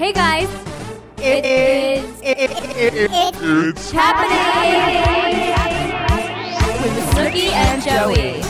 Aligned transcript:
Hey 0.00 0.14
guys, 0.14 0.48
It 1.18 1.44
is. 1.44 2.20
it 2.22 2.38
it 2.38 2.50
it 2.50 3.10
it's 3.12 3.90
happening 3.90 4.40
with 6.80 6.96
Snooki 7.10 7.52
and 7.52 7.82
Joey. 7.82 8.40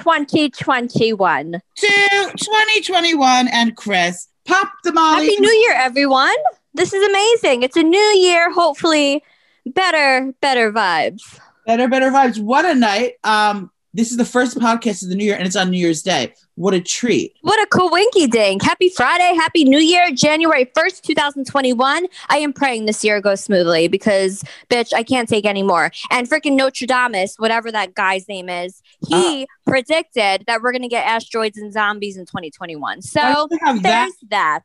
2021. 0.00 1.52
To 1.52 1.88
2021 2.36 3.48
and 3.48 3.76
Chris. 3.76 4.28
Pop 4.46 4.72
the 4.82 4.92
Molly. 4.92 5.26
Happy 5.26 5.40
New 5.40 5.50
Year, 5.50 5.74
everyone! 5.74 6.34
This 6.72 6.92
is 6.92 7.06
amazing. 7.06 7.62
It's 7.62 7.76
a 7.76 7.82
new 7.82 7.98
year. 7.98 8.50
Hopefully, 8.50 9.22
better, 9.66 10.32
better 10.40 10.72
vibes. 10.72 11.38
Better, 11.66 11.88
better 11.88 12.10
vibes. 12.10 12.40
What 12.40 12.64
a 12.64 12.74
night. 12.74 13.14
Um, 13.24 13.70
this 13.92 14.10
is 14.10 14.16
the 14.16 14.24
first 14.24 14.56
podcast 14.56 15.02
of 15.02 15.08
the 15.08 15.16
new 15.16 15.24
year 15.24 15.36
and 15.36 15.46
it's 15.46 15.56
on 15.56 15.70
New 15.70 15.78
Year's 15.78 16.02
Day. 16.02 16.32
What 16.54 16.74
a 16.74 16.80
treat. 16.80 17.34
What 17.42 17.60
a 17.60 17.66
cool 17.66 17.90
winky 17.90 18.26
dink. 18.26 18.62
Happy 18.62 18.88
Friday. 18.88 19.34
Happy 19.34 19.64
New 19.64 19.78
Year. 19.78 20.10
January 20.12 20.66
1st, 20.76 21.02
2021. 21.02 22.06
I 22.28 22.36
am 22.38 22.52
praying 22.52 22.86
this 22.86 23.02
year 23.02 23.20
goes 23.20 23.40
smoothly 23.40 23.88
because, 23.88 24.44
bitch, 24.68 24.92
I 24.94 25.02
can't 25.02 25.28
take 25.28 25.44
any 25.44 25.62
more. 25.62 25.90
And 26.10 26.28
freaking 26.28 26.54
Notre 26.54 26.86
Dame, 26.86 27.26
whatever 27.38 27.72
that 27.72 27.94
guy's 27.94 28.28
name 28.28 28.48
is, 28.48 28.80
he 29.08 29.46
ah. 29.48 29.70
predicted 29.70 30.44
that 30.46 30.62
we're 30.62 30.72
going 30.72 30.82
to 30.82 30.88
get 30.88 31.06
asteroids 31.06 31.58
and 31.58 31.72
zombies 31.72 32.16
in 32.16 32.26
2021. 32.26 33.02
So 33.02 33.20
I'd 33.20 33.34
rather 33.34 33.58
have 33.64 33.82
that. 33.82 34.10
there's 34.20 34.30
that. 34.30 34.62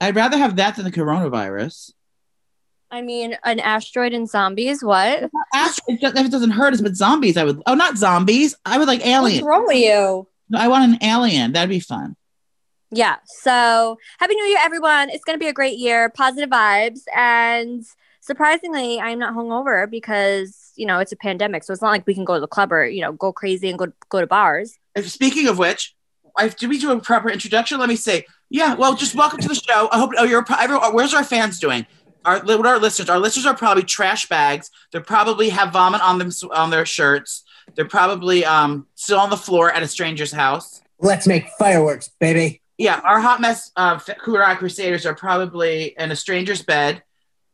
I'd 0.00 0.16
rather 0.16 0.36
have 0.36 0.56
that 0.56 0.76
than 0.76 0.84
the 0.84 0.92
coronavirus. 0.92 1.92
I 2.90 3.02
mean, 3.02 3.36
an 3.44 3.60
asteroid 3.60 4.14
and 4.14 4.28
zombies, 4.28 4.82
what? 4.82 5.30
If 5.54 5.78
it 5.88 6.30
doesn't 6.30 6.50
hurt 6.50 6.72
us, 6.72 6.80
but 6.80 6.96
zombies, 6.96 7.36
I 7.36 7.44
would. 7.44 7.62
Oh, 7.66 7.74
not 7.74 7.98
zombies. 7.98 8.54
I 8.64 8.78
would 8.78 8.88
like 8.88 9.00
What's 9.00 9.10
aliens. 9.10 9.42
wrong 9.42 9.66
with 9.66 9.76
you? 9.76 10.26
No, 10.48 10.58
I 10.58 10.68
want 10.68 10.92
an 10.92 10.98
alien. 11.02 11.52
That'd 11.52 11.68
be 11.68 11.80
fun. 11.80 12.16
Yeah. 12.90 13.16
So 13.26 13.98
happy 14.18 14.34
new 14.34 14.44
year, 14.44 14.58
everyone. 14.62 15.10
It's 15.10 15.24
going 15.24 15.38
to 15.38 15.42
be 15.42 15.48
a 15.48 15.52
great 15.52 15.78
year, 15.78 16.08
positive 16.08 16.48
vibes. 16.48 17.00
And 17.14 17.84
surprisingly, 18.22 18.98
I'm 18.98 19.18
not 19.18 19.34
hungover 19.34 19.90
because, 19.90 20.72
you 20.76 20.86
know, 20.86 20.98
it's 20.98 21.12
a 21.12 21.16
pandemic. 21.16 21.64
So 21.64 21.74
it's 21.74 21.82
not 21.82 21.90
like 21.90 22.06
we 22.06 22.14
can 22.14 22.24
go 22.24 22.34
to 22.34 22.40
the 22.40 22.46
club 22.46 22.72
or, 22.72 22.86
you 22.86 23.02
know, 23.02 23.12
go 23.12 23.30
crazy 23.30 23.68
and 23.68 23.78
go, 23.78 23.92
go 24.08 24.20
to 24.20 24.26
bars. 24.26 24.78
Speaking 25.02 25.48
of 25.48 25.58
which, 25.58 25.94
I, 26.36 26.48
did 26.48 26.70
we 26.70 26.78
do 26.78 26.90
a 26.92 27.00
proper 27.00 27.28
introduction? 27.28 27.78
Let 27.78 27.90
me 27.90 27.96
say, 27.96 28.24
yeah. 28.48 28.74
Well, 28.74 28.94
just 28.94 29.14
welcome 29.14 29.40
to 29.40 29.48
the 29.48 29.54
show. 29.54 29.88
I 29.92 29.98
hope. 29.98 30.12
Oh, 30.16 30.24
you're. 30.24 30.44
Everyone, 30.58 30.94
where's 30.94 31.12
our 31.12 31.24
fans 31.24 31.58
doing? 31.58 31.86
Our 32.24 32.40
what 32.40 32.66
are 32.66 32.74
our 32.74 32.78
listeners? 32.78 33.08
Our 33.08 33.18
listeners 33.18 33.46
are 33.46 33.56
probably 33.56 33.84
trash 33.84 34.28
bags. 34.28 34.70
They 34.92 35.00
probably 35.00 35.48
have 35.50 35.72
vomit 35.72 36.00
on 36.02 36.18
them 36.18 36.30
on 36.52 36.70
their 36.70 36.86
shirts. 36.86 37.44
They're 37.74 37.84
probably 37.84 38.44
um 38.44 38.86
still 38.94 39.18
on 39.18 39.30
the 39.30 39.36
floor 39.36 39.70
at 39.70 39.82
a 39.82 39.88
stranger's 39.88 40.32
house. 40.32 40.80
Let's 40.98 41.26
make 41.26 41.48
fireworks, 41.58 42.10
baby. 42.20 42.60
Yeah, 42.76 43.00
our 43.04 43.20
hot 43.20 43.40
mess 43.40 43.70
uh, 43.76 43.98
Kurai 43.98 44.56
Crusaders 44.56 45.06
are 45.06 45.14
probably 45.14 45.94
in 45.98 46.10
a 46.10 46.16
stranger's 46.16 46.62
bed. 46.62 47.02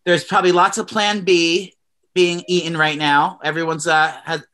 There's 0.04 0.24
probably 0.24 0.52
lots 0.52 0.76
of 0.78 0.86
Plan 0.86 1.24
B 1.24 1.74
being 2.14 2.44
eaten 2.46 2.76
right 2.76 2.98
now. 2.98 3.40
Everyone's 3.42 3.86
uh 3.86 4.16
has 4.24 4.44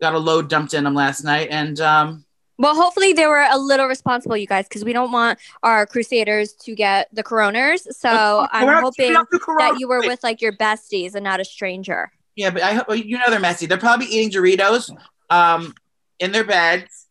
got 0.00 0.14
a 0.14 0.18
load 0.18 0.48
dumped 0.48 0.74
in 0.74 0.84
them 0.84 0.94
last 0.94 1.24
night, 1.24 1.48
and 1.50 1.80
um 1.80 2.24
Well, 2.62 2.76
hopefully 2.76 3.12
they 3.12 3.26
were 3.26 3.44
a 3.50 3.58
little 3.58 3.86
responsible, 3.86 4.36
you 4.36 4.46
guys, 4.46 4.68
because 4.68 4.84
we 4.84 4.92
don't 4.92 5.10
want 5.10 5.40
our 5.64 5.84
crusaders 5.84 6.52
to 6.62 6.76
get 6.76 7.08
the 7.12 7.24
coroners. 7.24 7.88
So 7.98 8.46
I'm 8.52 8.82
hoping 8.84 9.08
we're 9.08 9.14
not 9.14 9.30
the 9.32 9.40
corona- 9.40 9.72
that 9.72 9.80
you 9.80 9.88
were 9.88 9.98
with 9.98 10.22
like 10.22 10.40
your 10.40 10.52
besties 10.52 11.16
and 11.16 11.24
not 11.24 11.40
a 11.40 11.44
stranger. 11.44 12.12
Yeah, 12.36 12.50
but 12.50 12.62
I 12.62 12.74
hope 12.74 12.86
you 12.96 13.18
know 13.18 13.30
they're 13.30 13.40
messy. 13.40 13.66
They're 13.66 13.78
probably 13.78 14.06
eating 14.06 14.30
Doritos 14.30 14.96
um, 15.28 15.74
in 16.20 16.30
their 16.30 16.44
beds 16.44 17.08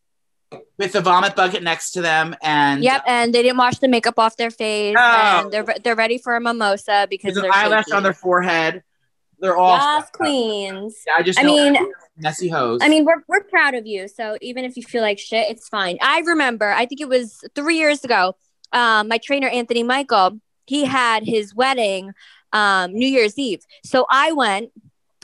with 0.77 0.93
the 0.93 1.01
vomit 1.01 1.35
bucket 1.35 1.63
next 1.63 1.91
to 1.91 2.01
them, 2.01 2.33
and 2.41 2.81
Yep, 2.81 3.03
and 3.05 3.33
they 3.35 3.43
didn't 3.43 3.57
wash 3.57 3.77
the 3.79 3.89
makeup 3.89 4.17
off 4.17 4.37
their 4.37 4.51
face, 4.51 4.95
No. 4.95 5.01
and 5.01 5.51
they're 5.51 5.65
they're 5.83 5.95
ready 5.95 6.17
for 6.17 6.35
a 6.37 6.39
mimosa 6.41 7.07
because 7.09 7.33
there's 7.33 7.43
an 7.45 7.51
they're 7.51 7.53
eyelash 7.53 7.85
shaky. 7.85 7.97
on 7.97 8.03
their 8.03 8.13
forehead. 8.13 8.83
They're 9.41 9.57
all. 9.57 9.75
yes, 9.75 10.09
queens. 10.11 11.03
Yeah, 11.05 11.15
I 11.17 11.23
just. 11.23 11.39
I 11.39 11.43
mean- 11.43 11.91
messy 12.17 12.47
hoes. 12.47 12.79
I 12.83 12.87
mean, 12.87 13.05
we're 13.05 13.23
we're 13.27 13.43
proud 13.43 13.73
of 13.73 13.87
you. 13.87 14.07
So 14.07 14.37
even 14.41 14.63
if 14.63 14.77
you 14.77 14.83
feel 14.83 15.01
like 15.01 15.17
shit, 15.19 15.49
it's 15.49 15.67
fine. 15.67 15.97
I 16.01 16.19
remember, 16.19 16.69
I 16.71 16.85
think 16.85 17.01
it 17.01 17.09
was 17.09 17.43
three 17.55 17.77
years 17.77 18.03
ago. 18.03 18.35
Um, 18.71 19.07
my 19.07 19.17
trainer 19.17 19.47
Anthony 19.47 19.83
Michael, 19.83 20.39
he 20.65 20.85
had 20.85 21.23
his 21.23 21.53
wedding, 21.53 22.11
um, 22.53 22.93
New 22.93 23.07
Year's 23.07 23.37
Eve. 23.37 23.61
So 23.83 24.05
I 24.09 24.31
went. 24.31 24.71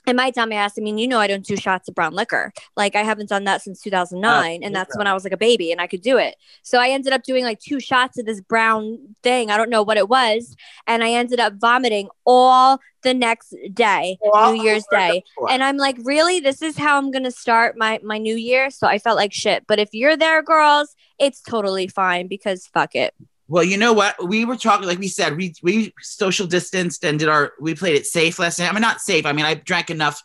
And 0.08 0.16
my 0.18 0.32
dumbass, 0.32 0.74
I 0.78 0.82
mean, 0.82 0.98
you 0.98 1.08
know, 1.08 1.20
I 1.20 1.28
don't 1.28 1.46
do 1.46 1.56
shots 1.56 1.88
of 1.88 1.96
brown 1.96 2.14
liquor. 2.14 2.54
Like, 2.76 2.96
I 2.96 3.04
haven't 3.04 3.30
done 3.30 3.44
that 3.44 3.62
since 3.62 3.82
2009. 3.82 4.64
and 4.64 4.74
that's 4.74 4.98
when 4.98 5.06
I 5.06 5.14
was 5.14 5.24
like 5.24 5.34
a 5.34 5.38
baby 5.38 5.72
and 5.72 5.80
I 5.80 5.88
could 5.88 6.02
do 6.02 6.18
it. 6.18 6.36
So 6.64 6.80
I 6.80 6.90
ended 6.90 7.14
up 7.14 7.24
doing 7.24 7.44
like 7.44 7.60
two 7.60 7.80
shots 7.80 8.18
of 8.18 8.26
this 8.26 8.42
brown 8.42 8.98
thing. 9.22 9.52
I 9.52 9.58
don't 9.58 9.70
know 9.70 9.84
what 9.84 9.98
it 9.98 10.10
was. 10.10 10.56
And 10.88 11.04
I 11.04 11.12
ended 11.12 11.40
up 11.40 11.54
vomiting 11.60 12.10
all 12.26 12.80
the 13.04 13.14
next 13.14 13.54
day, 13.74 14.18
New 14.24 14.64
Year's 14.64 14.86
Day 14.92 15.24
and 15.50 15.64
i'm 15.64 15.78
like 15.78 15.98
really 16.04 16.40
this 16.40 16.62
is 16.62 16.78
how 16.78 16.98
i'm 16.98 17.12
gonna 17.12 17.32
start 17.32 17.78
my 17.78 18.00
my 18.04 18.18
new 18.18 18.36
year 18.36 18.70
so 18.70 18.88
i 18.88 18.98
felt 18.98 19.16
like 19.16 19.34
shit 19.34 19.66
but 19.68 19.80
if 19.80 19.90
you're 19.94 20.18
there 20.18 20.42
girls 20.42 20.96
it's 21.20 21.42
totally 21.42 21.88
fine 21.88 22.28
because 22.28 22.68
fuck 22.68 22.96
it 22.96 23.14
Well, 23.48 23.64
you 23.64 23.78
know 23.78 23.94
what? 23.94 24.16
We 24.28 24.46
were 24.46 24.58
talking, 24.58 24.88
like 24.88 25.00
we 25.00 25.08
said, 25.08 25.38
we 25.38 25.54
we 25.64 25.94
social 26.02 26.48
distanced 26.48 27.06
and 27.06 27.18
did 27.18 27.30
our. 27.30 27.54
We 27.60 27.76
played 27.76 27.96
it 27.96 28.06
safe 28.06 28.40
last 28.40 28.60
night. 28.60 28.70
I 28.70 28.74
mean, 28.74 28.82
not 28.82 29.00
safe. 29.02 29.26
I 29.26 29.32
mean, 29.32 29.46
I 29.46 29.54
drank 29.54 29.90
enough 29.90 30.22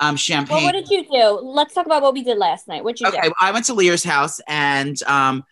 um, 0.00 0.16
champagne. 0.16 0.56
well 0.56 0.64
what 0.64 0.72
did 0.72 0.88
you 0.88 1.04
do 1.08 1.40
let's 1.40 1.72
talk 1.72 1.86
about 1.86 2.02
what 2.02 2.14
we 2.14 2.24
did 2.24 2.36
last 2.36 2.66
night 2.66 2.82
what 2.82 3.00
you 3.00 3.06
okay, 3.06 3.30
I 3.40 3.52
went 3.52 3.66
to 3.66 3.74
Lear's 3.74 4.02
house 4.02 4.40
and 4.48 5.00
um 5.04 5.44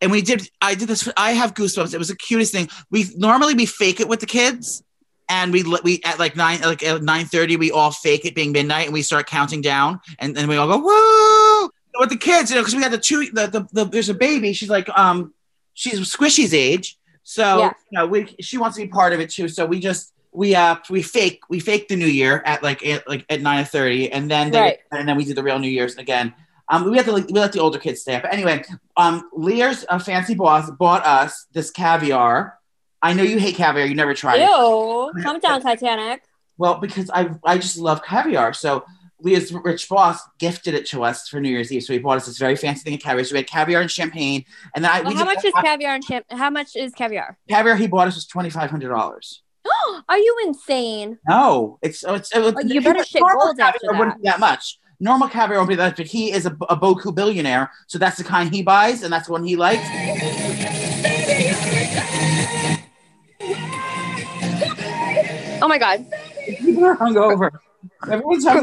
and 0.00 0.10
we 0.10 0.22
did 0.22 0.48
I 0.60 0.74
did 0.74 0.88
this 0.88 1.08
I 1.16 1.32
have 1.32 1.54
goosebumps. 1.54 1.92
It 1.94 1.98
was 1.98 2.08
the 2.08 2.16
cutest 2.16 2.52
thing. 2.52 2.68
We 2.90 3.06
normally 3.16 3.54
we 3.54 3.66
fake 3.66 4.00
it 4.00 4.08
with 4.08 4.20
the 4.20 4.26
kids 4.26 4.82
and 5.28 5.52
we 5.52 5.62
we 5.84 6.00
at 6.04 6.18
like 6.18 6.36
9 6.36 6.62
like 6.62 6.82
at 6.82 7.02
9:30 7.02 7.58
we 7.58 7.70
all 7.70 7.90
fake 7.90 8.24
it 8.24 8.34
being 8.34 8.52
midnight 8.52 8.86
and 8.86 8.94
we 8.94 9.02
start 9.02 9.26
counting 9.26 9.60
down 9.60 10.00
and 10.18 10.34
then 10.34 10.48
we 10.48 10.56
all 10.56 10.66
go 10.66 10.78
woo 10.78 11.70
with 12.00 12.08
the 12.08 12.16
kids, 12.16 12.50
you 12.50 12.56
know, 12.56 12.62
because 12.62 12.74
we 12.74 12.82
had 12.82 12.92
the 12.92 12.98
two 12.98 13.30
the, 13.32 13.46
the, 13.46 13.68
the 13.72 13.84
there's 13.84 14.08
a 14.08 14.14
baby. 14.14 14.52
She's 14.52 14.70
like 14.70 14.88
um 14.98 15.34
she's 15.74 15.98
Squishy's 16.14 16.54
age. 16.54 16.98
So, 17.22 17.58
Yeah. 17.58 17.72
you 17.90 17.98
know, 17.98 18.06
we 18.06 18.34
she 18.40 18.58
wants 18.58 18.76
to 18.76 18.82
be 18.82 18.88
part 18.88 19.12
of 19.12 19.20
it 19.20 19.30
too. 19.30 19.48
So 19.48 19.64
we 19.66 19.80
just 19.80 20.12
we 20.32 20.54
uh 20.54 20.76
we 20.90 21.02
fake 21.02 21.40
we 21.48 21.60
fake 21.60 21.88
the 21.88 21.96
new 21.96 22.06
year 22.06 22.42
at 22.46 22.62
like 22.62 22.84
at, 22.86 23.06
like 23.08 23.24
at 23.28 23.40
9:30 23.40 24.08
and 24.12 24.30
then 24.30 24.50
they, 24.50 24.60
Right. 24.60 24.78
and 24.90 25.08
then 25.08 25.16
we 25.16 25.24
do 25.24 25.34
the 25.34 25.42
real 25.42 25.58
new 25.58 25.68
year's 25.70 25.96
again. 25.96 26.34
Um, 26.68 26.90
we 26.90 26.96
have 26.96 27.06
to 27.06 27.12
we 27.12 27.22
let 27.40 27.52
the 27.52 27.60
older 27.60 27.78
kids 27.78 28.00
stay 28.00 28.14
up. 28.14 28.22
But 28.22 28.32
anyway, 28.32 28.64
um, 28.96 29.28
Lear's 29.34 29.84
uh, 29.88 29.98
fancy 29.98 30.34
boss 30.34 30.70
bought 30.70 31.04
us 31.04 31.46
this 31.52 31.70
caviar. 31.70 32.58
I 33.02 33.12
know 33.14 33.22
you 33.24 33.38
hate 33.38 33.56
caviar. 33.56 33.84
You 33.86 33.94
never 33.94 34.14
tried 34.14 34.40
it. 34.40 34.48
Ew, 34.48 35.12
calm 35.22 35.38
down 35.40 35.60
titanic 35.60 36.22
Well, 36.56 36.76
because 36.76 37.10
I 37.12 37.30
I 37.44 37.58
just 37.58 37.76
love 37.78 38.02
caviar. 38.02 38.52
So 38.54 38.84
Leah's 39.22 39.52
rich 39.52 39.88
boss 39.88 40.20
gifted 40.38 40.74
it 40.74 40.86
to 40.86 41.04
us 41.04 41.28
for 41.28 41.40
New 41.40 41.48
Year's 41.48 41.72
Eve. 41.72 41.82
So 41.84 41.92
he 41.92 41.98
bought 41.98 42.16
us 42.16 42.26
this 42.26 42.38
very 42.38 42.56
fancy 42.56 42.82
thing 42.82 42.94
of 42.94 43.00
caviar. 43.00 43.24
So 43.24 43.34
we 43.34 43.38
had 43.38 43.46
caviar 43.46 43.80
and 43.80 43.90
champagne. 43.90 44.44
And 44.74 44.84
then 44.84 44.90
I 44.90 45.00
well, 45.00 45.12
we 45.12 45.16
how 45.16 45.24
much 45.24 45.44
is 45.44 45.52
caviar 45.54 45.94
and 45.94 46.04
champ 46.04 46.26
how 46.30 46.50
much 46.50 46.76
is 46.76 46.92
caviar 46.92 47.38
caviar 47.48 47.76
he 47.76 47.86
bought 47.86 48.08
us 48.08 48.16
was 48.16 48.26
twenty 48.26 48.50
five 48.50 48.70
hundred 48.70 48.90
dollars. 48.90 49.42
are 50.08 50.18
you 50.18 50.36
insane 50.44 51.18
No, 51.28 51.78
it's 51.82 52.04
it's, 52.06 52.30
it's 52.34 52.56
Oh, 52.56 52.60
you 52.64 52.80
better 52.80 53.04
shit 53.04 53.20
normal 53.20 53.46
gold 53.46 53.60
after 53.60 53.78
caviar 53.78 53.98
wouldn't 53.98 54.22
be 54.22 54.28
that 54.28 54.40
much. 54.40 54.78
Normal 55.00 55.28
caviar 55.28 55.58
won't 55.58 55.68
be 55.68 55.74
that, 55.76 55.96
but 55.96 56.06
he 56.06 56.32
is 56.32 56.46
a, 56.46 56.50
a 56.68 56.76
Boku 56.76 57.14
billionaire, 57.14 57.70
so 57.88 57.98
that's 57.98 58.18
the 58.18 58.24
kind 58.24 58.54
he 58.54 58.62
buys, 58.62 59.02
and 59.02 59.12
that's 59.12 59.26
the 59.26 59.32
one 59.32 59.44
he 59.44 59.56
likes. 59.56 59.82
oh 65.60 65.68
my 65.68 65.78
god 65.78 66.06
People 66.46 66.84
are 66.84 66.96
hungover. 66.96 67.50
Everyone's. 68.10 68.44
They're 68.44 68.60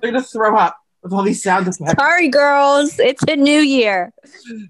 gonna 0.00 0.22
throw 0.22 0.56
up 0.56 0.76
with 1.02 1.12
all 1.12 1.22
these 1.22 1.42
sound 1.42 1.68
effects. 1.68 1.94
sorry 1.98 2.28
girls 2.28 2.98
it's 2.98 3.22
a 3.28 3.36
new 3.36 3.60
year 3.60 4.10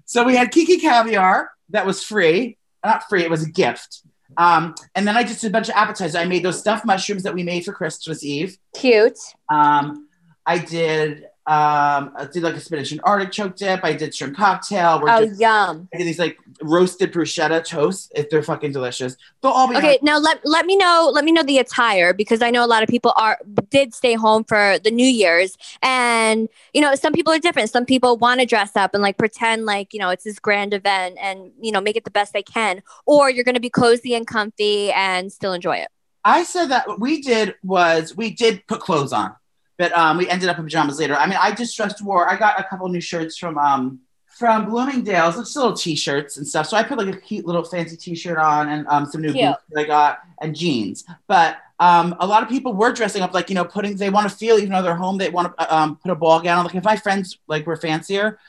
So 0.05 0.23
we 0.23 0.35
had 0.35 0.51
Kiki 0.51 0.77
caviar 0.77 1.49
that 1.69 1.85
was 1.85 2.03
free, 2.03 2.57
not 2.83 3.07
free, 3.09 3.23
it 3.23 3.29
was 3.29 3.43
a 3.43 3.49
gift. 3.49 4.01
Um, 4.37 4.75
and 4.95 5.07
then 5.07 5.15
I 5.15 5.23
just 5.23 5.41
did 5.41 5.47
a 5.47 5.51
bunch 5.51 5.69
of 5.69 5.75
appetizers. 5.75 6.15
I 6.15 6.25
made 6.25 6.43
those 6.43 6.59
stuffed 6.59 6.85
mushrooms 6.85 7.23
that 7.23 7.33
we 7.33 7.43
made 7.43 7.63
for 7.63 7.71
Christmas 7.71 8.23
Eve. 8.23 8.57
cute 8.75 9.17
Um, 9.49 10.09
I 10.45 10.57
did 10.59 11.25
um, 11.47 12.11
I 12.17 12.27
did 12.31 12.41
like 12.41 12.55
a 12.55 12.59
spinach 12.59 12.91
and 12.91 12.99
artichoke 13.03 13.55
dip. 13.55 13.83
I 13.83 13.93
did 13.93 14.15
shrimp 14.15 14.35
cocktail. 14.35 14.99
We're 14.99 15.09
oh 15.09 15.25
just- 15.25 15.39
yum 15.39 15.87
I 15.93 15.97
did 15.97 16.07
these 16.07 16.17
like 16.17 16.39
roasted 16.61 17.13
bruschetta 17.13 17.63
toast. 17.63 18.11
If 18.15 18.31
they're 18.31 18.41
fucking 18.41 18.71
delicious, 18.71 19.15
they'll 19.41 19.51
all 19.51 19.67
be 19.69 19.75
Okay, 19.75 19.99
now 20.01 20.17
let 20.17 20.39
let 20.43 20.65
me 20.65 20.75
know 20.75 21.11
let 21.13 21.23
me 21.23 21.31
know 21.31 21.43
the 21.43 21.59
attire 21.59 22.13
because 22.13 22.41
I 22.41 22.49
know 22.49 22.65
a 22.65 22.67
lot 22.67 22.81
of 22.81 22.89
people 22.89 23.13
are 23.15 23.37
did 23.69 23.93
stay 23.93 24.15
home 24.15 24.43
for 24.43 24.79
the 24.83 24.89
New 24.89 25.05
Year's 25.07 25.55
and 25.83 26.49
you 26.73 26.81
know 26.81 26.95
some 26.95 27.13
people 27.13 27.31
are 27.31 27.39
different. 27.39 27.69
Some 27.69 27.85
people 27.85 28.17
want 28.17 28.39
to 28.39 28.47
dress 28.47 28.75
up 28.75 28.95
and 28.95 29.03
like 29.03 29.17
pretend 29.17 29.65
like 29.65 29.93
you 29.93 29.99
know 29.99 30.09
it's 30.09 30.23
this 30.23 30.39
grand 30.39 30.73
event 30.73 31.17
and 31.21 31.51
you 31.61 31.71
know 31.71 31.79
make 31.79 31.95
it 31.95 32.05
the 32.05 32.11
best 32.11 32.33
they 32.33 32.43
can, 32.43 32.81
or 33.05 33.29
you're 33.29 33.43
going 33.43 33.55
to 33.55 33.61
be 33.61 33.69
cozy 33.69 34.15
and 34.15 34.25
comfy 34.25 34.91
and 34.93 35.31
still 35.31 35.53
enjoy 35.53 35.77
it. 35.77 35.89
I 36.23 36.43
said 36.43 36.67
that 36.67 36.87
what 36.87 36.99
we 36.99 37.21
did 37.21 37.53
was 37.63 38.17
we 38.17 38.31
did 38.31 38.65
put 38.65 38.81
clothes 38.81 39.13
on, 39.13 39.35
but 39.77 39.91
um, 39.97 40.17
we 40.17 40.29
ended 40.29 40.49
up 40.49 40.57
in 40.57 40.63
pajamas 40.63 40.99
later. 40.99 41.15
I 41.15 41.27
mean, 41.27 41.37
I 41.41 41.53
just 41.53 41.75
dressed 41.75 42.01
wore. 42.03 42.29
I 42.29 42.37
got 42.37 42.59
a 42.59 42.63
couple 42.63 42.87
new 42.89 43.01
shirts 43.01 43.37
from 43.37 43.57
um 43.57 43.99
from 44.27 44.65
Bloomingdale's, 44.65 45.37
just 45.37 45.55
little 45.55 45.71
t-shirts 45.73 46.35
and 46.35 46.45
stuff. 46.45 46.67
So 46.67 46.75
I 46.75 46.83
put 46.83 46.97
like 46.97 47.07
a 47.07 47.17
cute 47.17 47.45
little 47.45 47.63
fancy 47.63 47.95
t-shirt 47.95 48.37
on 48.37 48.69
and 48.69 48.87
um 48.87 49.05
some 49.05 49.21
new 49.21 49.31
Cute. 49.31 49.51
boots 49.51 49.63
that 49.69 49.81
I 49.81 49.83
got 49.85 50.19
and 50.41 50.55
jeans. 50.55 51.05
But 51.27 51.57
um, 51.79 52.15
a 52.19 52.27
lot 52.27 52.43
of 52.43 52.49
people 52.49 52.73
were 52.73 52.93
dressing 52.93 53.21
up 53.21 53.33
like 53.33 53.49
you 53.49 53.55
know 53.55 53.65
putting 53.65 53.95
they 53.95 54.09
want 54.09 54.29
to 54.29 54.35
feel 54.35 54.57
even 54.57 54.71
though 54.71 54.81
they're 54.81 54.95
home 54.95 55.17
they 55.17 55.29
want 55.29 55.57
to 55.57 55.75
um, 55.75 55.97
put 55.97 56.11
a 56.11 56.15
ball 56.15 56.41
gown. 56.41 56.65
Like 56.65 56.75
if 56.75 56.83
my 56.83 56.97
friends 56.97 57.37
like 57.47 57.65
were 57.67 57.77
fancier. 57.77 58.39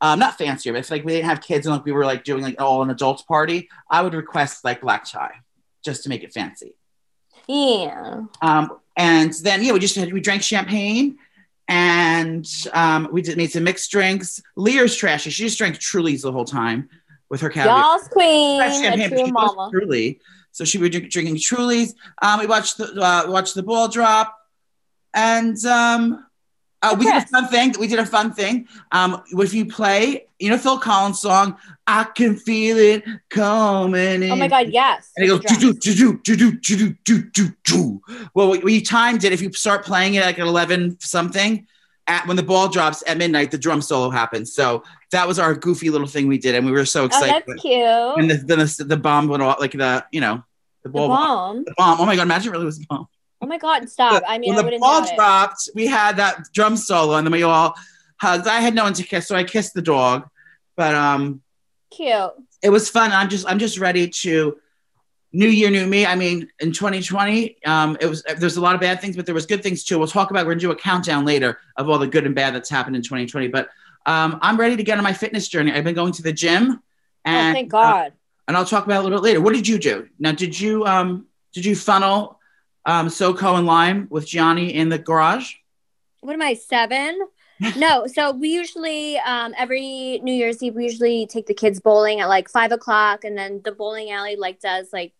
Um, 0.00 0.18
not 0.18 0.36
fancier, 0.36 0.72
but 0.72 0.80
if 0.80 0.90
like 0.90 1.02
we 1.02 1.12
didn't 1.12 1.30
have 1.30 1.40
kids 1.40 1.66
and 1.66 1.74
like 1.74 1.86
we 1.86 1.92
were 1.92 2.04
like 2.04 2.24
doing 2.24 2.42
like 2.42 2.60
all 2.60 2.82
an 2.82 2.90
adults 2.90 3.22
party, 3.22 3.70
I 3.88 4.02
would 4.02 4.12
request 4.12 4.62
like 4.62 4.82
black 4.82 5.06
tie 5.06 5.36
just 5.82 6.02
to 6.02 6.10
make 6.10 6.22
it 6.22 6.34
fancy. 6.34 6.74
Yeah. 7.46 8.22
Um, 8.42 8.78
and 8.96 9.32
then 9.42 9.62
yeah, 9.64 9.72
we 9.72 9.78
just 9.78 9.96
had 9.96 10.12
we 10.12 10.20
drank 10.20 10.42
champagne 10.42 11.18
and 11.68 12.46
um, 12.72 13.08
we 13.10 13.22
did 13.22 13.36
made 13.36 13.50
some 13.50 13.64
mixed 13.64 13.90
drinks. 13.90 14.40
Lear's 14.56 14.94
trashy. 14.96 15.30
She 15.30 15.44
just 15.44 15.58
drank 15.58 15.78
Truly's 15.78 16.22
the 16.22 16.32
whole 16.32 16.44
time 16.44 16.88
with 17.28 17.40
her 17.40 17.48
caviar. 17.48 17.78
Y'all's 17.78 18.08
queen. 18.08 18.60
Champagne, 18.60 18.98
That's 18.98 19.10
but 19.10 19.18
your 19.18 19.26
she 19.26 19.32
loves 19.32 19.56
mama. 19.56 19.70
Truly. 19.70 20.20
So 20.52 20.64
she 20.64 20.78
was 20.78 20.90
drink, 20.90 21.10
drinking 21.10 21.40
Truly's. 21.40 21.94
Um, 22.22 22.40
we 22.40 22.46
watched 22.46 22.78
the 22.78 22.92
uh, 23.00 23.30
watched 23.30 23.54
the 23.54 23.62
ball 23.62 23.88
drop, 23.88 24.38
and 25.12 25.62
um, 25.64 26.26
uh, 26.84 26.94
we 26.98 27.06
did 27.06 27.22
a 27.22 27.26
fun 27.26 27.48
thing. 27.48 27.74
We 27.78 27.86
did 27.86 27.98
a 27.98 28.06
fun 28.06 28.32
thing. 28.32 28.68
Um, 28.92 29.22
if 29.30 29.54
you 29.54 29.66
play, 29.66 30.26
you 30.38 30.50
know 30.50 30.58
Phil 30.58 30.78
Collins 30.78 31.20
song, 31.20 31.56
"I 31.86 32.04
Can 32.04 32.36
Feel 32.36 32.76
It 32.76 33.04
Coming 33.30 34.22
In." 34.22 34.30
Oh 34.30 34.36
my 34.36 34.48
god, 34.48 34.68
yes. 34.68 35.10
And 35.16 35.24
it 35.24 35.28
goes 35.28 35.40
do 35.40 35.72
do 35.72 36.18
do 36.18 36.36
do 36.36 36.58
do 36.58 36.94
do 37.04 37.22
do 37.22 37.48
do. 37.64 38.02
Well, 38.34 38.50
we, 38.50 38.80
timed 38.82 39.24
it. 39.24 39.32
If 39.32 39.40
you 39.40 39.52
start 39.52 39.84
playing 39.84 40.14
it 40.14 40.24
like 40.24 40.38
at 40.38 40.46
eleven 40.46 40.98
something, 41.00 41.66
at 42.06 42.26
when 42.26 42.36
the 42.36 42.42
ball 42.42 42.68
drops 42.68 43.02
at 43.06 43.16
midnight, 43.16 43.50
the 43.50 43.58
drum 43.58 43.80
solo 43.80 44.10
happens. 44.10 44.52
So 44.52 44.84
that 45.12 45.26
was 45.26 45.38
our 45.38 45.54
goofy 45.54 45.88
little 45.90 46.06
thing 46.06 46.28
we 46.28 46.38
did, 46.38 46.54
and 46.54 46.66
we 46.66 46.72
were 46.72 46.84
so 46.84 47.06
excited. 47.06 47.42
Oh, 47.48 47.52
that's 47.52 47.62
cute. 47.62 47.74
and 48.18 48.30
the, 48.30 48.36
then 48.36 48.58
the, 48.58 48.84
the 48.86 48.96
bomb 48.96 49.28
went 49.28 49.42
off, 49.42 49.58
like 49.58 49.72
the 49.72 50.04
you 50.12 50.20
know 50.20 50.44
the 50.82 50.88
the 50.88 50.92
ball. 50.92 51.08
bomb. 51.08 51.64
The 51.64 51.74
bomb. 51.76 52.00
Oh 52.00 52.06
my 52.06 52.16
god! 52.16 52.22
Imagine 52.22 52.48
it 52.48 52.52
really 52.52 52.66
was 52.66 52.80
a 52.80 52.86
bomb. 52.88 53.08
Oh 53.44 53.46
my 53.46 53.58
god, 53.58 53.90
stop. 53.90 54.22
I 54.26 54.38
mean, 54.38 54.54
I 54.54 54.56
when 54.56 54.72
the 54.72 54.78
ball 54.78 55.02
doubt 55.02 55.12
it. 55.12 55.16
dropped, 55.16 55.68
we 55.74 55.86
had 55.86 56.16
that 56.16 56.48
drum 56.54 56.78
solo, 56.78 57.16
and 57.16 57.26
then 57.26 57.32
we 57.32 57.42
all 57.42 57.74
hugged. 58.16 58.46
I 58.46 58.60
had 58.60 58.74
no 58.74 58.84
one 58.84 58.94
to 58.94 59.02
kiss, 59.02 59.28
so 59.28 59.36
I 59.36 59.44
kissed 59.44 59.74
the 59.74 59.82
dog. 59.82 60.26
But 60.76 60.94
um, 60.94 61.42
Cute. 61.90 62.32
it 62.62 62.70
was 62.70 62.88
fun. 62.88 63.12
I'm 63.12 63.28
just 63.28 63.46
I'm 63.46 63.58
just 63.58 63.78
ready 63.78 64.08
to 64.08 64.56
new 65.30 65.48
year, 65.48 65.68
new 65.68 65.86
me. 65.86 66.06
I 66.06 66.14
mean, 66.14 66.48
in 66.58 66.72
2020, 66.72 67.58
um, 67.66 67.98
it 68.00 68.06
was 68.06 68.22
there's 68.38 68.56
a 68.56 68.62
lot 68.62 68.74
of 68.74 68.80
bad 68.80 69.02
things, 69.02 69.14
but 69.14 69.26
there 69.26 69.34
was 69.34 69.44
good 69.44 69.62
things 69.62 69.84
too. 69.84 69.98
We'll 69.98 70.08
talk 70.08 70.30
about. 70.30 70.46
We're 70.46 70.52
gonna 70.52 70.60
do 70.60 70.70
a 70.70 70.76
countdown 70.76 71.26
later 71.26 71.58
of 71.76 71.90
all 71.90 71.98
the 71.98 72.06
good 72.06 72.24
and 72.24 72.34
bad 72.34 72.54
that's 72.54 72.70
happened 72.70 72.96
in 72.96 73.02
2020. 73.02 73.48
But 73.48 73.68
um, 74.06 74.38
I'm 74.40 74.56
ready 74.56 74.76
to 74.76 74.82
get 74.82 74.96
on 74.96 75.04
my 75.04 75.12
fitness 75.12 75.48
journey. 75.48 75.70
I've 75.70 75.84
been 75.84 75.94
going 75.94 76.14
to 76.14 76.22
the 76.22 76.32
gym, 76.32 76.80
and 77.26 77.50
oh, 77.50 77.52
thank 77.52 77.74
uh, 77.74 77.82
God. 77.82 78.12
and 78.48 78.56
I'll 78.56 78.64
talk 78.64 78.86
about 78.86 78.96
it 78.96 79.00
a 79.00 79.02
little 79.02 79.18
bit 79.18 79.24
later. 79.24 79.42
What 79.42 79.52
did 79.52 79.68
you 79.68 79.78
do? 79.78 80.08
Now, 80.18 80.32
did 80.32 80.58
you 80.58 80.86
um 80.86 81.26
did 81.52 81.66
you 81.66 81.76
funnel 81.76 82.40
um 82.86 83.08
SoCo 83.08 83.56
and 83.56 83.66
Lime 83.66 84.06
with 84.10 84.26
Jionni 84.26 84.72
in 84.72 84.88
the 84.88 84.98
garage? 84.98 85.54
what 86.24 86.32
am 86.32 86.42
I, 86.42 86.54
seven? 86.54 87.20
no, 87.76 88.06
so 88.12 88.32
we 88.32 88.48
usually, 88.48 89.18
um, 89.18 89.54
every 89.56 90.20
New 90.22 90.32
Year's 90.32 90.62
Eve, 90.62 90.74
we 90.74 90.84
usually 90.84 91.26
take 91.26 91.46
the 91.46 91.54
kids 91.54 91.80
bowling 91.80 92.20
at 92.20 92.28
like 92.28 92.48
five 92.48 92.72
o'clock, 92.72 93.24
and 93.24 93.36
then 93.36 93.60
the 93.64 93.72
bowling 93.72 94.10
alley 94.10 94.36
like 94.36 94.60
does 94.60 94.92
like, 94.92 95.12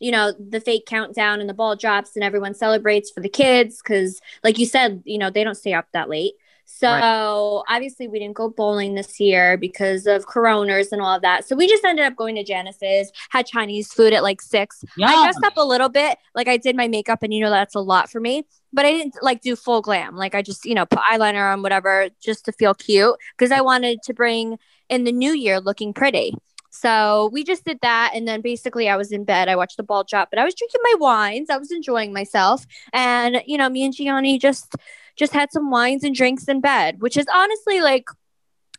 you 0.00 0.10
know, 0.10 0.32
the 0.32 0.60
fake 0.60 0.86
countdown 0.86 1.40
and 1.40 1.48
the 1.48 1.54
ball 1.54 1.76
drops, 1.76 2.14
and 2.14 2.24
everyone 2.24 2.54
celebrates 2.54 3.10
for 3.10 3.20
the 3.20 3.28
kids 3.28 3.82
because, 3.82 4.20
like 4.42 4.58
you 4.58 4.66
said, 4.66 5.02
you 5.04 5.18
know, 5.18 5.30
they 5.30 5.44
don't 5.44 5.56
stay 5.56 5.74
up 5.74 5.88
that 5.92 6.08
late. 6.08 6.34
So 6.66 7.64
obviously, 7.68 8.08
we 8.08 8.18
didn't 8.18 8.34
go 8.34 8.48
bowling 8.48 8.94
this 8.94 9.20
year 9.20 9.56
because 9.56 10.06
of 10.06 10.26
coroners 10.26 10.92
and 10.92 11.00
all 11.00 11.16
of 11.16 11.22
that. 11.22 11.46
So 11.46 11.56
we 11.56 11.68
just 11.68 11.84
ended 11.84 12.04
up 12.04 12.16
going 12.16 12.34
to 12.34 12.44
Janice's, 12.44 13.12
had 13.30 13.46
Chinese 13.46 13.92
food 13.92 14.12
at 14.12 14.22
like 14.22 14.42
six. 14.42 14.84
Yeah. 14.96 15.06
I 15.06 15.24
dressed 15.24 15.44
up 15.44 15.56
a 15.56 15.64
little 15.64 15.88
bit, 15.88 16.18
like 16.34 16.48
I 16.48 16.56
did 16.56 16.76
my 16.76 16.88
makeup, 16.88 17.22
and 17.22 17.32
you 17.32 17.40
know 17.40 17.50
that's 17.50 17.74
a 17.74 17.80
lot 17.80 18.10
for 18.10 18.20
me. 18.20 18.44
But 18.72 18.86
I 18.86 18.90
didn't 18.90 19.14
like 19.22 19.40
do 19.40 19.54
full 19.56 19.82
glam. 19.82 20.16
Like 20.16 20.34
I 20.34 20.42
just, 20.42 20.64
you 20.64 20.74
know, 20.74 20.84
put 20.84 20.98
eyeliner 20.98 21.52
on, 21.52 21.62
whatever, 21.62 22.08
just 22.20 22.44
to 22.46 22.52
feel 22.52 22.74
cute 22.74 23.14
because 23.38 23.52
I 23.52 23.60
wanted 23.60 24.02
to 24.02 24.14
bring 24.14 24.58
in 24.88 25.04
the 25.04 25.12
new 25.12 25.32
year 25.32 25.60
looking 25.60 25.92
pretty. 25.92 26.34
So 26.70 27.30
we 27.32 27.44
just 27.44 27.64
did 27.64 27.78
that, 27.82 28.12
and 28.14 28.26
then 28.26 28.40
basically 28.40 28.88
I 28.88 28.96
was 28.96 29.12
in 29.12 29.22
bed. 29.22 29.48
I 29.48 29.54
watched 29.54 29.76
the 29.76 29.84
ball 29.84 30.02
drop, 30.02 30.28
but 30.30 30.40
I 30.40 30.44
was 30.44 30.56
drinking 30.56 30.80
my 30.82 30.94
wines. 30.98 31.50
I 31.50 31.56
was 31.56 31.70
enjoying 31.70 32.12
myself, 32.12 32.66
and 32.92 33.42
you 33.46 33.56
know, 33.56 33.68
me 33.68 33.84
and 33.84 33.94
Jionni 33.94 34.40
just 34.40 34.74
just 35.16 35.32
had 35.32 35.52
some 35.52 35.70
wines 35.70 36.04
and 36.04 36.14
drinks 36.14 36.48
in 36.48 36.60
bed, 36.60 37.00
which 37.00 37.16
is 37.16 37.26
honestly 37.32 37.80
like 37.80 38.06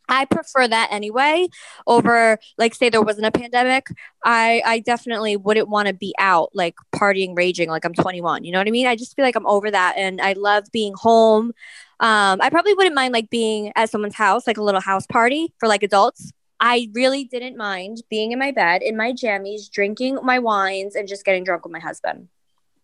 I 0.08 0.24
prefer 0.24 0.68
that 0.68 0.88
anyway 0.90 1.48
over 1.86 2.38
like 2.58 2.74
say 2.74 2.88
there 2.88 3.02
wasn't 3.02 3.26
a 3.26 3.30
pandemic. 3.32 3.88
I 4.24 4.62
I 4.64 4.78
definitely 4.80 5.36
wouldn't 5.36 5.68
want 5.68 5.88
to 5.88 5.94
be 5.94 6.14
out 6.18 6.50
like 6.54 6.76
partying 6.94 7.36
raging 7.36 7.68
like 7.68 7.84
I'm 7.84 7.94
21. 7.94 8.44
You 8.44 8.52
know 8.52 8.58
what 8.58 8.68
I 8.68 8.70
mean? 8.70 8.86
I 8.86 8.96
just 8.96 9.16
feel 9.16 9.24
like 9.24 9.36
I'm 9.36 9.46
over 9.46 9.70
that 9.70 9.94
and 9.96 10.20
I 10.20 10.34
love 10.34 10.64
being 10.72 10.94
home. 10.94 11.52
Um 12.00 12.40
I 12.40 12.50
probably 12.50 12.74
wouldn't 12.74 12.94
mind 12.94 13.12
like 13.12 13.30
being 13.30 13.72
at 13.74 13.90
someone's 13.90 14.14
house 14.14 14.46
like 14.46 14.58
a 14.58 14.62
little 14.62 14.80
house 14.80 15.06
party 15.06 15.52
for 15.58 15.68
like 15.68 15.82
adults. 15.82 16.32
I 16.58 16.88
really 16.94 17.24
didn't 17.24 17.56
mind 17.56 17.98
being 18.08 18.32
in 18.32 18.38
my 18.38 18.50
bed 18.50 18.82
in 18.82 18.96
my 18.96 19.12
jammies, 19.12 19.70
drinking 19.70 20.18
my 20.22 20.38
wines 20.38 20.94
and 20.94 21.08
just 21.08 21.24
getting 21.24 21.44
drunk 21.44 21.64
with 21.64 21.72
my 21.72 21.80
husband. 21.80 22.28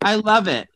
I 0.00 0.16
love 0.16 0.48
it. 0.48 0.68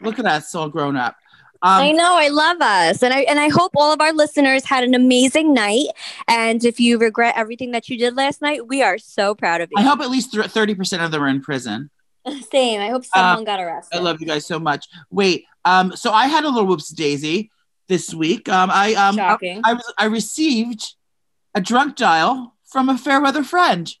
Look 0.00 0.18
at 0.18 0.26
us, 0.26 0.54
all 0.54 0.68
grown 0.68 0.96
up. 0.96 1.16
I 1.62 1.90
Um, 1.90 1.96
know, 1.96 2.16
I 2.16 2.28
love 2.28 2.60
us. 2.60 3.02
And 3.02 3.14
I 3.14 3.20
and 3.20 3.38
I 3.38 3.48
hope 3.48 3.72
all 3.76 3.92
of 3.92 4.00
our 4.00 4.12
listeners 4.12 4.64
had 4.64 4.82
an 4.84 4.94
amazing 4.94 5.54
night. 5.54 5.86
And 6.28 6.64
if 6.64 6.80
you 6.80 6.98
regret 6.98 7.34
everything 7.36 7.70
that 7.70 7.88
you 7.88 7.96
did 7.96 8.16
last 8.16 8.42
night, 8.42 8.66
we 8.66 8.82
are 8.82 8.98
so 8.98 9.34
proud 9.34 9.60
of 9.60 9.70
you. 9.70 9.80
I 9.80 9.82
hope 9.82 10.00
at 10.00 10.10
least 10.10 10.34
thirty 10.36 10.74
percent 10.74 11.02
of 11.02 11.10
them 11.10 11.22
are 11.22 11.28
in 11.28 11.40
prison. 11.40 11.90
Same. 12.50 12.80
I 12.80 12.88
hope 12.88 13.04
someone 13.04 13.44
got 13.44 13.60
arrested. 13.60 13.96
I 13.96 14.00
love 14.00 14.20
you 14.20 14.26
guys 14.26 14.46
so 14.46 14.58
much. 14.58 14.86
Wait, 15.10 15.44
um, 15.64 15.94
so 15.96 16.12
I 16.12 16.26
had 16.26 16.44
a 16.44 16.48
little 16.48 16.66
whoops 16.66 16.88
daisy 16.88 17.50
this 17.88 18.12
week. 18.14 18.48
Um, 18.48 18.70
I 18.72 18.94
um, 18.94 19.18
I, 19.18 19.36
I 19.64 19.74
was 19.74 19.94
I 19.98 20.04
received 20.06 20.94
a 21.54 21.60
drunk 21.60 21.96
dial 21.96 22.54
from 22.64 22.88
a 22.88 22.96
fair 22.98 23.20
weather 23.20 23.44
friend. 23.44 23.92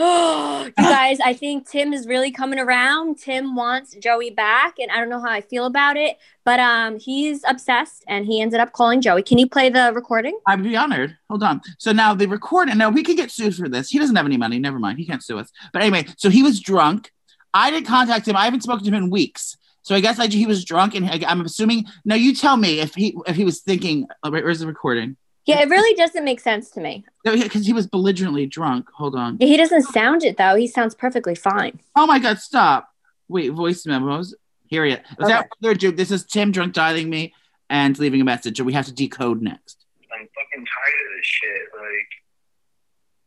you 0.66 0.72
guys, 0.76 1.20
I 1.20 1.34
think 1.34 1.68
Tim 1.68 1.92
is 1.92 2.06
really 2.06 2.30
coming 2.30 2.58
around. 2.58 3.18
Tim 3.18 3.54
wants 3.54 3.94
Joey 3.96 4.30
back, 4.30 4.78
and 4.78 4.90
I 4.90 4.96
don't 4.96 5.10
know 5.10 5.20
how 5.20 5.30
I 5.30 5.42
feel 5.42 5.66
about 5.66 5.98
it, 5.98 6.16
but 6.42 6.58
um, 6.58 6.98
he's 6.98 7.42
obsessed, 7.46 8.02
and 8.08 8.24
he 8.24 8.40
ended 8.40 8.60
up 8.60 8.72
calling 8.72 9.02
Joey. 9.02 9.22
Can 9.22 9.36
you 9.36 9.46
play 9.46 9.68
the 9.68 9.92
recording? 9.94 10.38
I'd 10.46 10.62
be 10.62 10.74
honored. 10.74 11.18
Hold 11.28 11.42
on. 11.42 11.60
So 11.78 11.92
now 11.92 12.14
the 12.14 12.26
recording. 12.26 12.78
Now 12.78 12.88
we 12.88 13.02
could 13.02 13.16
get 13.18 13.30
sued 13.30 13.54
for 13.54 13.68
this. 13.68 13.90
He 13.90 13.98
doesn't 13.98 14.16
have 14.16 14.24
any 14.24 14.38
money. 14.38 14.58
Never 14.58 14.78
mind. 14.78 14.98
He 14.98 15.04
can't 15.04 15.22
sue 15.22 15.38
us. 15.38 15.50
But 15.74 15.82
anyway, 15.82 16.06
so 16.16 16.30
he 16.30 16.42
was 16.42 16.60
drunk. 16.60 17.12
I 17.52 17.70
didn't 17.70 17.86
contact 17.86 18.26
him. 18.26 18.36
I 18.36 18.46
haven't 18.46 18.62
spoken 18.62 18.84
to 18.84 18.88
him 18.88 18.94
in 18.94 19.10
weeks. 19.10 19.58
So 19.82 19.94
I 19.94 20.00
guess 20.00 20.18
I, 20.18 20.28
he 20.28 20.46
was 20.46 20.64
drunk, 20.64 20.94
and 20.94 21.04
I, 21.04 21.20
I'm 21.26 21.42
assuming. 21.42 21.84
Now 22.06 22.14
you 22.14 22.34
tell 22.34 22.56
me 22.56 22.80
if 22.80 22.94
he 22.94 23.14
if 23.26 23.36
he 23.36 23.44
was 23.44 23.60
thinking. 23.60 24.06
oh, 24.22 24.30
wait, 24.30 24.44
Where's 24.44 24.60
the 24.60 24.66
recording? 24.66 25.18
Yeah, 25.46 25.60
it 25.62 25.68
really 25.68 25.94
doesn't 25.96 26.24
make 26.24 26.38
sense 26.40 26.70
to 26.72 26.80
me. 26.80 27.04
No, 27.24 27.36
because 27.36 27.66
he 27.66 27.72
was 27.72 27.86
belligerently 27.86 28.46
drunk. 28.46 28.88
Hold 28.94 29.16
on. 29.16 29.38
He 29.40 29.56
doesn't 29.56 29.82
sound 29.84 30.22
it 30.22 30.36
though. 30.36 30.54
He 30.54 30.66
sounds 30.66 30.94
perfectly 30.94 31.34
fine. 31.34 31.80
Oh 31.96 32.06
my 32.06 32.18
God! 32.18 32.38
Stop. 32.38 32.88
Wait. 33.28 33.48
Voice 33.50 33.84
memos. 33.86 34.34
Here 34.66 34.84
he 34.84 34.92
is. 34.92 34.98
Without 35.18 35.40
Okay. 35.40 35.48
further 35.62 35.72
ado, 35.72 35.92
this 35.92 36.10
is 36.10 36.24
Tim 36.24 36.52
drunk 36.52 36.74
dialing 36.74 37.08
me 37.10 37.34
and 37.68 37.98
leaving 37.98 38.20
a 38.20 38.24
message. 38.24 38.58
that 38.58 38.64
we 38.64 38.72
have 38.74 38.86
to 38.86 38.92
decode 38.92 39.42
next. 39.42 39.84
I'm 40.12 40.20
fucking 40.28 40.66
tired 40.66 41.06
of 41.06 41.16
this 41.16 41.24
shit. 41.26 41.62
Like, 41.74 42.08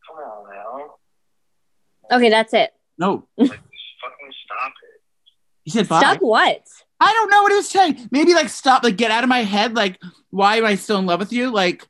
come 0.06 0.16
on 0.18 0.88
now. 2.10 2.16
Okay, 2.16 2.30
that's 2.30 2.54
it. 2.54 2.72
No, 2.96 3.26
Like, 3.36 3.48
just 3.48 3.60
fucking 3.60 4.32
stop 4.44 4.72
it. 4.82 5.00
he 5.64 5.70
said 5.70 5.88
bye. 5.88 5.98
Stop 5.98 6.18
what? 6.20 6.62
I 7.00 7.12
don't 7.12 7.28
know 7.30 7.42
what 7.42 7.50
he 7.52 7.56
was 7.56 7.68
saying. 7.68 8.08
Maybe 8.10 8.34
like 8.34 8.48
stop, 8.48 8.84
like 8.84 8.96
get 8.96 9.10
out 9.10 9.24
of 9.24 9.28
my 9.28 9.42
head. 9.42 9.74
Like, 9.74 9.98
why 10.30 10.56
am 10.56 10.64
I 10.64 10.76
still 10.76 10.98
in 10.98 11.06
love 11.06 11.18
with 11.20 11.32
you? 11.32 11.50
Like, 11.50 11.86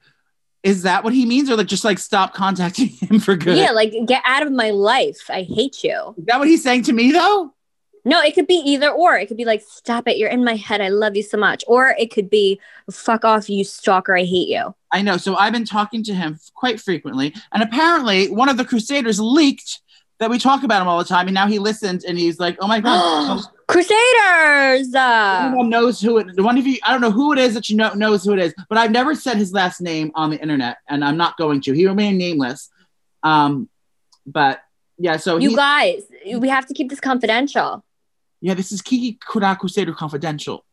is 0.64 0.83
that 0.83 1.04
what 1.04 1.12
he 1.12 1.26
means, 1.26 1.50
or 1.50 1.56
like 1.56 1.66
just 1.66 1.85
like 1.85 1.99
stop 1.99 2.35
contacting 2.35 2.88
him 3.09 3.21
for 3.21 3.37
good? 3.37 3.56
Yeah, 3.56 3.71
like 3.71 3.92
get 4.06 4.23
out 4.25 4.44
of 4.44 4.50
my 4.50 4.71
life. 4.71 5.30
I 5.30 5.42
hate 5.42 5.85
you. 5.85 6.14
Is 6.18 6.25
that 6.25 6.38
what 6.38 6.49
he's 6.49 6.62
saying 6.62 6.85
to 6.85 6.92
me 6.92 7.12
though? 7.12 7.54
No, 8.06 8.21
it 8.21 8.35
could 8.35 8.47
be 8.47 8.56
either 8.56 8.90
or. 8.90 9.16
It 9.16 9.28
could 9.28 9.38
be 9.38 9.47
like, 9.47 9.62
stop 9.66 10.06
it. 10.09 10.18
You're 10.18 10.28
in 10.28 10.44
my 10.44 10.56
head. 10.56 10.83
I 10.83 10.88
love 10.88 11.16
you 11.16 11.23
so 11.23 11.38
much. 11.38 11.64
Or 11.66 11.94
it 11.99 12.12
could 12.12 12.28
be, 12.28 12.61
fuck 12.90 13.25
off, 13.25 13.49
you 13.49 13.64
stalker. 13.64 14.14
I 14.14 14.25
hate 14.25 14.49
you. 14.49 14.75
I 14.92 15.00
know. 15.00 15.16
So 15.16 15.37
I've 15.37 15.54
been 15.54 15.64
talking 15.64 16.02
to 16.04 16.14
him 16.14 16.38
quite 16.54 16.80
frequently, 16.80 17.35
and 17.52 17.62
apparently 17.62 18.30
one 18.30 18.49
of 18.49 18.56
the 18.56 18.64
Crusaders 18.64 19.21
leaked 19.21 19.80
that 20.18 20.30
we 20.30 20.38
talk 20.38 20.62
about 20.62 20.83
him 20.83 20.88
all 20.88 20.99
the 20.99 21.04
time, 21.04 21.28
and 21.28 21.35
now 21.35 21.47
he 21.47 21.59
listened 21.59 22.04
and 22.06 22.18
he's 22.18 22.38
like, 22.38 22.56
"Oh 22.61 22.66
my 22.66 22.80
god." 22.80 23.42
Crusaders. 23.66 24.94
Uh, 24.94 25.52
knows 25.62 26.00
who 26.00 26.18
it. 26.18 26.40
One 26.40 26.59
of 26.59 26.66
you, 26.66 26.78
I 26.83 26.92
don't 26.92 27.00
know 27.00 27.11
who 27.11 27.33
it 27.33 27.38
is 27.38 27.54
that 27.54 27.68
you 27.68 27.76
know 27.76 27.92
knows 27.94 28.25
who 28.25 28.33
it 28.33 28.38
is, 28.38 28.54
but 28.68 28.78
I've 28.78 28.90
never 28.90 29.14
said 29.14 29.37
his 29.37 29.52
last 29.52 29.80
name 29.80 30.11
on 30.14 30.30
the 30.30 30.40
internet, 30.40 30.78
and 30.88 31.04
I'm 31.04 31.16
not 31.16 31.37
going 31.37 31.61
to. 31.62 31.73
He 31.73 31.87
remained 31.87 32.18
nameless. 32.18 32.71
Um, 33.23 33.68
but 34.26 34.61
yeah, 34.99 35.16
so 35.16 35.38
you 35.38 35.56
guys, 35.56 36.02
we 36.38 36.49
have 36.49 36.66
to 36.66 36.75
keep 36.75 36.90
this 36.90 37.00
confidential. 37.00 37.85
yeah, 38.40 38.54
this 38.54 38.71
is 38.73 38.83
Kiki 38.83 39.18
Kura 39.26 39.56
Crusader 39.56 39.92
Confidential. 39.92 40.64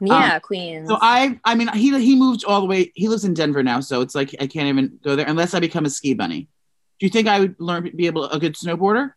Yeah, 0.00 0.38
Queens. 0.40 0.90
Um, 0.90 0.96
So 0.96 0.98
I, 1.00 1.38
I 1.44 1.54
mean, 1.54 1.68
he 1.68 1.96
he 2.02 2.16
moved 2.16 2.44
all 2.44 2.60
the 2.60 2.66
way. 2.66 2.90
He 2.94 3.08
lives 3.08 3.24
in 3.24 3.34
Denver 3.34 3.62
now, 3.62 3.80
so 3.80 4.00
it's 4.00 4.14
like 4.14 4.34
I 4.40 4.46
can't 4.46 4.66
even 4.66 4.98
go 5.04 5.14
there 5.14 5.26
unless 5.28 5.54
I 5.54 5.60
become 5.60 5.84
a 5.84 5.90
ski 5.90 6.14
bunny. 6.14 6.48
Do 6.98 7.06
you 7.06 7.10
think 7.10 7.28
I 7.28 7.38
would 7.40 7.56
learn 7.60 7.90
be 7.94 8.06
able 8.06 8.24
a 8.24 8.40
good 8.40 8.54
snowboarder? 8.56 9.12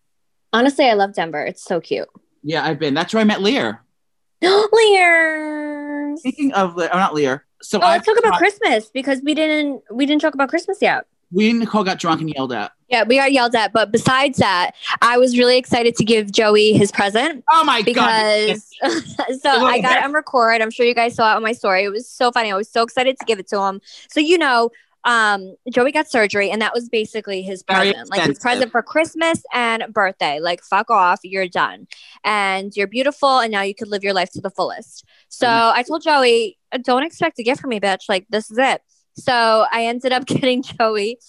Honestly, 0.54 0.86
I 0.86 0.94
love 0.94 1.14
Denver. 1.16 1.44
It's 1.44 1.64
so 1.64 1.82
cute. 1.82 2.08
Yeah, 2.44 2.66
I've 2.66 2.80
been. 2.80 2.94
That's 2.94 3.14
where 3.14 3.22
I 3.22 3.24
met 3.26 3.42
Lear. 3.42 3.82
Lear. 4.42 6.16
Speaking 6.18 6.54
of, 6.54 6.76
Le- 6.76 6.90
oh, 6.92 6.98
not 6.98 7.14
Lear. 7.14 7.46
So 7.62 7.80
Oh, 7.80 7.84
I 7.86 7.92
let's 7.94 8.06
talk 8.06 8.18
about 8.18 8.34
Christmas 8.38 8.90
because 8.90 9.22
we 9.24 9.34
didn't 9.34 9.84
we 9.92 10.06
didn't 10.06 10.22
talk 10.22 10.34
about 10.34 10.50
Christmas 10.50 10.80
yet. 10.82 11.06
we 11.32 11.50
and 11.52 11.60
Nicole 11.60 11.84
got 11.84 12.00
drunk 12.00 12.22
and 12.22 12.30
yelled 12.34 12.52
at. 12.52 12.72
Yeah, 12.90 13.04
we 13.08 13.18
got 13.18 13.32
yelled 13.32 13.56
at, 13.56 13.72
but 13.72 13.92
besides 13.92 14.40
that, 14.40 14.72
I 15.02 15.18
was 15.18 15.38
really 15.38 15.58
excited 15.58 15.96
to 15.96 16.04
give 16.04 16.32
Joey 16.32 16.74
his 16.74 16.92
present 16.92 17.44
Oh 17.52 17.64
my 17.64 17.82
god! 17.84 17.86
because 18.48 18.68
so 19.42 19.50
I 19.66 19.80
got 19.80 19.98
it 20.00 20.04
on 20.04 20.12
record. 20.12 20.62
I'm 20.62 20.72
sure 20.72 20.86
you 20.86 20.96
guys 20.96 21.14
saw 21.16 21.32
it 21.34 21.36
on 21.36 21.44
my 21.44 21.54
story. 21.54 21.84
It 21.84 21.90
was 21.90 22.10
so 22.10 22.32
funny. 22.32 22.52
I 22.52 22.56
was 22.58 22.68
so 22.70 22.82
excited 22.82 23.18
to 23.20 23.26
give 23.26 23.38
it 23.40 23.48
to 23.50 23.62
him. 23.62 23.80
So 24.10 24.20
you 24.20 24.38
know, 24.40 24.72
um, 25.04 25.56
Joey 25.72 25.92
got 25.92 26.10
surgery, 26.10 26.50
and 26.50 26.62
that 26.62 26.74
was 26.74 26.90
basically 26.90 27.42
his 27.42 27.64
present, 27.64 28.10
like 28.10 28.24
his 28.24 28.40
present 28.40 28.72
for 28.72 28.82
Christmas 28.82 29.44
and 29.54 29.86
birthday. 29.92 30.40
Like 30.40 30.64
fuck 30.64 30.90
off, 30.90 31.20
you're 31.24 31.48
done, 31.48 31.88
and 32.24 32.76
you're 32.76 32.88
beautiful, 32.88 33.40
and 33.40 33.52
now 33.52 33.62
you 33.62 33.76
could 33.76 33.88
live 33.88 34.04
your 34.04 34.14
life 34.14 34.32
to 34.32 34.42
the 34.42 34.50
fullest. 34.50 35.06
So 35.30 35.48
Mm-hmm. 35.52 35.80
I 35.80 35.84
told 35.84 36.04
Joey, 36.04 36.58
don't 36.84 37.04
expect 37.04 37.40
a 37.40 37.44
gift 37.44 37.62
from 37.62 37.70
me, 37.70 37.80
bitch. 37.80 38.10
Like 38.10 38.26
this 38.30 38.50
is 38.50 38.58
it. 38.58 38.82
So 39.16 39.66
I 39.72 39.86
ended 39.86 40.12
up 40.12 40.26
getting 40.28 40.64
Joey. 40.64 41.20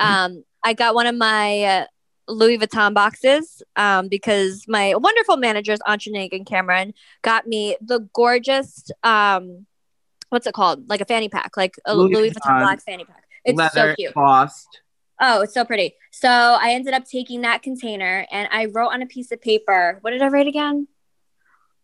Mm-hmm. 0.00 0.12
Um, 0.12 0.44
I 0.64 0.72
got 0.72 0.94
one 0.94 1.06
of 1.06 1.14
my 1.14 1.62
uh, 1.62 1.84
Louis 2.28 2.58
Vuitton 2.58 2.94
boxes 2.94 3.62
um, 3.76 4.08
because 4.08 4.64
my 4.68 4.94
wonderful 4.96 5.36
managers, 5.36 5.78
Anjanik 5.86 6.32
and 6.32 6.46
Cameron, 6.46 6.92
got 7.22 7.46
me 7.46 7.76
the 7.80 8.00
gorgeous, 8.12 8.90
um, 9.02 9.66
what's 10.30 10.46
it 10.46 10.54
called? 10.54 10.88
Like 10.88 11.00
a 11.00 11.04
fanny 11.04 11.28
pack, 11.28 11.56
like 11.56 11.76
a 11.84 11.94
Louis 11.94 12.14
Louis, 12.14 12.30
Vuitton 12.30 12.60
black 12.60 12.82
fanny 12.82 13.04
pack. 13.04 13.24
It's 13.44 13.56
leather 13.56 13.90
so 13.90 13.94
cute. 13.94 14.12
embossed. 14.16 14.80
Oh, 15.20 15.42
it's 15.42 15.54
so 15.54 15.64
pretty. 15.64 15.94
So 16.10 16.28
I 16.28 16.72
ended 16.72 16.92
up 16.92 17.04
taking 17.04 17.40
that 17.42 17.62
container 17.62 18.26
and 18.30 18.48
I 18.50 18.66
wrote 18.66 18.88
on 18.88 19.02
a 19.02 19.06
piece 19.06 19.32
of 19.32 19.40
paper. 19.40 19.98
What 20.02 20.10
did 20.10 20.20
I 20.20 20.28
write 20.28 20.46
again? 20.46 20.88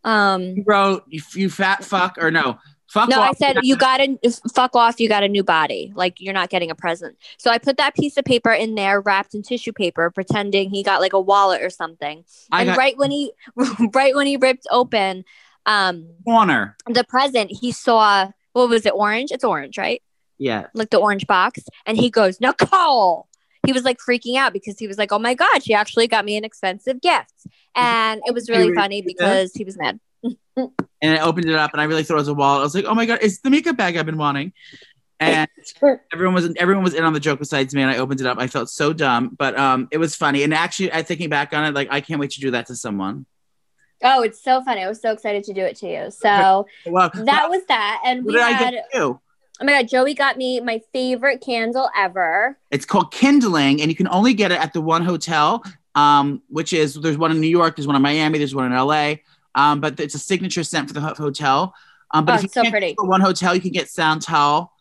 Um, 0.04 0.42
You 0.42 0.64
wrote 0.66 1.04
you, 1.08 1.22
you 1.34 1.48
fat 1.48 1.84
fuck 1.84 2.18
or 2.20 2.30
no 2.30 2.58
fuck. 2.92 3.08
no, 3.08 3.20
I 3.20 3.32
said 3.32 3.58
you 3.62 3.76
got 3.76 3.98
to 3.98 4.18
fuck 4.54 4.76
off. 4.76 5.00
You 5.00 5.08
got 5.08 5.22
a 5.22 5.28
new 5.28 5.42
body. 5.42 5.92
Like 5.94 6.20
you're 6.20 6.34
not 6.34 6.50
getting 6.50 6.70
a 6.70 6.74
present. 6.74 7.16
So 7.38 7.50
I 7.50 7.58
put 7.58 7.78
that 7.78 7.94
piece 7.94 8.16
of 8.16 8.24
paper 8.24 8.52
in 8.52 8.74
there, 8.74 9.00
wrapped 9.00 9.34
in 9.34 9.42
tissue 9.42 9.72
paper, 9.72 10.10
pretending 10.10 10.70
he 10.70 10.82
got 10.82 11.00
like 11.00 11.12
a 11.12 11.20
wallet 11.20 11.62
or 11.62 11.70
something. 11.70 12.24
I 12.50 12.62
and 12.62 12.68
got 12.68 12.78
right 12.78 12.96
when 12.96 13.10
he, 13.10 13.32
right 13.94 14.14
when 14.14 14.26
he 14.26 14.36
ripped 14.36 14.66
open, 14.70 15.24
um, 15.66 16.08
corner. 16.24 16.76
the 16.86 17.04
present, 17.04 17.50
he 17.50 17.72
saw 17.72 18.30
what 18.52 18.68
was 18.68 18.86
it? 18.86 18.92
Orange. 18.94 19.30
It's 19.32 19.44
orange, 19.44 19.78
right? 19.78 20.02
Yeah. 20.38 20.66
Like 20.74 20.90
the 20.90 20.98
orange 20.98 21.26
box, 21.26 21.60
and 21.86 21.96
he 21.96 22.10
goes, 22.10 22.40
Nicole. 22.40 23.28
He 23.64 23.72
was 23.72 23.84
like 23.84 23.98
freaking 23.98 24.36
out 24.36 24.52
because 24.52 24.76
he 24.76 24.88
was 24.88 24.98
like, 24.98 25.12
"Oh 25.12 25.20
my 25.20 25.34
god, 25.34 25.62
she 25.62 25.72
actually 25.72 26.08
got 26.08 26.24
me 26.24 26.36
an 26.36 26.44
expensive 26.44 27.00
gift," 27.00 27.46
and 27.76 28.20
it 28.26 28.34
was 28.34 28.48
really 28.50 28.64
really 28.64 28.74
funny 28.74 29.02
because 29.02 29.52
he 29.54 29.62
was 29.62 29.78
mad. 29.78 30.00
and 30.56 31.18
I 31.18 31.18
opened 31.18 31.46
it 31.48 31.54
up 31.54 31.72
and 31.72 31.80
I 31.80 31.84
really 31.84 32.02
thought 32.02 32.14
it 32.14 32.18
was 32.18 32.28
a 32.28 32.34
wallet. 32.34 32.60
I 32.60 32.64
was 32.64 32.74
like, 32.74 32.84
oh 32.86 32.94
my 32.94 33.06
god, 33.06 33.20
it's 33.22 33.40
the 33.40 33.50
makeup 33.50 33.76
bag 33.76 33.96
I've 33.96 34.06
been 34.06 34.18
wanting. 34.18 34.52
And 35.20 35.48
everyone 36.12 36.34
was 36.34 36.52
everyone 36.56 36.82
was 36.82 36.94
in 36.94 37.04
on 37.04 37.12
the 37.12 37.20
joke 37.20 37.38
besides 37.38 37.72
me, 37.72 37.82
and 37.82 37.90
I 37.90 37.98
opened 37.98 38.20
it 38.20 38.26
up. 38.26 38.38
I 38.38 38.48
felt 38.48 38.68
so 38.68 38.92
dumb, 38.92 39.36
but 39.38 39.56
um, 39.56 39.88
it 39.92 39.98
was 39.98 40.16
funny. 40.16 40.42
And 40.42 40.52
actually, 40.52 40.92
I 40.92 41.02
thinking 41.02 41.28
back 41.28 41.52
on 41.52 41.64
it, 41.64 41.74
like 41.74 41.86
I 41.90 42.00
can't 42.00 42.18
wait 42.18 42.32
to 42.32 42.40
do 42.40 42.50
that 42.50 42.66
to 42.66 42.74
someone. 42.74 43.26
Oh, 44.02 44.22
it's 44.22 44.42
so 44.42 44.62
funny. 44.62 44.82
I 44.82 44.88
was 44.88 45.00
so 45.00 45.12
excited 45.12 45.44
to 45.44 45.52
do 45.52 45.62
it 45.62 45.76
to 45.76 45.86
you. 45.88 46.10
So 46.10 46.66
Well, 46.86 47.10
that 47.14 47.48
was 47.50 47.62
that. 47.68 48.00
And 48.04 48.24
we 48.24 48.34
had, 48.38 48.74
oh 48.94 49.20
my 49.60 49.72
God, 49.82 49.88
Joey 49.88 50.14
got 50.14 50.36
me 50.36 50.60
my 50.60 50.80
favorite 50.92 51.40
candle 51.40 51.88
ever. 51.96 52.58
It's 52.70 52.84
called 52.84 53.12
Kindling, 53.12 53.80
and 53.80 53.90
you 53.90 53.96
can 53.96 54.08
only 54.08 54.34
get 54.34 54.50
it 54.52 54.60
at 54.60 54.72
the 54.72 54.80
one 54.80 55.04
hotel, 55.04 55.62
um, 55.94 56.42
which 56.48 56.72
is 56.72 56.94
there's 56.94 57.18
one 57.18 57.30
in 57.30 57.40
New 57.40 57.46
York, 57.48 57.76
there's 57.76 57.86
one 57.86 57.96
in 57.96 58.02
Miami, 58.02 58.38
there's 58.38 58.54
one 58.54 58.70
in 58.70 58.76
LA. 58.76 59.14
Um, 59.54 59.80
but 59.80 60.00
it's 60.00 60.14
a 60.14 60.18
signature 60.18 60.64
scent 60.64 60.88
for 60.88 60.94
the 60.94 61.00
ho- 61.00 61.14
hotel. 61.14 61.74
Um, 62.12 62.24
but 62.24 62.32
Oh, 62.32 62.36
if 62.36 62.42
you 62.42 62.46
it's 62.46 62.54
so 62.54 62.62
can't 62.62 62.72
pretty. 62.72 62.94
one 62.98 63.20
hotel, 63.20 63.54
you 63.54 63.60
can 63.60 63.70
get 63.72 63.88
Santal 63.88 64.72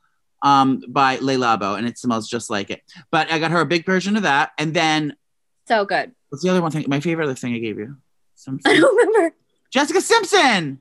um, 0.41 0.81
by 0.87 1.17
Le 1.17 1.33
Labo, 1.35 1.77
and 1.77 1.85
it 1.87 1.97
smells 1.97 2.27
just 2.27 2.49
like 2.49 2.69
it. 2.69 2.81
But 3.11 3.31
I 3.31 3.37
got 3.39 3.51
her 3.51 3.59
a 3.61 3.65
big 3.65 3.85
version 3.85 4.15
of 4.17 4.23
that, 4.23 4.51
and 4.57 4.73
then 4.73 5.15
So 5.67 5.85
good. 5.85 6.11
what's 6.29 6.43
the 6.43 6.49
other 6.49 6.61
one 6.61 6.71
thing? 6.71 6.85
My 6.87 6.99
favorite 7.01 7.25
other 7.25 7.35
thing 7.35 7.53
I 7.53 7.59
gave 7.59 7.77
you, 7.77 7.97
I 8.65 8.79
don't 8.79 8.95
remember. 8.95 9.35
Jessica 9.71 10.01
Simpson. 10.01 10.79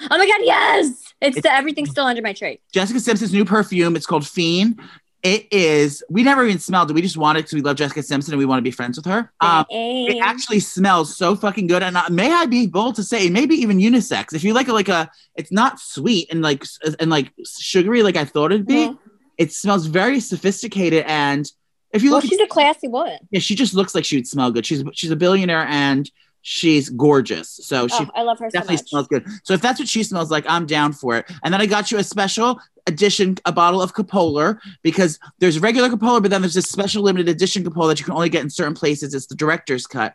Oh 0.00 0.16
my 0.18 0.26
God, 0.26 0.40
yes. 0.42 1.14
It's, 1.20 1.38
It's- 1.38 1.58
everything's 1.58 1.90
still 1.90 2.04
under 2.04 2.22
my 2.22 2.32
tree. 2.32 2.60
Jessica 2.72 3.00
Simpson's 3.00 3.32
new 3.32 3.44
perfume. 3.44 3.96
It's 3.96 4.06
called 4.06 4.26
Fiend. 4.26 4.80
It 5.24 5.52
is. 5.52 6.04
We 6.08 6.22
never 6.22 6.44
even 6.46 6.60
smelled 6.60 6.90
it. 6.90 6.94
We 6.94 7.02
just 7.02 7.16
wanted 7.16 7.40
because 7.40 7.54
we 7.54 7.60
love 7.60 7.74
Jessica 7.76 8.04
Simpson 8.04 8.34
and 8.34 8.38
we 8.38 8.44
want 8.44 8.58
to 8.58 8.62
be 8.62 8.70
friends 8.70 8.96
with 8.96 9.06
her. 9.06 9.32
Um, 9.40 9.66
it 9.68 10.22
actually 10.22 10.60
smells 10.60 11.16
so 11.16 11.34
fucking 11.34 11.66
good 11.66 11.82
and 11.82 11.96
uh, 11.96 12.04
may 12.08 12.32
i 12.32 12.46
be 12.46 12.68
bold 12.68 12.94
to 12.94 13.02
say 13.02 13.28
maybe 13.28 13.56
even 13.56 13.78
unisex 13.78 14.32
if 14.32 14.44
you 14.44 14.54
like 14.54 14.68
a, 14.68 14.72
like 14.72 14.88
a 14.88 15.10
it's 15.34 15.50
not 15.50 15.80
sweet 15.80 16.28
and 16.30 16.40
like 16.40 16.64
and 17.00 17.10
like 17.10 17.32
sugary 17.44 18.02
like 18.04 18.16
i 18.16 18.24
thought 18.24 18.52
it'd 18.52 18.66
be 18.66 18.94
it 19.38 19.52
smells 19.52 19.86
very 19.86 20.20
sophisticated 20.20 21.04
and 21.08 21.50
if 21.92 22.02
you 22.02 22.10
well, 22.10 22.20
look 22.20 22.30
she's 22.30 22.38
a 22.40 22.46
classy 22.46 22.86
woman. 22.86 23.18
yeah 23.30 23.40
she 23.40 23.54
just 23.56 23.74
looks 23.74 23.94
like 23.96 24.04
she 24.04 24.16
would 24.16 24.26
smell 24.26 24.50
good 24.52 24.64
she's 24.64 24.84
she's 24.92 25.10
a 25.10 25.16
billionaire 25.16 25.66
and 25.68 26.10
she's 26.42 26.88
gorgeous 26.90 27.48
so 27.62 27.86
she 27.88 27.94
Oh, 28.04 28.10
I 28.14 28.22
love 28.22 28.38
her 28.38 28.48
so 28.50 28.52
definitely 28.58 28.76
much. 28.76 28.88
smells 28.88 29.06
good 29.08 29.26
so 29.44 29.54
if 29.54 29.60
that's 29.60 29.78
what 29.78 29.88
she 29.88 30.02
smells 30.02 30.30
like 30.30 30.44
i'm 30.48 30.66
down 30.66 30.92
for 30.92 31.16
it 31.16 31.26
and 31.42 31.52
then 31.52 31.60
i 31.60 31.66
got 31.66 31.90
you 31.90 31.98
a 31.98 32.04
special 32.04 32.60
edition 32.86 33.36
a 33.44 33.52
bottle 33.52 33.82
of 33.82 33.92
capolar 33.94 34.58
because 34.82 35.18
there's 35.40 35.58
regular 35.60 35.88
capolar 35.88 36.22
but 36.22 36.30
then 36.30 36.40
there's 36.40 36.54
this 36.54 36.68
special 36.70 37.02
limited 37.02 37.28
edition 37.28 37.62
capolar 37.64 37.88
that 37.88 37.98
you 37.98 38.04
can 38.04 38.14
only 38.14 38.28
get 38.28 38.42
in 38.42 38.48
certain 38.50 38.74
places 38.74 39.14
it's 39.14 39.26
the 39.26 39.34
director's 39.34 39.86
cut 39.86 40.14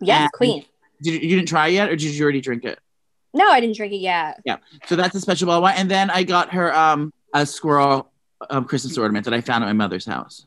Yes, 0.00 0.22
and- 0.22 0.30
queen. 0.32 0.64
did 1.02 1.14
you, 1.22 1.28
you 1.28 1.36
didn't 1.36 1.48
try 1.48 1.68
it 1.68 1.72
yet, 1.72 1.88
or 1.90 1.96
did 1.96 2.02
you 2.02 2.22
already 2.22 2.40
drink 2.40 2.64
it? 2.64 2.78
No, 3.34 3.50
I 3.50 3.58
didn't 3.60 3.76
drink 3.76 3.92
it 3.92 3.96
yet. 3.98 4.40
Yeah. 4.44 4.58
So 4.86 4.94
that's 4.96 5.14
a 5.16 5.20
special 5.20 5.46
bottle 5.48 5.62
wine. 5.62 5.74
And 5.76 5.90
then 5.90 6.08
I 6.08 6.22
got 6.22 6.52
her 6.54 6.72
um 6.74 7.12
a 7.34 7.44
squirrel 7.44 8.12
um, 8.48 8.64
Christmas 8.64 8.96
ornament 8.96 9.24
that 9.24 9.34
I 9.34 9.40
found 9.40 9.64
at 9.64 9.66
my 9.66 9.72
mother's 9.72 10.06
house. 10.06 10.46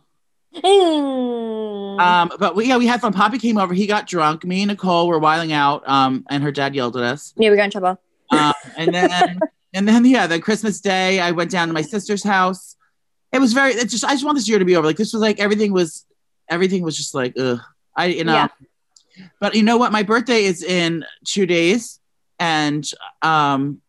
Um, 0.64 2.32
but 2.40 2.56
we, 2.56 2.66
yeah, 2.66 2.78
we 2.78 2.88
had 2.88 3.02
fun. 3.02 3.14
Poppy 3.14 3.38
came 3.38 3.58
over. 3.58 3.74
He 3.74 3.88
got 3.88 4.08
drunk. 4.08 4.44
Me 4.46 4.62
and 4.62 4.70
Nicole 4.70 5.08
were 5.08 5.20
wiling 5.20 5.52
out. 5.52 5.88
Um, 5.88 6.26
and 6.30 6.44
her 6.44 6.52
dad 6.52 6.76
yelled 6.76 6.96
at 6.98 7.04
us. 7.04 7.34
yeah, 7.38 7.50
we 7.50 7.56
got 7.56 7.66
in 7.66 7.72
trouble. 7.72 8.00
Um, 8.30 8.54
and 8.78 8.94
then 8.94 9.40
and 9.74 9.88
then 9.88 10.06
yeah, 10.06 10.28
then 10.28 10.42
Christmas 10.42 10.80
Day, 10.80 11.20
I 11.20 11.32
went 11.32 11.52
down 11.52 11.68
to 11.68 11.74
my 11.74 11.82
sister's 11.82 12.24
house. 12.24 12.76
It 13.32 13.40
was 13.40 13.54
very. 13.54 13.74
It 13.74 13.90
just 13.90 14.06
I 14.06 14.12
just 14.12 14.26
want 14.26 14.38
this 14.38 14.48
year 14.48 14.60
to 14.60 14.66
be 14.66 14.76
over. 14.76 14.88
Like 14.88 14.98
this 14.98 15.14
was 15.14 15.22
like 15.22 15.40
everything 15.40 15.74
was 15.74 16.06
everything 16.50 16.84
was 16.84 16.96
just 16.96 17.14
like 17.14 17.34
ugh. 17.38 17.60
I 17.96 18.06
you 18.08 18.24
know. 18.24 18.34
Yeah. 18.34 18.48
But 19.40 19.56
you 19.56 19.64
know 19.64 19.78
what? 19.78 19.92
My 19.92 20.04
birthday 20.04 20.44
is 20.44 20.64
in 20.64 21.04
two 21.26 21.46
days, 21.46 22.00
and 22.40 22.90
um, 23.22 23.82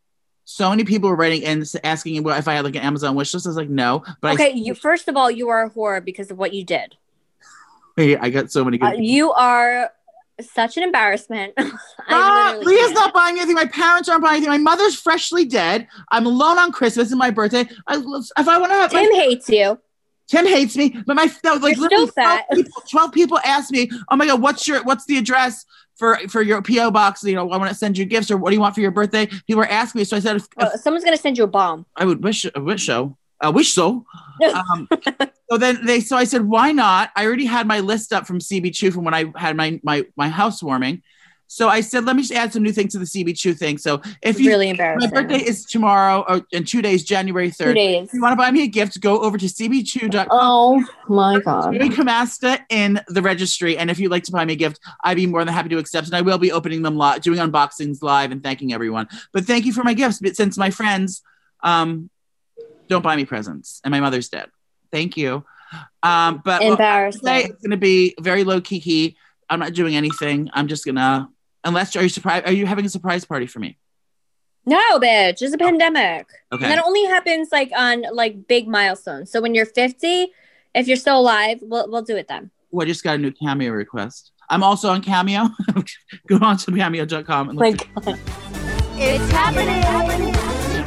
so 0.51 0.71
many 0.71 0.83
people 0.83 1.11
were 1.11 1.15
writing 1.15 1.45
and 1.45 1.63
asking 1.85 2.17
if 2.27 2.49
I 2.49 2.55
had 2.55 2.65
like 2.65 2.75
an 2.75 2.81
Amazon 2.81 3.15
wish 3.15 3.35
list. 3.35 3.47
I 3.47 3.51
was 3.51 3.57
like, 3.59 3.69
no. 3.69 4.03
But 4.23 4.33
okay, 4.35 4.51
you 4.55 4.73
first 4.75 5.07
of 5.07 5.15
all, 5.15 5.31
you 5.31 5.51
are 5.51 5.65
a 5.65 5.71
whore 5.71 6.03
because 6.03 6.31
of 6.31 6.39
what 6.39 6.55
you 6.55 6.65
did. 6.65 6.97
I, 7.99 8.17
I 8.19 8.31
got 8.31 8.51
so 8.51 8.65
many 8.65 8.79
good. 8.79 8.87
Uh, 8.95 8.97
you 8.97 9.31
are 9.33 9.91
such 10.41 10.79
an 10.79 10.85
embarrassment. 10.85 11.53
I 11.59 11.71
Ah, 12.09 12.57
Leah's 12.63 12.81
can't. 12.81 12.95
not 12.95 13.13
buying 13.13 13.37
anything. 13.37 13.57
My 13.57 13.67
parents 13.67 14.09
aren't 14.09 14.23
buying 14.23 14.37
anything. 14.37 14.51
My 14.53 14.57
mother's 14.77 14.95
freshly 14.95 15.45
dead. 15.45 15.87
I'm 16.11 16.25
alone 16.25 16.59
on 16.59 16.73
Christmas 16.73 17.11
and 17.11 17.19
my 17.19 17.31
birthday. 17.31 17.69
I, 17.87 17.97
if 17.97 18.49
I 18.49 18.57
want 18.59 18.71
to 18.73 18.77
have, 18.77 18.93
my 18.95 19.03
Tim 19.03 19.15
hates 19.17 19.51
you. 19.51 19.79
Tim 20.29 20.47
hates 20.47 20.77
me, 20.77 20.91
but 21.07 21.17
my 21.17 21.31
like 21.43 21.77
You're 21.77 21.89
literally 21.89 22.07
fat. 22.09 22.47
12 22.53 22.67
people, 22.67 22.83
12 22.91 23.13
people 23.13 23.39
asked 23.45 23.73
me, 23.73 23.91
"Oh 24.11 24.17
my 24.17 24.27
god, 24.27 24.43
what's 24.43 24.69
your 24.69 24.83
what's 24.85 25.07
the 25.07 25.17
address 25.17 25.65
for 25.97 26.19
for 26.29 26.43
your 26.43 26.61
PO 26.61 26.91
box? 26.91 27.25
You 27.25 27.35
know, 27.35 27.51
I 27.51 27.57
want 27.57 27.71
to 27.71 27.75
send 27.75 27.97
you 27.97 28.05
gifts, 28.05 28.31
or 28.31 28.37
what 28.37 28.51
do 28.51 28.57
you 28.57 28.61
want 28.61 28.75
for 28.75 28.83
your 28.83 28.91
birthday?" 28.91 29.27
People 29.27 29.57
were 29.57 29.67
asking 29.67 30.01
me, 30.01 30.05
so 30.05 30.17
I 30.17 30.21
said, 30.21 30.37
if, 30.37 30.43
if 30.43 30.49
Well, 30.57 30.79
someone's 30.79 31.05
gonna 31.05 31.17
send 31.17 31.39
you 31.39 31.45
a 31.45 31.49
bomb. 31.49 31.87
"I 31.97 32.05
would 32.05 32.23
wish, 32.23 32.45
I 32.55 32.59
wish 32.59 32.85
so, 32.87 33.17
I 33.41 33.49
wish 33.49 33.73
so." 33.73 34.05
Um, 34.55 34.89
so 35.51 35.59
then 35.59 35.85
they, 35.85 35.99
so 35.99 36.17
I 36.17 36.25
said, 36.25 36.45
"Why 36.47 36.71
not?" 36.73 37.11
I 37.17 37.27
already 37.27 37.47
had 37.47 37.67
my 37.67 37.81
list 37.81 38.13
up 38.13 38.27
from 38.27 38.39
CB2 38.39 38.93
from 38.93 39.05
when 39.05 39.15
I 39.15 39.33
had 39.35 39.57
my 39.57 39.81
my 39.83 40.05
my 40.17 40.29
housewarming, 40.29 41.03
So 41.49 41.69
I 41.69 41.81
said, 41.81 42.05
let 42.05 42.15
me 42.15 42.23
just 42.23 42.33
add 42.33 42.53
some 42.53 42.63
new 42.63 42.73
things 42.73 42.93
to 42.93 42.99
the 42.99 43.05
CB2 43.05 43.59
thing. 43.59 43.79
So 43.79 44.01
if 44.23 44.39
you, 44.39 44.51
really 44.51 44.69
embarrassed. 44.69 45.13
my 45.13 45.23
birthday 45.23 45.39
is 45.39 45.65
tomorrow 45.65 46.25
or 46.29 46.47
in 46.53 46.65
two 46.65 46.83
days, 46.83 47.03
January 47.05 47.51
3rd. 47.51 47.65
Two 47.65 47.75
days. 47.75 48.09
If 48.09 48.15
you 48.15 48.21
want 48.21 48.33
to 48.33 48.37
buy 48.37 48.51
me 48.51 48.63
a 48.63 48.67
gift, 48.67 49.01
go 49.01 49.21
over 49.21 49.39
to 49.39 49.47
cb2.com. 49.47 50.29
Oh 50.31 50.85
my 51.09 51.41
god. 51.41 51.73
Joey 51.73 51.89
Camasta 51.89 52.61
in 52.69 53.01
the 53.09 53.23
registry. 53.23 53.77
And 53.77 53.91
if 53.91 53.99
you'd 53.99 54.11
like 54.11 54.25
to 54.25 54.33
buy 54.33 54.45
me 54.45 54.53
a 54.53 54.57
gift, 54.57 54.79
I'd 55.03 55.17
be 55.17 55.27
more 55.27 55.45
than 55.45 55.53
happy 55.55 55.71
to 55.71 55.79
accept. 55.79 56.07
And 56.07 56.17
I 56.17 56.21
will 56.21 56.39
be 56.39 56.53
opening 56.53 56.83
them 56.83 56.97
live, 56.97 57.23
doing 57.23 57.39
unboxings 57.39 58.03
live 58.03 58.31
and 58.31 58.43
thanking 58.43 58.73
everyone. 58.73 59.09
But 59.33 59.45
thank 59.45 59.65
you 59.65 59.73
for 59.73 59.83
my 59.83 59.95
gifts. 59.95 60.21
But 60.21 60.37
since 60.37 60.59
my 60.59 60.71
friends 60.71 61.23
um, 61.63 62.11
don't 62.89 63.03
buy 63.03 63.17
me 63.17 63.25
presents 63.25 63.81
and 63.85 63.91
my 63.91 64.01
mother's 64.01 64.29
dead. 64.29 64.49
Thank 64.91 65.17
you. 65.17 65.45
Um, 66.03 66.41
but 66.45 66.63
Embarrassing. 66.63 67.21
today 67.21 67.45
it's 67.45 67.63
going 67.63 67.73
to 67.73 67.77
be 67.77 68.15
very 68.21 68.45
low 68.45 68.61
key. 68.61 69.17
I'm 69.51 69.61
not 69.61 69.75
doing 69.75 69.97
anything. 69.97 70.51
I'm 70.53 70.69
just 70.69 70.85
going 70.85 70.97
to, 70.97 71.29
unless, 71.65 71.95
are 71.97 72.03
you 72.03 72.09
surprised? 72.09 72.47
Are 72.47 72.53
you 72.53 72.67
having 72.67 72.85
a 72.85 72.89
surprise 72.89 73.25
party 73.25 73.47
for 73.47 73.59
me? 73.59 73.79
No, 74.67 74.79
bitch. 74.99 75.41
It's 75.41 75.55
a 75.55 75.59
pandemic. 75.59 76.27
Okay. 76.53 76.65
And 76.65 76.73
that 76.73 76.85
only 76.85 77.05
happens 77.07 77.49
like 77.51 77.71
on 77.77 78.05
like 78.13 78.47
big 78.47 78.69
milestones. 78.69 79.31
So 79.31 79.41
when 79.41 79.55
you're 79.55 79.65
50, 79.67 80.29
if 80.75 80.87
you're 80.87 80.97
still 80.97 81.19
alive, 81.21 81.59
we'll 81.63 81.91
we'll 81.91 82.03
do 82.03 82.17
it 82.17 82.29
then. 82.29 82.51
Well, 82.71 82.85
I 82.85 82.89
just 82.89 83.03
got 83.03 83.15
a 83.15 83.19
new 83.19 83.33
cameo 83.33 83.73
request. 83.73 84.33
I'm 84.51 84.63
also 84.63 84.89
on 84.91 85.03
Cameo. 85.03 85.49
Go 86.27 86.39
on 86.43 86.57
to 86.59 86.73
cameo.com 86.73 87.51
and 87.51 87.59
My 87.59 87.71
look. 87.71 87.87
god. 88.05 88.19
It's 88.97 89.31
happening. 89.33 90.85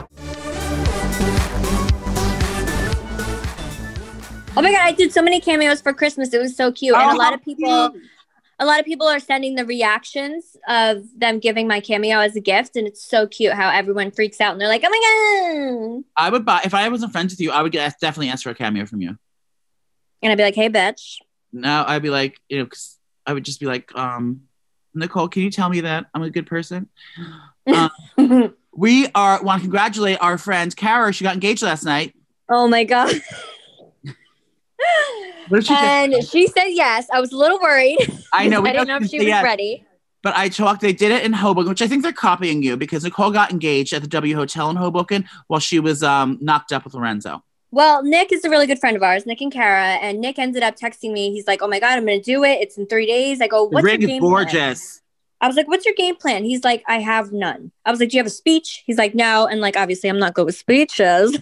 Oh 4.57 4.61
my 4.61 4.71
god, 4.71 4.81
I 4.81 4.91
did 4.91 5.13
so 5.13 5.21
many 5.21 5.39
cameos 5.39 5.79
for 5.81 5.93
Christmas. 5.93 6.33
It 6.33 6.39
was 6.39 6.55
so 6.57 6.71
cute. 6.71 6.93
And 6.95 7.11
Oh, 7.11 7.15
a 7.15 7.17
lot 7.17 7.33
of 7.33 7.41
people 7.41 7.89
cute. 7.91 8.03
A 8.61 8.65
lot 8.65 8.79
of 8.79 8.85
people 8.85 9.07
are 9.07 9.19
sending 9.19 9.55
the 9.55 9.65
reactions 9.65 10.55
of 10.67 11.03
them 11.17 11.39
giving 11.39 11.67
my 11.67 11.79
cameo 11.79 12.19
as 12.19 12.35
a 12.35 12.39
gift 12.39 12.75
and 12.75 12.87
it's 12.87 13.03
so 13.03 13.25
cute 13.27 13.53
how 13.53 13.69
everyone 13.71 14.11
freaks 14.11 14.39
out 14.39 14.51
and 14.51 14.61
they're 14.61 14.67
like, 14.67 14.83
"Oh 14.85 14.89
my 14.89 15.97
god." 15.97 16.03
I 16.15 16.29
would 16.29 16.45
buy 16.45 16.61
if 16.63 16.73
I 16.73 16.87
wasn't 16.87 17.11
friends 17.11 17.33
with 17.33 17.41
you. 17.41 17.51
I 17.51 17.63
would 17.63 17.71
get, 17.71 17.99
definitely 17.99 18.29
ask 18.29 18.43
for 18.43 18.51
a 18.51 18.55
cameo 18.55 18.85
from 18.85 19.01
you. 19.01 19.17
And 20.21 20.31
I'd 20.31 20.37
be 20.37 20.43
like, 20.43 20.55
"Hey, 20.55 20.69
bitch." 20.69 21.17
No, 21.51 21.83
I'd 21.87 22.03
be 22.03 22.11
like, 22.11 22.37
you 22.49 22.59
know, 22.59 22.67
'cause 22.67 22.97
I 23.25 23.33
would 23.33 23.43
just 23.43 23.59
be 23.59 23.65
like, 23.65 23.93
um, 23.97 24.41
Nicole, 24.93 25.27
can 25.27 25.41
you 25.41 25.49
tell 25.51 25.67
me 25.67 25.81
that 25.81 26.05
I'm 26.13 26.21
a 26.23 26.29
good 26.29 26.45
person? 26.47 26.87
Um, 27.67 28.53
we 28.75 29.07
are 29.13 29.41
want 29.43 29.59
to 29.61 29.63
congratulate 29.65 30.17
our 30.21 30.37
friend 30.37 30.75
Kara. 30.75 31.13
She 31.13 31.23
got 31.23 31.33
engaged 31.35 31.61
last 31.61 31.83
night. 31.83 32.15
oh 32.49 32.67
my 32.67 32.83
god. 32.83 33.13
What 35.47 35.57
did 35.57 35.67
she 35.67 35.73
and 35.73 36.13
say? 36.13 36.21
she 36.21 36.47
said 36.47 36.67
yes. 36.69 37.07
I 37.11 37.19
was 37.19 37.31
a 37.31 37.37
little 37.37 37.59
worried. 37.59 37.97
I 38.33 38.47
know. 38.47 38.61
We 38.61 38.69
I 38.71 38.73
didn't 38.73 38.87
know 38.87 38.97
if 38.97 39.09
she 39.09 39.17
was 39.17 39.27
yes, 39.27 39.43
ready. 39.43 39.85
But 40.23 40.37
I 40.37 40.49
talked. 40.49 40.81
They 40.81 40.93
did 40.93 41.11
it 41.11 41.23
in 41.23 41.33
Hoboken, 41.33 41.69
which 41.69 41.81
I 41.81 41.87
think 41.87 42.03
they're 42.03 42.13
copying 42.13 42.61
you 42.63 42.77
because 42.77 43.03
Nicole 43.03 43.31
got 43.31 43.51
engaged 43.51 43.91
at 43.93 44.01
the 44.01 44.07
W 44.07 44.35
Hotel 44.35 44.69
in 44.69 44.75
Hoboken 44.75 45.27
while 45.47 45.59
she 45.59 45.79
was 45.79 46.03
um 46.03 46.37
knocked 46.41 46.71
up 46.71 46.83
with 46.83 46.93
Lorenzo. 46.93 47.43
Well, 47.71 48.03
Nick 48.03 48.33
is 48.33 48.43
a 48.43 48.49
really 48.49 48.67
good 48.67 48.79
friend 48.79 48.97
of 48.97 49.03
ours, 49.03 49.25
Nick 49.25 49.39
and 49.39 49.51
Kara, 49.51 49.93
and 50.01 50.19
Nick 50.19 50.37
ended 50.37 50.61
up 50.61 50.75
texting 50.75 51.13
me. 51.13 51.31
He's 51.31 51.47
like, 51.47 51.61
"Oh 51.61 51.67
my 51.67 51.79
god, 51.79 51.97
I'm 51.97 52.05
going 52.05 52.21
to 52.21 52.23
do 52.23 52.43
it. 52.43 52.59
It's 52.61 52.77
in 52.77 52.85
3 52.85 53.05
days." 53.05 53.41
I 53.41 53.47
go, 53.47 53.63
"What's 53.63 53.87
your 53.87 53.97
game 53.97 54.07
plan?" 54.07 54.19
gorgeous. 54.19 55.01
I 55.39 55.47
was 55.47 55.55
like, 55.55 55.67
"What's 55.67 55.85
your 55.85 55.95
game 55.95 56.15
plan?" 56.15 56.43
He's 56.43 56.63
like, 56.63 56.83
"I 56.87 56.99
have 56.99 57.31
none." 57.31 57.71
I 57.85 57.91
was 57.91 57.99
like, 57.99 58.09
"Do 58.09 58.17
you 58.17 58.19
have 58.19 58.27
a 58.27 58.29
speech?" 58.29 58.83
He's 58.85 58.97
like, 58.97 59.15
"No." 59.15 59.47
And 59.47 59.61
like, 59.61 59.77
obviously, 59.77 60.09
I'm 60.09 60.19
not 60.19 60.33
good 60.33 60.45
with 60.45 60.55
speeches. 60.55 61.37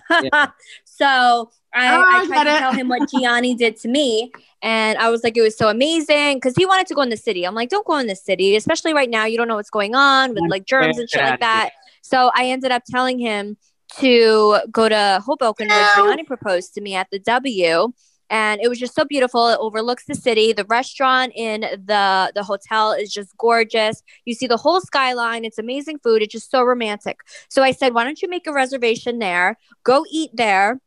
so 0.85 1.51
I, 1.73 1.95
Oh, 1.95 2.01
I 2.01 2.19
I 2.21 2.25
tried 2.25 2.43
to 2.45 2.55
it. 2.55 2.59
tell 2.59 2.73
him 2.73 2.87
what 2.89 3.01
Jionni 3.13 3.57
did 3.57 3.77
to 3.81 3.87
me, 3.87 4.31
and 4.61 4.97
I 4.97 5.09
was 5.09 5.23
like, 5.23 5.37
"It 5.37 5.41
was 5.41 5.57
so 5.57 5.69
amazing," 5.69 6.37
because 6.37 6.55
he 6.55 6.65
wanted 6.65 6.87
to 6.87 6.93
go 6.93 7.01
in 7.01 7.09
the 7.09 7.17
city. 7.17 7.45
I'm 7.45 7.55
like, 7.55 7.69
"Don't 7.69 7.85
go 7.85 7.97
in 7.97 8.07
the 8.07 8.15
city, 8.15 8.55
especially 8.55 8.93
right 8.93 9.09
now. 9.09 9.25
You 9.25 9.37
don't 9.37 9.47
know 9.47 9.55
what's 9.55 9.69
going 9.69 9.95
on 9.95 10.31
with 10.31 10.43
like 10.49 10.65
germs 10.65 10.97
and 10.97 11.09
shit 11.09 11.21
like 11.21 11.39
that." 11.41 11.71
So 12.01 12.31
I 12.35 12.45
ended 12.47 12.71
up 12.71 12.83
telling 12.89 13.19
him 13.19 13.57
to 13.99 14.59
go 14.71 14.89
to 14.89 15.21
Hoboken 15.25 15.67
where 15.67 15.83
Jionni 15.97 16.25
proposed 16.25 16.73
to 16.75 16.81
me 16.81 16.95
at 16.95 17.07
the 17.11 17.19
W. 17.19 17.91
And 18.31 18.61
it 18.61 18.67
was 18.67 18.77
just 18.77 18.93
so 18.93 19.05
beautiful. 19.05 19.47
It 19.47 19.57
overlooks 19.59 20.05
the 20.05 20.13
city. 20.13 20.53
The 20.53 20.65
restaurant 20.65 21.33
in 21.35 21.61
the 21.61 22.31
the 22.35 22.43
hotel 22.43 22.91
is 22.91 23.11
just 23.11 23.35
gorgeous. 23.37 24.03
You 24.25 24.35
see 24.35 24.45
the 24.45 24.57
whole 24.57 24.81
skyline. 24.81 25.45
It's 25.45 25.57
amazing 25.57 25.97
food. 26.03 26.21
It's 26.21 26.31
just 26.31 26.51
so 26.51 26.61
romantic. 26.61 27.17
So 27.49 27.63
I 27.63 27.71
said, 27.71 27.95
why 27.95 28.03
don't 28.03 28.21
you 28.21 28.29
make 28.29 28.45
a 28.45 28.53
reservation 28.53 29.17
there? 29.17 29.57
Go 29.83 30.05
eat 30.11 30.29
there 30.35 30.79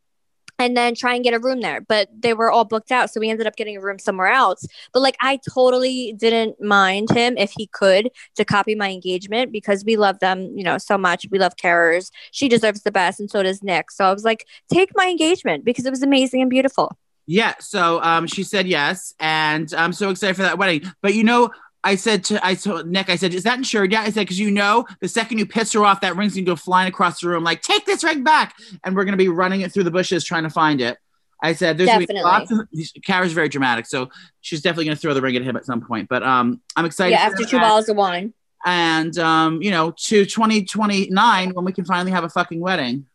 and 0.63 0.77
then 0.77 0.95
try 0.95 1.13
and 1.13 1.23
get 1.23 1.33
a 1.33 1.39
room 1.39 1.61
there. 1.61 1.81
But 1.81 2.09
they 2.17 2.33
were 2.33 2.51
all 2.51 2.65
booked 2.65 2.91
out. 2.91 3.09
So 3.09 3.19
we 3.19 3.29
ended 3.29 3.47
up 3.47 3.55
getting 3.55 3.77
a 3.77 3.81
room 3.81 3.99
somewhere 3.99 4.27
else. 4.27 4.65
But 4.93 5.01
like 5.01 5.17
I 5.21 5.39
totally 5.53 6.13
didn't 6.13 6.61
mind 6.61 7.09
him 7.11 7.37
if 7.37 7.51
he 7.51 7.67
could 7.67 8.09
to 8.35 8.45
copy 8.45 8.75
my 8.75 8.89
engagement 8.89 9.51
because 9.51 9.83
we 9.83 9.97
love 9.97 10.19
them, 10.19 10.57
you 10.57 10.63
know, 10.63 10.77
so 10.77 10.97
much. 10.97 11.25
We 11.29 11.39
love 11.39 11.55
carers. 11.57 12.11
She 12.31 12.47
deserves 12.47 12.83
the 12.83 12.91
best, 12.91 13.19
and 13.19 13.29
so 13.29 13.43
does 13.43 13.61
Nick. 13.61 13.91
So 13.91 14.05
I 14.05 14.13
was 14.13 14.23
like, 14.23 14.47
take 14.71 14.91
my 14.95 15.07
engagement 15.07 15.65
because 15.65 15.85
it 15.85 15.89
was 15.89 16.03
amazing 16.03 16.41
and 16.41 16.49
beautiful. 16.49 16.97
Yeah. 17.25 17.53
So 17.59 18.01
um, 18.01 18.27
she 18.27 18.43
said 18.43 18.67
yes, 18.67 19.13
and 19.19 19.73
I'm 19.73 19.93
so 19.93 20.09
excited 20.09 20.35
for 20.35 20.41
that 20.41 20.57
wedding. 20.57 20.83
But 21.01 21.13
you 21.13 21.23
know, 21.23 21.51
I 21.83 21.95
said 21.95 22.23
to 22.25 22.45
I 22.45 22.55
told 22.55 22.87
Nick, 22.87 23.09
I 23.09 23.15
said, 23.17 23.33
"Is 23.33 23.43
that 23.43 23.57
insured?" 23.57 23.91
Yeah. 23.91 24.01
I 24.01 24.05
said, 24.09 24.21
"Because 24.21 24.39
you 24.39 24.51
know, 24.51 24.85
the 25.01 25.07
second 25.07 25.37
you 25.39 25.45
piss 25.45 25.73
her 25.73 25.83
off, 25.85 26.01
that 26.01 26.15
ring's 26.15 26.33
gonna 26.35 26.45
go 26.45 26.55
flying 26.55 26.87
across 26.87 27.19
the 27.21 27.27
room. 27.29 27.43
Like, 27.43 27.61
take 27.61 27.85
this 27.85 28.03
ring 28.03 28.23
back, 28.23 28.55
and 28.83 28.95
we're 28.95 29.03
gonna 29.05 29.17
be 29.17 29.27
running 29.29 29.61
it 29.61 29.71
through 29.73 29.83
the 29.83 29.91
bushes 29.91 30.23
trying 30.23 30.43
to 30.43 30.49
find 30.49 30.79
it." 30.81 30.97
I 31.41 31.51
said, 31.53 31.77
"There's 31.77 31.87
gonna 31.87 31.99
be 31.99 32.05
Definitely. 32.05 32.31
lots 32.31 32.51
of." 32.51 33.03
Kara's 33.03 33.33
very 33.33 33.49
dramatic, 33.49 33.85
so 33.85 34.09
she's 34.39 34.61
definitely 34.61 34.85
gonna 34.85 34.95
throw 34.95 35.13
the 35.13 35.21
ring 35.21 35.35
at 35.35 35.41
him 35.41 35.57
at 35.57 35.65
some 35.65 35.81
point. 35.81 36.07
But 36.07 36.23
um, 36.23 36.61
I'm 36.77 36.85
excited. 36.85 37.11
yeah, 37.11 37.23
after 37.23 37.43
two 37.43 37.59
bottles 37.59 37.89
of 37.89 37.97
wine. 37.97 38.33
and 38.65 39.17
um, 39.19 39.61
you 39.61 39.69
know, 39.71 39.91
to 39.91 40.25
2029 40.25 41.49
when 41.53 41.65
we 41.65 41.73
can 41.73 41.83
finally 41.83 42.11
have 42.11 42.23
a 42.23 42.29
fucking 42.29 42.61
wedding. 42.61 43.07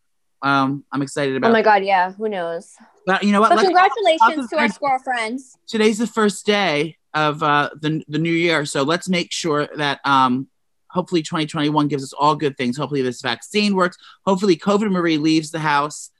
Um, 0.43 0.85
I'm 0.91 1.01
excited 1.01 1.35
about. 1.35 1.49
Oh 1.49 1.53
my 1.53 1.63
god, 1.63 1.83
yeah. 1.83 2.11
Who 2.13 2.29
knows? 2.29 2.75
but 3.07 3.23
you 3.23 3.31
know 3.31 3.41
what? 3.41 3.49
But 3.49 3.55
Let's- 3.57 3.67
congratulations 3.67 4.49
to 4.51 4.57
our 4.59 4.69
squirrel 4.69 4.99
friends. 4.99 5.57
today's 5.67 5.97
the 5.97 6.05
first 6.07 6.45
day 6.45 6.97
of 7.13 7.41
uh, 7.43 7.69
the 7.79 8.03
the 8.07 8.19
new 8.19 8.31
year, 8.31 8.65
so 8.65 8.83
let's 8.83 9.09
make 9.09 9.31
sure 9.31 9.67
that 9.75 9.99
um, 10.05 10.47
hopefully 10.87 11.21
2021 11.21 11.87
gives 11.87 12.03
us 12.03 12.13
all 12.13 12.35
good 12.35 12.57
things. 12.57 12.77
Hopefully 12.77 13.01
this 13.01 13.21
vaccine 13.21 13.75
works. 13.75 13.97
Hopefully 14.25 14.57
COVID 14.57 14.91
Marie 14.91 15.17
leaves 15.17 15.51
the 15.51 15.59
house, 15.59 16.11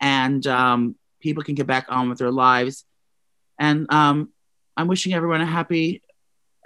and 0.00 0.46
um, 0.46 0.96
people 1.20 1.42
can 1.42 1.54
get 1.54 1.66
back 1.66 1.86
on 1.88 2.08
with 2.08 2.18
their 2.18 2.30
lives. 2.30 2.84
And 3.58 3.90
um, 3.92 4.30
I'm 4.76 4.88
wishing 4.88 5.14
everyone 5.14 5.40
a 5.40 5.46
happy, 5.46 6.02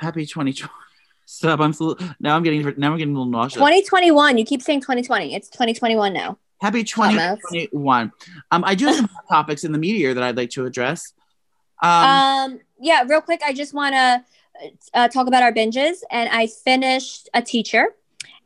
happy 0.00 0.26
2020. 0.26 0.72
Stop! 1.26 1.60
I'm 1.60 1.74
so, 1.74 1.94
now 2.18 2.36
I'm 2.36 2.42
getting 2.42 2.62
now 2.78 2.92
I'm 2.92 2.98
getting 2.98 3.14
a 3.14 3.18
little 3.18 3.30
nauseous. 3.30 3.56
2021. 3.56 4.38
You 4.38 4.44
keep 4.46 4.62
saying 4.62 4.80
2020. 4.80 5.34
It's 5.34 5.50
2021 5.50 6.14
now. 6.14 6.38
Happy 6.60 6.82
2021. 6.82 8.12
Um, 8.50 8.64
I 8.64 8.74
do 8.74 8.86
have 8.86 8.96
some 8.96 9.10
topics 9.28 9.62
in 9.64 9.72
the 9.72 9.78
meteor 9.78 10.14
that 10.14 10.24
I'd 10.24 10.36
like 10.36 10.50
to 10.50 10.64
address. 10.64 11.12
Um, 11.82 11.90
Um, 11.92 12.60
yeah, 12.80 13.04
real 13.06 13.20
quick, 13.20 13.40
I 13.44 13.52
just 13.52 13.74
want 13.74 13.94
to 13.94 14.24
uh, 14.94 15.08
talk 15.08 15.26
about 15.26 15.42
our 15.42 15.52
binges. 15.52 15.98
And 16.10 16.28
I 16.30 16.46
finished 16.46 17.28
a 17.34 17.42
teacher. 17.42 17.88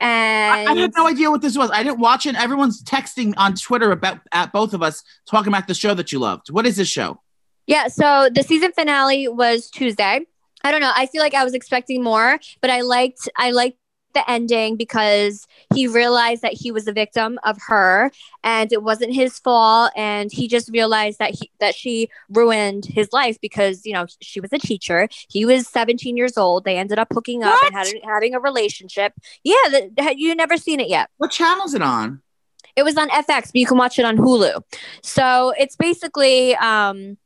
I, 0.01 0.61
And 0.61 0.79
I 0.79 0.83
had 0.83 0.93
no 0.97 1.07
idea 1.07 1.31
what 1.31 1.43
this 1.43 1.57
was. 1.57 1.71
I 1.71 1.83
didn't 1.83 2.01
watch 2.01 2.27
it. 2.27 2.35
Everyone's 2.35 2.83
texting 2.83 3.35
on 3.37 3.55
Twitter 3.55 3.93
about 3.93 4.21
at 4.33 4.53
both 4.53 4.75
of 4.75 4.83
us 4.83 5.05
talking 5.31 5.53
about 5.53 5.69
the 5.69 5.75
show 5.75 5.95
that 5.95 6.11
you 6.11 6.19
loved. 6.19 6.51
What 6.51 6.67
is 6.67 6.77
this 6.77 6.89
show? 6.89 7.21
Yeah, 7.67 7.87
so 7.87 8.29
the 8.35 8.43
season 8.43 8.73
finale 8.73 9.29
was 9.29 9.71
Tuesday. 9.71 10.21
I 10.65 10.71
don't 10.71 10.81
know. 10.81 10.93
I 10.95 11.07
feel 11.07 11.23
like 11.23 11.35
I 11.35 11.45
was 11.45 11.55
expecting 11.55 12.03
more, 12.03 12.39
but 12.61 12.71
I 12.71 12.81
liked 12.81 13.29
I 13.37 13.53
liked 13.53 13.79
the 14.15 14.29
ending 14.31 14.77
because 14.77 15.47
he 15.75 15.87
realized 15.87 16.43
that 16.43 16.53
he 16.53 16.71
was 16.71 16.87
a 16.87 16.93
victim 16.93 17.39
of 17.45 17.57
her 17.69 18.11
and 18.45 18.73
it 18.73 18.83
wasn't 18.83 19.15
his 19.15 19.39
fault. 19.39 19.93
And 19.97 20.31
he 20.33 20.49
just 20.49 20.71
realized 20.71 21.19
that 21.19 21.35
he 21.35 21.51
that 21.61 21.75
she 21.75 22.09
ruined 22.31 22.85
his 22.87 23.13
life 23.13 23.39
because 23.41 23.85
you 23.85 23.93
know 23.93 24.07
she 24.21 24.41
was 24.41 24.53
a 24.53 24.59
teacher. 24.59 25.09
He 25.29 25.45
was 25.45 25.69
17 25.69 26.17
years 26.17 26.37
old. 26.37 26.65
They 26.65 26.77
ended 26.77 26.99
up 26.99 27.09
hooking 27.13 27.43
up 27.43 27.59
and 27.65 27.75
had, 27.75 27.89
having 28.05 28.35
a 28.35 28.41
relationship. 28.41 29.13
Yeah 29.45 29.55
that- 29.97 30.13
you 30.17 30.35
never 30.35 30.57
seen 30.59 30.79
it 30.79 30.89
yet. 30.89 31.09
What 31.17 31.31
channel 31.31 31.65
is 31.65 31.75
it 31.75 31.83
on? 31.83 32.21
it 32.77 32.83
was 32.85 32.97
on 32.97 33.09
FX, 33.11 33.47
but 33.47 33.57
you 33.57 33.67
can 33.67 33.77
watch 33.77 33.99
it 33.99 34.05
on 34.05 34.17
Hulu. 34.17 34.63
So 35.03 35.53
it's 35.59 35.77
basically 35.77 36.55
um, 36.57 37.19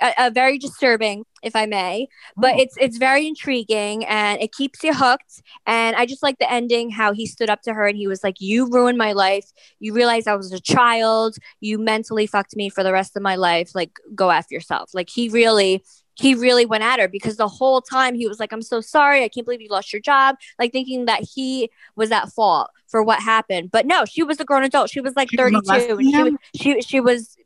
a, 0.00 0.30
very 0.30 0.58
disturbing, 0.58 1.24
if 1.42 1.54
I 1.54 1.66
may, 1.66 2.08
but 2.36 2.54
Oh. 2.54 2.58
it's 2.60 2.76
it's 2.80 2.96
very 2.96 3.26
intriguing 3.26 4.04
and 4.06 4.40
it 4.40 4.52
keeps 4.52 4.82
you 4.82 4.92
hooked. 4.94 5.42
And 5.66 5.94
I 5.96 6.06
just 6.06 6.22
like 6.22 6.38
the 6.38 6.50
ending, 6.50 6.90
how 6.90 7.12
he 7.12 7.26
stood 7.26 7.50
up 7.50 7.62
to 7.62 7.74
her 7.74 7.86
and 7.86 7.96
he 7.96 8.06
was 8.06 8.24
like, 8.24 8.40
"You 8.40 8.68
ruined 8.70 8.98
my 8.98 9.12
life. 9.12 9.50
You 9.80 9.94
realize 9.94 10.26
I 10.26 10.34
was 10.34 10.52
a 10.52 10.60
child. 10.60 11.36
You 11.60 11.78
mentally 11.78 12.26
fucked 12.26 12.56
me 12.56 12.68
for 12.68 12.82
the 12.82 12.92
rest 12.92 13.16
of 13.16 13.22
my 13.22 13.36
life. 13.36 13.70
Like, 13.74 13.92
go 14.14 14.30
after 14.30 14.54
yourself." 14.54 14.90
Like 14.94 15.08
he 15.10 15.28
really. 15.28 15.84
He 16.16 16.36
really 16.36 16.64
went 16.64 16.84
at 16.84 17.00
her 17.00 17.08
because 17.08 17.38
the 17.38 17.48
whole 17.48 17.80
time 17.80 18.14
he 18.14 18.28
was 18.28 18.38
like, 18.38 18.52
I'm 18.52 18.62
so 18.62 18.80
sorry. 18.80 19.24
I 19.24 19.28
can't 19.28 19.44
believe 19.44 19.60
you 19.60 19.68
lost 19.68 19.92
your 19.92 19.98
job. 20.00 20.36
Like, 20.60 20.70
thinking 20.70 21.06
that 21.06 21.24
he 21.34 21.70
was 21.96 22.12
at 22.12 22.28
fault 22.28 22.70
for 22.86 23.02
what 23.02 23.18
happened. 23.18 23.72
But 23.72 23.84
no, 23.84 24.04
she 24.04 24.22
was 24.22 24.38
a 24.38 24.44
grown 24.44 24.62
adult. 24.62 24.90
She 24.90 25.00
was 25.00 25.16
like 25.16 25.28
She 25.28 25.36
32 25.36 25.72
and 25.72 26.38
she 26.54 26.74
she 26.74 26.82
she 26.82 27.00
was 27.00 27.36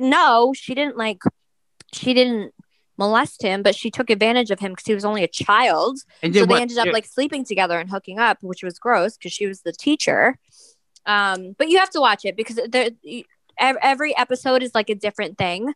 no, 0.00 0.54
she 0.54 0.74
didn't 0.74 0.96
like 0.96 1.18
she 1.96 2.14
didn't 2.14 2.52
molest 2.98 3.42
him, 3.42 3.62
but 3.62 3.74
she 3.74 3.90
took 3.90 4.08
advantage 4.10 4.50
of 4.50 4.58
him 4.58 4.72
because 4.72 4.86
he 4.86 4.94
was 4.94 5.04
only 5.04 5.22
a 5.22 5.28
child. 5.28 5.98
And 6.22 6.34
So 6.34 6.40
they 6.40 6.46
what- 6.46 6.62
ended 6.62 6.78
up 6.78 6.88
like 6.92 7.04
sleeping 7.06 7.44
together 7.44 7.78
and 7.78 7.90
hooking 7.90 8.18
up, 8.18 8.38
which 8.42 8.62
was 8.62 8.78
gross 8.78 9.16
because 9.16 9.32
she 9.32 9.46
was 9.46 9.62
the 9.62 9.72
teacher. 9.72 10.38
Um, 11.04 11.54
but 11.58 11.68
you 11.68 11.78
have 11.78 11.90
to 11.90 12.00
watch 12.00 12.24
it 12.24 12.36
because 12.36 12.58
there, 12.68 12.90
every 13.58 14.16
episode 14.16 14.62
is 14.62 14.74
like 14.74 14.90
a 14.90 14.94
different 14.94 15.38
thing, 15.38 15.72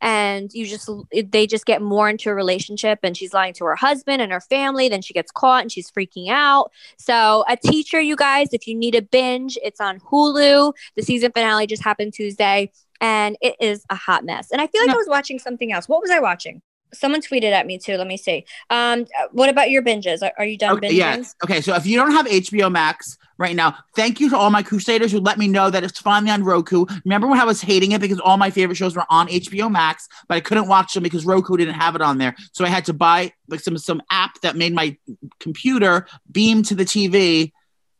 and 0.00 0.50
you 0.52 0.66
just 0.66 0.90
they 1.30 1.46
just 1.46 1.64
get 1.66 1.80
more 1.80 2.08
into 2.08 2.30
a 2.30 2.34
relationship. 2.34 2.98
And 3.02 3.16
she's 3.16 3.32
lying 3.32 3.54
to 3.54 3.64
her 3.66 3.76
husband 3.76 4.20
and 4.20 4.32
her 4.32 4.40
family. 4.40 4.88
Then 4.88 5.02
she 5.02 5.14
gets 5.14 5.30
caught 5.30 5.62
and 5.62 5.70
she's 5.70 5.90
freaking 5.90 6.28
out. 6.30 6.72
So 6.98 7.44
a 7.48 7.56
teacher, 7.56 8.00
you 8.00 8.16
guys, 8.16 8.48
if 8.52 8.66
you 8.66 8.74
need 8.74 8.94
a 8.94 9.02
binge, 9.02 9.56
it's 9.62 9.80
on 9.80 10.00
Hulu. 10.00 10.72
The 10.96 11.02
season 11.02 11.30
finale 11.32 11.66
just 11.68 11.84
happened 11.84 12.12
Tuesday, 12.14 12.72
and 13.02 13.36
it 13.42 13.56
is 13.60 13.84
a 13.90 13.94
hot 13.94 14.24
mess. 14.24 14.50
And 14.50 14.62
I 14.62 14.66
feel 14.68 14.80
like 14.80 14.88
No. 14.88 14.94
I 14.94 14.96
was 14.96 15.08
watching 15.08 15.38
something 15.38 15.72
else. 15.72 15.88
What 15.88 16.00
was 16.00 16.10
I 16.10 16.20
watching? 16.20 16.62
Someone 16.94 17.22
tweeted 17.22 17.52
at 17.52 17.66
me 17.66 17.78
too. 17.78 17.96
Let 17.96 18.06
me 18.06 18.18
see. 18.18 18.44
Um, 18.68 19.06
what 19.32 19.48
about 19.48 19.70
your 19.70 19.82
binges? 19.82 20.22
Are, 20.22 20.32
are 20.38 20.44
you 20.44 20.58
done 20.58 20.76
Okay, 20.76 20.90
binging? 20.90 20.96
yes. 20.96 21.34
Okay, 21.42 21.60
so 21.62 21.74
if 21.74 21.86
you 21.86 21.96
don't 21.96 22.12
have 22.12 22.26
HBO 22.26 22.70
Max 22.70 23.16
right 23.38 23.56
now, 23.56 23.74
thank 23.96 24.20
you 24.20 24.28
to 24.28 24.36
all 24.36 24.50
my 24.50 24.62
Crusaders 24.62 25.10
who 25.10 25.18
let 25.18 25.38
me 25.38 25.48
know 25.48 25.70
that 25.70 25.82
it's 25.84 25.98
finally 25.98 26.30
on 26.30 26.44
Roku. 26.44 26.84
Remember 27.06 27.26
when 27.26 27.40
I 27.40 27.44
was 27.44 27.62
hating 27.62 27.92
it 27.92 28.02
because 28.02 28.20
all 28.20 28.36
my 28.36 28.50
favorite 28.50 28.76
shows 28.76 28.94
were 28.94 29.06
on 29.08 29.26
HBO 29.28 29.70
Max, 29.72 30.06
but 30.28 30.34
I 30.34 30.40
couldn't 30.40 30.68
watch 30.68 30.92
them 30.92 31.02
because 31.02 31.24
Roku 31.24 31.56
didn't 31.56 31.74
have 31.74 31.96
it 31.96 32.02
on 32.02 32.18
there. 32.18 32.36
So 32.52 32.62
I 32.62 32.68
had 32.68 32.84
to 32.84 32.92
buy 32.92 33.32
like 33.48 33.60
some 33.60 33.78
some 33.78 34.02
app 34.10 34.38
that 34.42 34.54
made 34.56 34.74
my 34.74 34.94
computer 35.40 36.06
beam 36.30 36.62
to 36.64 36.74
the 36.74 36.84
TV 36.84 37.52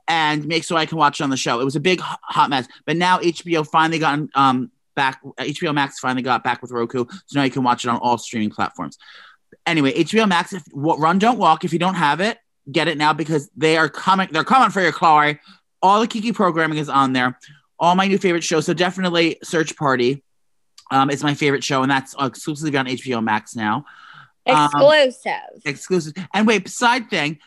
and 0.08 0.46
make 0.46 0.64
so 0.64 0.76
I 0.76 0.84
can 0.84 0.98
watch 0.98 1.20
it 1.20 1.24
on 1.24 1.30
the 1.30 1.36
show. 1.36 1.60
It 1.60 1.64
was 1.64 1.76
a 1.76 1.80
big 1.80 2.00
hot 2.00 2.50
mess, 2.50 2.66
but 2.84 2.96
now 2.98 3.20
HBO 3.20 3.66
finally 3.66 3.98
got 3.98 4.18
um 4.34 4.70
back. 4.94 5.20
HBO 5.38 5.74
Max 5.74 5.98
finally 5.98 6.22
got 6.22 6.42
back 6.44 6.62
with 6.62 6.70
Roku, 6.70 7.04
so 7.26 7.38
now 7.38 7.44
you 7.44 7.50
can 7.50 7.62
watch 7.62 7.84
it 7.84 7.88
on 7.88 7.96
all 7.98 8.18
streaming 8.18 8.50
platforms. 8.50 8.98
Anyway, 9.66 9.92
HBO 9.92 10.28
Max. 10.28 10.52
If 10.52 10.62
what 10.72 10.98
run 10.98 11.18
don't 11.18 11.38
walk. 11.38 11.64
If 11.64 11.72
you 11.72 11.78
don't 11.78 11.94
have 11.94 12.20
it, 12.20 12.38
get 12.70 12.88
it 12.88 12.98
now 12.98 13.12
because 13.12 13.50
they 13.56 13.76
are 13.76 13.88
coming. 13.88 14.28
They're 14.32 14.44
coming 14.44 14.70
for 14.70 14.80
your 14.80 14.92
Chloe. 14.92 15.38
All 15.82 16.00
the 16.00 16.06
Kiki 16.06 16.32
programming 16.32 16.78
is 16.78 16.88
on 16.88 17.12
there. 17.12 17.38
All 17.78 17.94
my 17.94 18.06
new 18.06 18.18
favorite 18.18 18.44
shows. 18.44 18.66
So 18.66 18.74
definitely 18.74 19.38
Search 19.42 19.76
Party. 19.76 20.22
Um, 20.90 21.10
it's 21.10 21.22
my 21.22 21.34
favorite 21.34 21.64
show, 21.64 21.82
and 21.82 21.90
that's 21.90 22.14
exclusively 22.20 22.76
on 22.78 22.86
HBO 22.86 23.22
Max 23.24 23.56
now 23.56 23.84
Um, 24.46 24.66
Exclusive. 24.66 25.32
exclusive. 25.64 26.12
And 26.34 26.46
wait, 26.46 26.68
side 26.68 27.08
thing, 27.08 27.38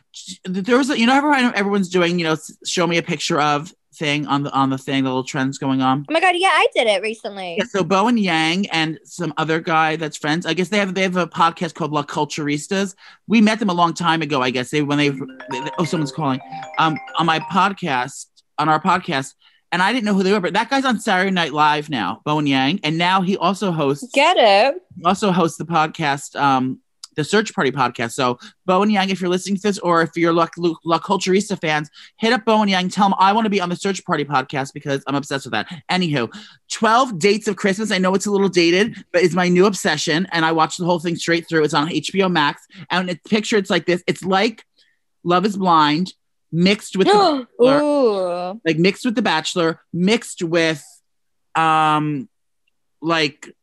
there 0.46 0.78
was 0.78 0.90
a, 0.90 0.98
you 1.00 1.06
know 1.06 1.16
everyone 1.16 1.54
everyone's 1.56 1.90
doing 1.90 2.18
you 2.18 2.26
know 2.26 2.38
show 2.66 2.88
me 2.88 2.98
a 2.98 3.04
picture 3.04 3.40
of 3.40 3.74
thing 3.98 4.28
on 4.28 4.44
the 4.44 4.52
on 4.52 4.70
the 4.70 4.78
thing 4.78 5.04
the 5.04 5.10
little 5.10 5.24
trends 5.24 5.58
going 5.58 5.82
on. 5.82 6.06
oh 6.10 6.14
my 6.14 6.20
god, 6.20 6.36
yeah, 6.38 6.50
I 6.52 6.68
did 6.76 6.88
it 6.88 7.02
recently. 7.02 7.56
Yeah, 7.58 7.66
so 7.66 7.84
Bowen 7.84 8.18
Yang 8.18 8.68
and 8.70 9.00
some 9.04 9.34
other 9.38 9.60
guy 9.60 9.96
that's 9.96 10.18
friends. 10.18 10.46
I 10.46 10.54
guess 10.54 10.70
they 10.70 10.78
have 10.78 10.94
they 10.94 11.04
have 11.04 11.16
a 11.16 11.28
podcast 11.28 11.74
called 11.74 11.92
Las 11.92 12.06
Culturistas. 12.06 12.96
We 13.28 13.42
met 13.42 13.60
them 13.60 13.70
a 13.70 13.74
long 13.74 13.94
time 13.94 14.22
ago. 14.22 14.42
I 14.42 14.50
guess 14.50 14.70
they 14.70 14.82
when 14.82 14.98
they, 14.98 15.10
they 15.10 15.70
oh 15.80 15.86
someone's 15.86 16.12
calling 16.12 16.40
um 16.78 16.98
on 17.18 17.26
my 17.26 17.40
podcast 17.40 18.28
on 18.58 18.70
our 18.70 18.82
podcast. 18.82 19.34
And 19.72 19.82
I 19.82 19.92
didn't 19.92 20.06
know 20.06 20.14
who 20.14 20.24
they 20.24 20.32
were, 20.32 20.40
but 20.40 20.54
that 20.54 20.70
guy's 20.70 20.86
on 20.86 21.00
Saturday 21.00 21.32
Night 21.32 21.52
Live 21.52 21.90
now, 21.90 22.22
Bowen 22.24 22.48
Yang, 22.48 22.80
and 22.84 22.98
now 22.98 23.22
he 23.22 23.36
also 23.36 23.72
hosts 23.72 24.08
Get 24.14 24.38
it? 24.38 24.82
also 25.04 25.32
hosts 25.32 25.58
the 25.58 25.66
podcast, 25.66 26.40
um, 26.40 26.80
the 27.16 27.24
Search 27.24 27.54
Party 27.54 27.72
podcast. 27.72 28.14
So, 28.14 28.40
Bowen 28.66 28.90
Yang, 28.90 29.10
if 29.10 29.22
you're 29.22 29.30
listening 29.30 29.56
to 29.56 29.62
this, 29.62 29.80
or 29.80 30.02
if 30.02 30.12
you're 30.16 30.34
La, 30.34 30.48
La, 30.58 30.74
La 30.84 31.00
Culturista 31.00 31.60
fans, 31.60 31.90
hit 32.18 32.34
up 32.34 32.46
Bowen 32.46 32.70
Yang. 32.70 32.90
Tell 32.90 33.10
them 33.10 33.16
I 33.20 33.34
want 33.34 33.46
to 33.46 33.50
be 33.50 33.62
on 33.62 33.70
the 33.70 33.76
Search 33.76 34.04
Party 34.06 34.26
podcast 34.26 34.74
because 34.74 35.04
I'm 35.08 35.16
obsessed 35.16 35.46
with 35.46 35.54
that. 35.54 35.68
Anywho, 35.90 36.34
12 36.72 37.20
Dates 37.20 37.48
of 37.48 37.56
Christmas. 37.56 37.92
I 37.92 37.98
know 37.98 38.14
it's 38.16 38.26
a 38.26 38.32
little 38.32 38.50
dated, 38.50 39.04
but 39.12 39.24
it's 39.24 39.36
my 39.36 39.48
new 39.48 39.66
obsession. 39.66 40.28
And 40.32 40.46
I 40.46 40.52
watched 40.52 40.78
the 40.78 40.86
whole 40.86 41.00
thing 41.00 41.16
straight 41.16 41.48
through. 41.48 41.64
It's 41.64 41.74
on 41.74 41.88
HBO 41.90 42.32
Max. 42.32 42.66
And 42.90 43.10
it's 43.10 43.22
picture, 43.28 43.58
it's 43.58 43.70
like 43.70 43.86
this. 43.86 44.04
It's 44.08 44.24
like 44.24 44.64
Love 45.24 45.46
is 45.46 45.58
Blind 45.58 46.14
mixed 46.52 46.96
with 46.96 47.08
the 47.08 47.48
Ooh. 47.62 48.62
like 48.66 48.78
mixed 48.78 49.06
with 49.06 49.16
the 49.16 49.22
bachelor 49.22 49.82
mixed 49.92 50.42
with 50.42 50.84
um 51.56 52.30
like 53.02 53.54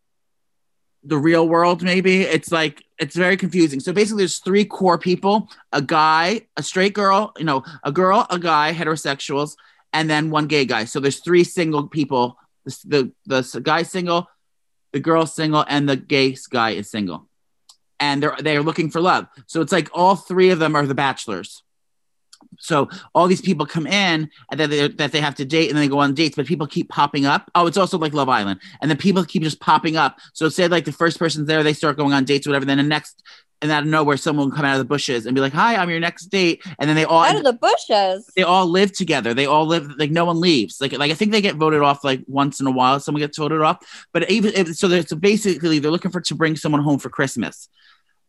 the 1.04 1.18
real 1.18 1.48
world 1.48 1.82
maybe 1.82 2.22
it's 2.22 2.52
like 2.52 2.84
it's 2.98 3.16
very 3.16 3.36
confusing. 3.36 3.80
So 3.80 3.92
basically 3.92 4.22
there's 4.22 4.38
three 4.38 4.64
core 4.64 4.98
people 4.98 5.48
a 5.72 5.82
guy 5.82 6.42
a 6.56 6.62
straight 6.62 6.94
girl 6.94 7.32
you 7.38 7.44
know 7.44 7.64
a 7.82 7.90
girl 7.90 8.26
a 8.30 8.38
guy 8.38 8.72
heterosexuals 8.72 9.56
and 9.92 10.08
then 10.08 10.30
one 10.30 10.46
gay 10.46 10.64
guy. 10.64 10.84
So 10.84 11.00
there's 11.00 11.20
three 11.20 11.44
single 11.44 11.88
people. 11.88 12.38
The 12.64 13.12
the, 13.26 13.42
the 13.42 13.60
guy 13.60 13.82
single 13.82 14.28
the 14.92 15.00
girl 15.00 15.26
single 15.26 15.64
and 15.68 15.88
the 15.88 15.96
gay 15.96 16.36
guy 16.50 16.70
is 16.70 16.90
single. 16.90 17.28
And 17.98 18.22
they're 18.22 18.36
they're 18.38 18.62
looking 18.62 18.90
for 18.90 19.00
love. 19.00 19.26
So 19.46 19.60
it's 19.60 19.72
like 19.72 19.90
all 19.92 20.16
three 20.16 20.50
of 20.50 20.58
them 20.58 20.76
are 20.76 20.86
the 20.86 20.94
bachelors 20.94 21.62
so 22.62 22.88
all 23.14 23.26
these 23.26 23.40
people 23.40 23.66
come 23.66 23.86
in 23.86 24.30
and 24.50 24.60
then 24.60 24.70
they, 24.70 24.88
that 24.88 25.10
they 25.12 25.20
have 25.20 25.34
to 25.34 25.44
date 25.44 25.68
and 25.68 25.76
then 25.76 25.84
they 25.84 25.88
go 25.88 25.98
on 25.98 26.14
dates 26.14 26.36
but 26.36 26.46
people 26.46 26.66
keep 26.66 26.88
popping 26.88 27.26
up 27.26 27.50
oh 27.54 27.66
it's 27.66 27.76
also 27.76 27.98
like 27.98 28.14
love 28.14 28.28
island 28.28 28.60
and 28.80 28.90
then 28.90 28.96
people 28.96 29.24
keep 29.24 29.42
just 29.42 29.60
popping 29.60 29.96
up 29.96 30.18
so 30.32 30.48
say 30.48 30.68
like 30.68 30.84
the 30.84 30.92
first 30.92 31.18
person's 31.18 31.46
there 31.48 31.62
they 31.62 31.72
start 31.72 31.96
going 31.96 32.12
on 32.12 32.24
dates 32.24 32.46
or 32.46 32.50
whatever 32.50 32.64
then 32.64 32.78
the 32.78 32.82
next 32.82 33.22
and 33.60 33.70
out 33.70 33.82
of 33.84 33.88
nowhere 33.88 34.16
someone 34.16 34.48
will 34.48 34.56
come 34.56 34.64
out 34.64 34.72
of 34.72 34.78
the 34.78 34.84
bushes 34.84 35.26
and 35.26 35.34
be 35.34 35.40
like 35.40 35.52
hi 35.52 35.76
i'm 35.76 35.88
your 35.90 36.00
next 36.00 36.26
date 36.26 36.62
and 36.78 36.88
then 36.88 36.96
they 36.96 37.04
all 37.04 37.22
Out 37.22 37.36
of 37.36 37.44
the 37.44 37.52
bushes. 37.52 38.30
they 38.36 38.42
all 38.42 38.66
live 38.66 38.92
together. 38.92 39.34
They 39.34 39.46
all 39.46 39.66
live 39.66 39.88
like 39.98 40.10
no 40.10 40.24
one 40.24 40.40
leaves. 40.40 40.80
Like 40.80 40.92
like 40.92 41.10
I 41.10 41.14
think 41.14 41.30
they 41.32 41.40
get 41.40 41.56
voted 41.56 41.80
off 41.80 42.02
like 42.02 42.22
once 42.26 42.60
in 42.60 42.66
a 42.66 42.70
while. 42.70 42.98
Someone 42.98 43.20
gets 43.20 43.38
voted 43.38 43.60
off, 43.60 43.78
but 44.12 44.28
even 44.30 44.52
if, 44.54 44.74
so, 44.74 44.88
so 45.02 45.16
basically 45.16 45.78
they're 45.78 45.90
looking 45.92 46.10
for 46.10 46.20
to 46.20 46.34
bring 46.34 46.56
someone 46.56 46.82
home 46.82 46.98
for 46.98 47.08
Christmas. 47.08 47.68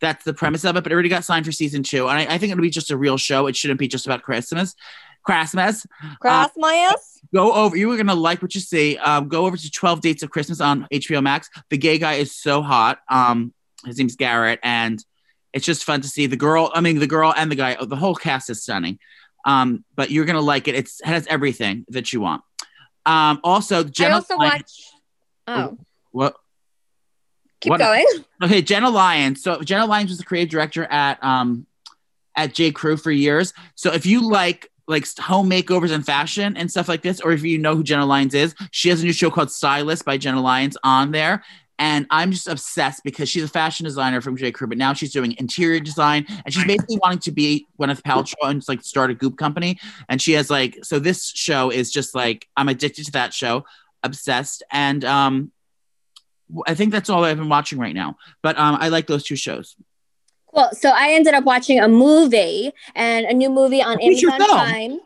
That's 0.03 0.23
the 0.25 0.33
premise 0.33 0.65
of 0.65 0.75
it. 0.75 0.83
But 0.83 0.91
it 0.91 0.95
already 0.95 1.09
got 1.09 1.23
signed 1.23 1.45
for 1.45 1.51
season 1.53 1.81
two, 1.81 2.07
and 2.09 2.19
I, 2.19 2.35
I 2.35 2.37
think 2.37 2.51
it'll 2.51 2.61
be 2.61 2.69
just 2.69 2.91
a 2.91 2.97
real 2.97 3.17
show. 3.17 3.47
It 3.47 3.55
shouldn't 3.55 3.79
be 3.79 3.87
just 3.87 4.05
about 4.05 4.21
Christmas. 4.21 4.75
Christmas. 5.23 5.85
Christmas. 6.19 6.51
my 6.57 6.73
ass. 6.75 7.21
Go 7.33 7.53
over. 7.53 7.77
You 7.77 7.87
were 7.87 7.95
gonna 7.97 8.13
like 8.13 8.41
what 8.41 8.53
you 8.53 8.59
see. 8.61 8.97
Um, 8.97 9.29
go 9.29 9.45
over 9.45 9.55
to 9.55 9.71
Twelve 9.71 10.01
Dates 10.01 10.21
of 10.21 10.29
Christmas 10.29 10.59
on 10.59 10.87
HBO 10.91 11.23
Max. 11.23 11.49
The 11.69 11.77
gay 11.77 11.97
guy 11.97 12.15
is 12.15 12.35
so 12.35 12.61
hot. 12.61 12.99
Um, 13.09 13.53
his 13.85 13.97
name's 13.97 14.17
Garrett, 14.17 14.59
and 14.61 15.03
it's 15.53 15.65
just 15.65 15.85
fun 15.85 16.01
to 16.01 16.07
see 16.07 16.27
the 16.27 16.35
girl. 16.35 16.69
I 16.75 16.81
mean, 16.81 16.99
the 16.99 17.07
girl 17.07 17.33
and 17.35 17.49
the 17.49 17.55
guy. 17.55 17.77
The 17.81 17.95
whole 17.95 18.15
cast 18.15 18.49
is 18.49 18.61
stunning. 18.61 18.99
Um, 19.45 19.85
but 19.95 20.11
you're 20.11 20.25
gonna 20.25 20.41
like 20.41 20.67
it. 20.67 20.75
It's, 20.75 20.99
it 20.99 21.07
has 21.07 21.25
everything 21.27 21.85
that 21.89 22.11
you 22.11 22.19
want. 22.19 22.43
Um, 23.05 23.39
also, 23.43 23.85
I 23.99 24.09
also 24.11 24.35
Lyons- 24.37 24.53
watch. 24.53 24.71
Oh, 25.47 25.77
What? 26.11 26.35
Keep 27.63 27.71
What- 27.71 27.79
going. 27.79 28.05
Okay, 28.43 28.61
Jenna 28.61 28.89
Lyons. 28.89 29.41
So 29.41 29.61
Jenna 29.61 29.85
Lyons 29.85 30.09
was 30.09 30.17
the 30.19 30.25
creative 30.25 30.49
director 30.51 30.83
at 30.83 31.23
um 31.23 31.65
at 32.35 32.53
J. 32.53 32.71
Crew 32.71 32.97
for 32.97 33.11
years. 33.11 33.53
So 33.75 33.93
if 33.93 34.05
you 34.05 34.29
like 34.29 34.69
like 34.85 35.07
home 35.17 35.49
makeovers 35.49 35.91
and 35.91 36.05
fashion 36.05 36.57
and 36.57 36.69
stuff 36.69 36.89
like 36.89 37.01
this, 37.01 37.21
or 37.21 37.31
if 37.31 37.41
you 37.41 37.57
know 37.57 37.73
who 37.75 37.83
Jenna 37.83 38.05
Lyons 38.05 38.33
is, 38.33 38.53
she 38.71 38.89
has 38.89 39.01
a 39.01 39.05
new 39.05 39.13
show 39.13 39.31
called 39.31 39.49
Stylish 39.49 40.01
by 40.01 40.17
Jenna 40.17 40.41
Lyons 40.41 40.75
on 40.83 41.11
there. 41.11 41.43
And 41.79 42.05
I'm 42.09 42.31
just 42.31 42.47
obsessed 42.47 43.03
because 43.03 43.29
she's 43.29 43.43
a 43.43 43.47
fashion 43.47 43.85
designer 43.85 44.21
from 44.21 44.35
J. 44.37 44.51
Crew, 44.51 44.67
but 44.67 44.77
now 44.77 44.93
she's 44.93 45.11
doing 45.11 45.35
interior 45.39 45.79
design 45.79 46.25
and 46.45 46.53
she's 46.53 46.65
basically 46.65 46.99
wanting 47.01 47.19
to 47.19 47.31
be 47.31 47.65
Gwyneth 47.79 48.01
Paltrow 48.01 48.49
and 48.49 48.59
just 48.59 48.69
like 48.69 48.83
start 48.83 49.09
a 49.09 49.13
goop 49.15 49.37
company. 49.37 49.79
And 50.09 50.21
she 50.21 50.33
has 50.33 50.49
like, 50.49 50.79
so 50.83 50.99
this 50.99 51.29
show 51.29 51.69
is 51.71 51.89
just 51.91 52.13
like, 52.13 52.47
I'm 52.57 52.69
addicted 52.69 53.05
to 53.05 53.11
that 53.13 53.33
show, 53.33 53.65
obsessed. 54.03 54.63
And 54.71 55.03
um, 55.05 55.51
I 56.67 56.75
think 56.75 56.91
that's 56.91 57.09
all 57.09 57.23
I've 57.23 57.37
been 57.37 57.49
watching 57.49 57.79
right 57.79 57.95
now. 57.95 58.17
But 58.41 58.57
um, 58.57 58.77
I 58.79 58.89
like 58.89 59.07
those 59.07 59.23
two 59.23 59.35
shows. 59.35 59.75
Well, 60.53 60.71
So 60.73 60.89
I 60.89 61.13
ended 61.13 61.33
up 61.33 61.45
watching 61.45 61.79
a 61.79 61.87
movie 61.87 62.71
and 62.95 63.25
a 63.25 63.33
new 63.33 63.49
movie 63.49 63.81
on 63.81 63.99
Amazon? 63.99 64.37
Prime. 64.37 64.99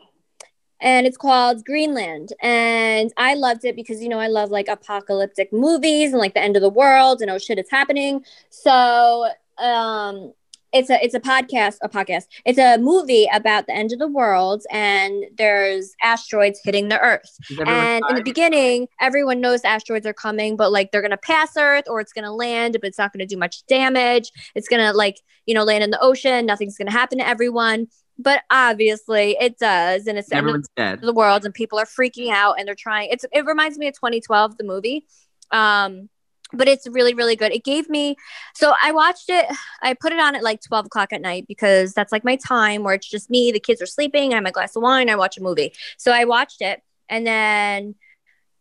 And 0.80 1.06
it's 1.06 1.16
called 1.16 1.64
Greenland. 1.64 2.34
And 2.40 3.12
I 3.16 3.34
loved 3.34 3.64
it 3.64 3.74
because, 3.74 4.02
you 4.02 4.08
know, 4.08 4.20
I 4.20 4.28
love 4.28 4.50
like 4.50 4.68
apocalyptic 4.68 5.52
movies 5.52 6.12
and 6.12 6.20
like 6.20 6.34
the 6.34 6.42
end 6.42 6.56
of 6.56 6.62
the 6.62 6.68
world 6.68 7.20
and 7.22 7.30
oh 7.30 7.38
shit, 7.38 7.58
it's 7.58 7.70
happening. 7.70 8.24
So 8.50 9.28
um 9.58 10.32
it's 10.72 10.90
a 10.90 11.02
it's 11.02 11.14
a 11.14 11.20
podcast, 11.20 11.76
a 11.82 11.88
podcast. 11.88 12.24
It's 12.44 12.58
a 12.58 12.78
movie 12.78 13.28
about 13.32 13.66
the 13.66 13.74
end 13.74 13.92
of 13.92 13.98
the 13.98 14.08
world 14.08 14.64
and 14.70 15.24
there's 15.36 15.94
asteroids 16.02 16.60
hitting 16.62 16.88
the 16.88 17.00
earth. 17.00 17.38
And 17.66 18.04
in 18.10 18.16
the 18.16 18.22
beginning, 18.22 18.88
everyone 19.00 19.40
knows 19.40 19.64
asteroids 19.64 20.06
are 20.06 20.12
coming, 20.12 20.56
but 20.56 20.70
like 20.72 20.92
they're 20.92 21.02
gonna 21.02 21.16
pass 21.16 21.56
Earth 21.56 21.84
or 21.88 22.00
it's 22.00 22.12
gonna 22.12 22.34
land, 22.34 22.76
but 22.80 22.84
it's 22.84 22.98
not 22.98 23.12
gonna 23.12 23.26
do 23.26 23.36
much 23.36 23.64
damage. 23.66 24.30
It's 24.54 24.68
gonna 24.68 24.92
like 24.92 25.20
you 25.46 25.54
know 25.54 25.64
land 25.64 25.84
in 25.84 25.90
the 25.90 26.00
ocean. 26.00 26.46
Nothing's 26.46 26.76
gonna 26.76 26.90
happen 26.90 27.18
to 27.18 27.26
everyone, 27.26 27.86
but 28.18 28.42
obviously 28.50 29.36
it 29.40 29.58
does, 29.58 30.06
and 30.06 30.18
it's 30.18 30.28
the 30.28 30.36
end 30.36 30.48
of 30.48 30.66
dead. 30.76 31.00
the 31.00 31.14
world, 31.14 31.44
and 31.44 31.54
people 31.54 31.78
are 31.78 31.86
freaking 31.86 32.30
out, 32.30 32.56
and 32.58 32.68
they're 32.68 32.74
trying. 32.74 33.08
It's 33.10 33.24
it 33.32 33.46
reminds 33.46 33.78
me 33.78 33.88
of 33.88 33.94
2012, 33.94 34.58
the 34.58 34.64
movie. 34.64 35.06
Um, 35.50 36.10
but 36.52 36.68
it's 36.68 36.88
really 36.88 37.14
really 37.14 37.36
good. 37.36 37.52
It 37.52 37.64
gave 37.64 37.88
me 37.88 38.16
so 38.54 38.74
I 38.82 38.92
watched 38.92 39.28
it. 39.28 39.46
I 39.82 39.94
put 39.94 40.12
it 40.12 40.20
on 40.20 40.34
at 40.34 40.42
like 40.42 40.60
12 40.60 40.86
o'clock 40.86 41.12
at 41.12 41.20
night 41.20 41.46
because 41.46 41.92
that's 41.92 42.12
like 42.12 42.24
my 42.24 42.36
time 42.36 42.82
where 42.82 42.94
it's 42.94 43.08
just 43.08 43.30
me. 43.30 43.52
The 43.52 43.60
kids 43.60 43.82
are 43.82 43.86
sleeping. 43.86 44.32
I 44.32 44.36
have 44.36 44.44
my 44.44 44.50
glass 44.50 44.76
of 44.76 44.82
wine. 44.82 45.10
I 45.10 45.16
watch 45.16 45.36
a 45.38 45.42
movie. 45.42 45.72
So 45.96 46.12
I 46.12 46.24
watched 46.24 46.60
it, 46.62 46.82
and 47.08 47.26
then 47.26 47.94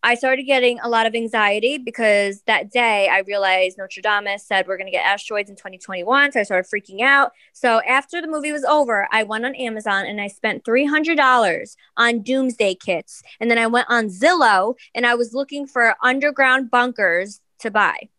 I 0.04 0.16
started 0.16 0.44
getting 0.44 0.80
a 0.80 0.88
lot 0.88 1.06
of 1.06 1.16
anxiety 1.16 1.78
because 1.78 2.42
that 2.44 2.72
day 2.72 3.10
I 3.10 3.20
realized 3.20 3.78
Notre 3.78 4.02
Dame 4.02 4.38
said 4.38 4.68
we're 4.68 4.78
going 4.78 4.88
to 4.88 4.92
get 4.92 5.06
asteroids 5.06 5.50
in 5.50 5.56
2021. 5.56 6.32
So 6.32 6.40
I 6.40 6.44
started 6.44 6.70
freaking 6.70 7.02
out. 7.02 7.32
So 7.52 7.82
after 7.82 8.22
the 8.22 8.28
movie 8.28 8.52
was 8.52 8.64
over, 8.64 9.08
I 9.12 9.24
went 9.24 9.46
on 9.46 9.56
Amazon 9.56 10.06
and 10.06 10.22
I 10.22 10.28
spent 10.28 10.64
$300 10.64 11.76
on 11.98 12.22
doomsday 12.22 12.76
kits. 12.76 13.24
And 13.40 13.50
then 13.50 13.58
I 13.58 13.68
went 13.68 13.88
on 13.90 14.08
Zillow 14.08 14.76
and 14.94 15.06
I 15.06 15.16
was 15.16 15.34
looking 15.34 15.66
for 15.66 15.96
underground 16.04 16.70
bunkers 16.70 17.42
to 17.60 17.72
buy. 17.72 18.10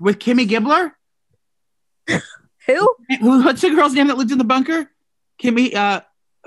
With 0.00 0.18
Kimmy 0.18 0.48
Gibbler? 0.48 0.92
Who? 2.66 2.94
What's 3.20 3.60
the 3.60 3.70
girl's 3.70 3.94
name 3.94 4.08
that 4.08 4.16
lived 4.16 4.32
in 4.32 4.38
the 4.38 4.44
bunker? 4.44 4.90
Kimmy, 5.42 5.74
uh, 5.74 6.00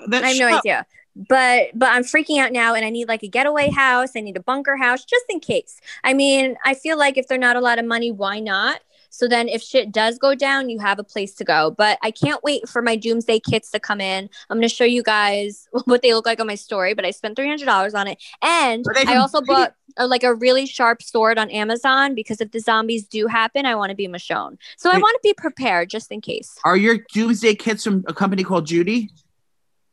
that 0.07 0.23
I 0.23 0.29
have 0.29 0.39
no 0.39 0.57
idea. 0.57 0.85
But 1.15 1.69
but 1.73 1.89
I'm 1.89 2.03
freaking 2.03 2.39
out 2.39 2.51
now 2.51 2.73
and 2.73 2.85
I 2.85 2.89
need 2.89 3.07
like 3.07 3.23
a 3.23 3.27
getaway 3.27 3.69
house. 3.69 4.11
I 4.17 4.19
need 4.21 4.35
a 4.35 4.41
bunker 4.41 4.75
house 4.75 5.05
just 5.05 5.25
in 5.29 5.39
case. 5.39 5.79
I 6.03 6.13
mean, 6.13 6.57
I 6.65 6.73
feel 6.73 6.97
like 6.97 7.17
if 7.17 7.27
they're 7.27 7.37
not 7.37 7.55
a 7.55 7.61
lot 7.61 7.79
of 7.79 7.85
money, 7.85 8.11
why 8.11 8.39
not? 8.39 8.81
So 9.15 9.29
then 9.29 9.47
if 9.47 9.61
shit 9.61 9.93
does 9.93 10.17
go 10.17 10.35
down, 10.35 10.69
you 10.69 10.77
have 10.79 10.99
a 10.99 11.03
place 11.03 11.33
to 11.35 11.45
go. 11.45 11.71
But 11.71 11.97
I 12.03 12.11
can't 12.11 12.43
wait 12.43 12.67
for 12.67 12.81
my 12.81 12.97
doomsday 12.97 13.39
kits 13.39 13.71
to 13.71 13.79
come 13.79 14.01
in. 14.01 14.29
I'm 14.49 14.57
going 14.57 14.67
to 14.67 14.75
show 14.75 14.83
you 14.83 15.03
guys 15.03 15.69
what 15.85 16.01
they 16.01 16.13
look 16.13 16.25
like 16.25 16.41
on 16.41 16.47
my 16.47 16.55
story, 16.55 16.93
but 16.93 17.05
I 17.05 17.11
spent 17.11 17.37
$300 17.37 17.93
on 17.93 18.07
it. 18.07 18.21
And 18.41 18.83
I 19.07 19.15
also 19.15 19.39
Brady? 19.39 19.47
bought 19.47 19.73
a, 19.95 20.05
like 20.05 20.23
a 20.23 20.33
really 20.33 20.65
sharp 20.65 21.01
sword 21.01 21.37
on 21.37 21.49
Amazon 21.49 22.13
because 22.13 22.41
if 22.41 22.51
the 22.51 22.59
zombies 22.59 23.07
do 23.07 23.27
happen, 23.27 23.65
I 23.65 23.75
want 23.75 23.91
to 23.91 23.95
be 23.95 24.09
Michonne. 24.09 24.57
So 24.75 24.91
I 24.91 24.97
want 24.97 25.15
to 25.15 25.19
be 25.23 25.33
prepared 25.33 25.89
just 25.89 26.11
in 26.11 26.19
case. 26.19 26.53
Are 26.65 26.75
your 26.75 26.97
doomsday 27.13 27.55
kits 27.55 27.85
from 27.85 28.03
a 28.07 28.13
company 28.13 28.43
called 28.43 28.67
Judy? 28.67 29.11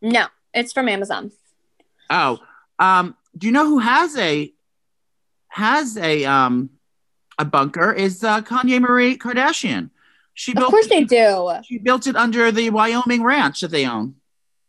No, 0.00 0.26
it's 0.52 0.72
from 0.72 0.88
Amazon. 0.88 1.30
Oh, 2.10 2.40
um, 2.80 3.16
do 3.38 3.46
you 3.46 3.52
know 3.52 3.68
who 3.68 3.78
has 3.78 4.16
a 4.16 4.52
has 5.46 5.96
a 5.96 6.24
um 6.24 6.70
a 7.42 7.44
bunker? 7.44 7.92
Is 7.92 8.24
uh, 8.24 8.40
Kanye 8.40 8.80
Marie 8.80 9.18
Kardashian? 9.18 9.90
She 10.34 10.54
built, 10.54 10.64
Of 10.66 10.70
course 10.70 10.86
they 10.88 11.04
do. 11.04 11.52
she 11.64 11.76
built 11.78 12.06
it 12.06 12.16
under 12.16 12.50
the 12.50 12.70
Wyoming 12.70 13.22
ranch 13.22 13.60
that 13.60 13.70
they 13.70 13.84
own. 13.86 14.14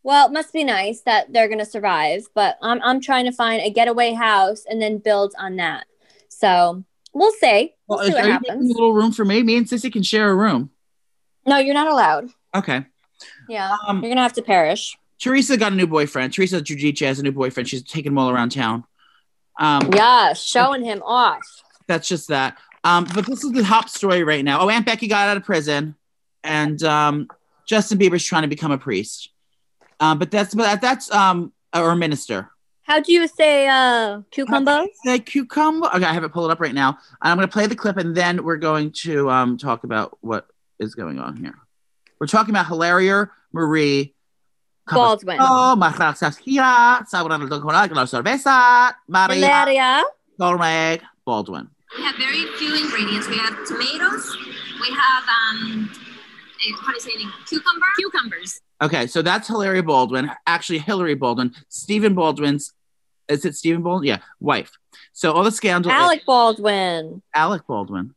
Well, 0.04 0.28
it 0.28 0.34
must 0.34 0.52
be 0.52 0.66
nice 0.66 1.00
that 1.02 1.32
they're 1.32 1.48
going 1.48 1.60
to 1.60 1.66
survive, 1.66 2.28
but 2.36 2.58
I'm, 2.62 2.82
I'm 2.84 3.00
trying 3.00 3.24
to 3.26 3.32
find 3.32 3.62
a 3.62 3.70
getaway 3.70 4.12
house 4.12 4.66
and 4.70 4.82
then 4.82 4.98
build 4.98 5.34
on 5.40 5.56
that. 5.56 5.86
So 6.28 6.84
we'll 7.14 7.32
see. 7.32 7.74
We'll 7.88 8.00
Well, 8.00 8.08
see 8.08 8.12
is, 8.12 8.16
what 8.16 8.26
happens. 8.26 8.70
a 8.70 8.74
little 8.74 8.92
room 8.94 9.14
for 9.14 9.24
me? 9.24 9.42
Me 9.44 9.56
and 9.56 9.66
Sissy 9.66 9.94
can 9.94 10.04
share 10.04 10.30
a 10.30 10.36
room. 10.36 10.72
No, 11.46 11.58
you're 11.58 11.74
not 11.74 11.88
allowed. 11.88 12.30
Okay. 12.54 12.86
Yeah. 13.48 13.78
Um, 13.88 13.98
You're 13.98 14.10
going 14.10 14.18
to 14.18 14.24
have 14.24 14.34
to 14.34 14.42
perish. 14.42 14.98
Teresa 15.20 15.56
got 15.56 15.72
a 15.72 15.76
new 15.76 15.88
boyfriend. 15.88 16.34
Teresa 16.34 16.60
Giudice 16.62 17.06
has 17.06 17.20
a 17.20 17.24
new 17.24 17.32
boyfriend. 17.32 17.70
She's 17.70 17.84
taking 17.84 18.12
him 18.12 18.18
all 18.18 18.30
around 18.30 18.50
town. 18.50 18.84
Um, 19.58 19.90
Yeah, 19.94 20.34
showing 20.34 20.84
him 20.84 21.02
off. 21.06 21.40
That's 21.88 22.08
just 22.08 22.30
that. 22.30 22.58
Um, 22.84 23.08
but 23.14 23.26
this 23.26 23.44
is 23.44 23.52
the 23.52 23.64
top 23.64 23.90
story 23.90 24.24
right 24.24 24.44
now. 24.44 24.62
Oh, 24.62 24.70
Aunt 24.70 24.86
Becky 24.86 25.08
got 25.08 25.30
out 25.30 25.38
of 25.38 25.44
prison, 25.44 25.96
and 26.44 26.82
um, 26.84 27.28
Justin 27.66 27.98
Bieber's 27.98 28.26
trying 28.26 28.42
to 28.42 28.48
become 28.48 28.72
a 28.72 28.78
priest. 28.78 29.30
Um, 30.00 30.20
but 30.20 30.32
that's 30.32 30.54
but 30.54 30.82
that's 30.82 31.12
um 31.14 31.54
or 31.74 31.92
a 31.92 31.96
minister. 31.96 32.50
How 32.84 33.00
do 33.00 33.14
you 33.14 33.26
say 33.28 33.68
uh, 33.70 34.22
cucumber? 34.32 34.86
The 35.06 35.20
cucumber. 35.20 35.88
Okay, 35.96 36.04
I 36.04 36.14
have 36.14 36.26
it 36.26 36.34
pulled 36.34 36.52
up 36.52 36.60
right 36.60 36.74
now. 36.74 36.98
I'm 37.22 37.38
going 37.38 37.48
to 37.48 37.52
play 37.52 37.68
the 37.68 37.76
clip, 37.76 37.96
and 37.96 38.14
then 38.14 38.44
we're 38.44 38.58
going 38.58 38.92
to 39.04 39.30
um 39.30 39.58
talk 39.58 39.86
about 39.86 40.18
what 40.22 40.48
is 40.80 40.94
going 40.94 41.20
on 41.20 41.38
here. 41.38 41.58
We're 42.20 42.28
talking 42.28 42.54
about 42.54 42.68
Hilaria 42.68 43.30
Marie. 43.54 44.14
Baldwin. 44.92 45.38
Oh, 45.40 45.78
Maria 45.78 46.14
Cerveza, 48.06 48.94
Maria 49.08 49.40
Valeria. 49.40 50.04
Colmeg 50.38 51.02
Baldwin. 51.26 51.70
We 51.98 52.04
have 52.04 52.16
very 52.16 52.46
few 52.58 52.76
ingredients. 52.76 53.28
We 53.28 53.38
have 53.38 53.54
tomatoes. 53.66 54.36
We 54.82 54.88
have 54.90 55.24
um, 55.24 55.90
how 56.82 56.88
do 56.88 56.94
you 56.94 57.00
say 57.00 57.12
it? 57.12 57.28
Cucumber. 57.48 57.86
Cucumbers. 57.98 58.62
Okay, 58.82 59.08
so 59.08 59.22
that's 59.22 59.48
Hilary 59.48 59.82
Baldwin. 59.82 60.30
Actually, 60.48 60.80
Hillary 60.80 61.16
Baldwin, 61.16 61.54
Stephen 61.70 62.16
Baldwin's. 62.16 62.74
Is 63.30 63.46
it 63.46 63.56
Stephen 63.56 63.84
Baldwin? 63.84 64.08
Yeah, 64.08 64.20
wife. 64.40 64.72
So 65.14 65.32
all 65.32 65.44
the 65.44 65.52
scandal. 65.52 65.92
Alec 65.92 66.26
Baldwin. 66.26 67.22
Alec 67.34 67.62
Baldwin. 67.68 68.14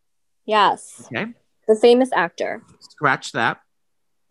Yes. 0.47 1.03
Okay, 1.07 1.33
The 1.69 1.77
famous 1.77 2.11
actor. 2.13 2.63
scratch 2.81 3.33
that. 3.33 3.61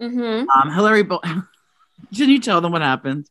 Mm-hmm. 0.02 0.50
Um, 0.50 0.74
Hillary. 0.76 1.04
Bal- 1.04 1.22
Can 2.16 2.30
you 2.30 2.40
tell 2.40 2.60
them 2.62 2.72
what 2.74 2.82
happened? 2.82 3.28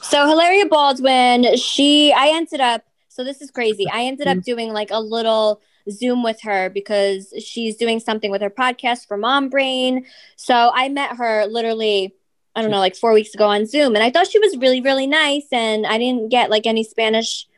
So 0.00 0.28
Hilaria 0.28 0.66
Baldwin, 0.66 1.56
she 1.56 2.12
I 2.12 2.28
ended 2.34 2.60
up 2.60 2.82
so 3.18 3.24
this 3.24 3.42
is 3.42 3.50
crazy. 3.50 3.84
I 3.92 4.02
ended 4.04 4.28
up 4.28 4.42
doing 4.42 4.72
like 4.72 4.92
a 4.92 5.00
little 5.00 5.60
Zoom 5.90 6.22
with 6.22 6.40
her 6.42 6.70
because 6.70 7.34
she's 7.44 7.74
doing 7.76 7.98
something 7.98 8.30
with 8.30 8.42
her 8.42 8.50
podcast 8.50 9.08
for 9.08 9.16
Mom 9.16 9.48
Brain. 9.48 10.06
So 10.36 10.70
I 10.72 10.88
met 10.88 11.16
her 11.16 11.44
literally 11.46 12.14
I 12.54 12.62
don't 12.62 12.70
know 12.70 12.78
like 12.78 12.94
4 12.94 13.12
weeks 13.12 13.34
ago 13.34 13.46
on 13.46 13.66
Zoom 13.66 13.96
and 13.96 14.04
I 14.04 14.10
thought 14.10 14.28
she 14.28 14.38
was 14.38 14.56
really 14.56 14.80
really 14.80 15.08
nice 15.08 15.46
and 15.50 15.84
I 15.84 15.98
didn't 15.98 16.28
get 16.28 16.48
like 16.48 16.64
any 16.64 16.84
Spanish 16.84 17.48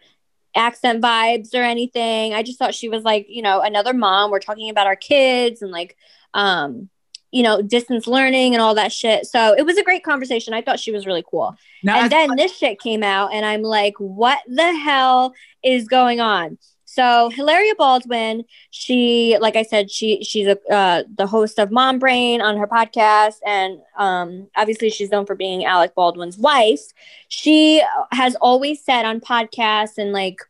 accent 0.56 1.02
vibes 1.02 1.54
or 1.54 1.62
anything. 1.62 2.32
I 2.32 2.42
just 2.42 2.58
thought 2.58 2.74
she 2.74 2.88
was 2.88 3.02
like, 3.02 3.26
you 3.28 3.42
know, 3.42 3.60
another 3.60 3.92
mom. 3.92 4.30
We're 4.30 4.40
talking 4.40 4.70
about 4.70 4.86
our 4.86 4.96
kids 4.96 5.60
and 5.60 5.70
like 5.70 5.94
um 6.32 6.88
you 7.32 7.42
know, 7.42 7.62
distance 7.62 8.06
learning 8.06 8.54
and 8.54 8.62
all 8.62 8.74
that 8.74 8.92
shit. 8.92 9.26
So 9.26 9.54
it 9.56 9.62
was 9.62 9.76
a 9.78 9.84
great 9.84 10.02
conversation. 10.04 10.54
I 10.54 10.62
thought 10.62 10.80
she 10.80 10.92
was 10.92 11.06
really 11.06 11.24
cool 11.28 11.56
Now, 11.82 12.00
and 12.00 12.10
then 12.10 12.36
this 12.36 12.56
shit 12.56 12.80
came 12.80 13.02
out 13.02 13.32
and 13.32 13.44
i'm 13.44 13.62
like 13.62 13.94
what 13.98 14.38
the 14.46 14.74
hell 14.74 15.34
is 15.62 15.86
going 15.86 16.20
on 16.20 16.58
so 16.84 17.30
hilaria 17.30 17.74
baldwin 17.76 18.44
she 18.70 19.36
like 19.40 19.56
i 19.56 19.62
said 19.62 19.90
she 19.90 20.22
she's 20.24 20.46
a 20.46 20.58
uh, 20.72 21.02
the 21.16 21.26
host 21.26 21.58
of 21.58 21.70
mom 21.70 21.98
brain 21.98 22.40
on 22.40 22.56
her 22.56 22.66
podcast 22.66 23.36
and 23.46 23.78
um 23.96 24.48
obviously 24.56 24.90
she's 24.90 25.10
known 25.10 25.26
for 25.26 25.34
being 25.34 25.64
alec 25.64 25.94
baldwin's 25.94 26.38
wife 26.38 26.80
she 27.28 27.82
has 28.10 28.34
always 28.36 28.82
said 28.82 29.04
on 29.04 29.20
podcasts 29.20 29.98
and 29.98 30.12
like 30.12 30.40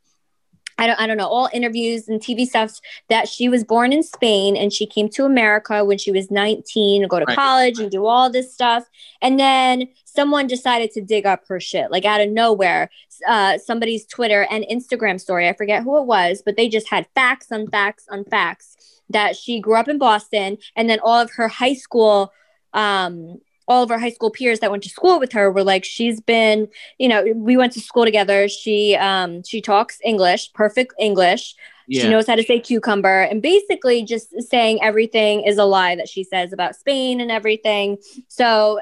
I 0.81 0.87
don't, 0.87 0.99
I 0.99 1.07
don't 1.07 1.17
know, 1.17 1.29
all 1.29 1.49
interviews 1.53 2.09
and 2.09 2.21
TV 2.21 2.47
stuff 2.47 2.81
that 3.09 3.29
she 3.29 3.49
was 3.49 3.63
born 3.65 3.93
in 3.93 4.03
Spain 4.03 4.57
and 4.57 4.73
she 4.73 4.87
came 4.87 5.09
to 5.11 5.25
America 5.25 5.85
when 5.85 5.99
she 5.99 6.11
was 6.11 6.31
19 6.31 7.03
to 7.03 7.09
go 7.09 7.19
to 7.21 7.25
Right. 7.27 7.37
college 7.37 7.79
and 7.79 7.91
do 7.91 8.07
all 8.07 8.31
this 8.31 8.53
stuff. 8.53 8.85
And 9.23 9.39
then 9.39 9.89
someone 10.05 10.47
decided 10.47 10.91
to 10.93 11.01
dig 11.01 11.27
up 11.27 11.43
her 11.49 11.61
shit, 11.61 11.91
like 11.93 12.05
out 12.05 12.21
of 12.21 12.31
nowhere. 12.31 12.91
Uh, 13.29 13.59
somebody's 13.59 14.07
Twitter 14.07 14.47
and 14.51 14.65
Instagram 14.73 15.21
story, 15.21 15.49
I 15.49 15.53
forget 15.53 15.83
who 15.85 15.99
it 15.99 16.07
was, 16.07 16.43
but 16.45 16.57
they 16.57 16.69
just 16.69 16.89
had 16.89 17.07
facts 17.15 17.53
on 17.53 17.69
facts 17.69 18.07
on 18.11 18.25
facts 18.25 18.77
that 19.11 19.37
she 19.37 19.61
grew 19.61 19.77
up 19.77 19.89
in 19.89 19.99
Boston 19.99 20.57
and 20.77 20.89
then 20.89 20.99
all 21.03 21.21
of 21.21 21.31
her 21.33 21.49
high 21.49 21.75
school 21.75 22.33
um 22.73 23.39
all 23.71 23.85
of 23.85 23.91
our 23.93 23.99
high 23.99 24.11
school 24.11 24.31
peers 24.31 24.59
that 24.59 24.71
went 24.71 24.83
to 24.83 24.89
school 24.91 25.21
with 25.21 25.33
her 25.33 25.51
were 25.51 25.63
like 25.63 25.85
she's 25.85 26.21
been 26.21 26.69
you 26.99 27.09
know 27.09 27.25
we 27.37 27.57
went 27.57 27.73
to 27.73 27.81
school 27.81 28.05
together. 28.05 28.49
She 28.49 28.97
um 28.97 29.43
she 29.45 29.63
talks 29.63 29.99
english 30.05 30.53
perfect 30.53 30.93
english. 30.99 31.55
Yeah. 31.87 32.03
she 32.03 32.09
knows 32.11 32.27
how 32.27 32.37
to 32.37 32.43
say 32.43 32.61
cucumber 32.61 33.23
and 33.23 33.41
basically 33.41 34.05
just 34.05 34.29
saying 34.43 34.81
everything 34.83 35.43
is 35.45 35.57
a 35.57 35.65
lie 35.65 35.97
that 35.97 36.09
she 36.09 36.23
says 36.25 36.53
about 36.53 36.77
spain 36.77 37.21
and 37.21 37.31
everything. 37.31 37.97
So 38.29 38.81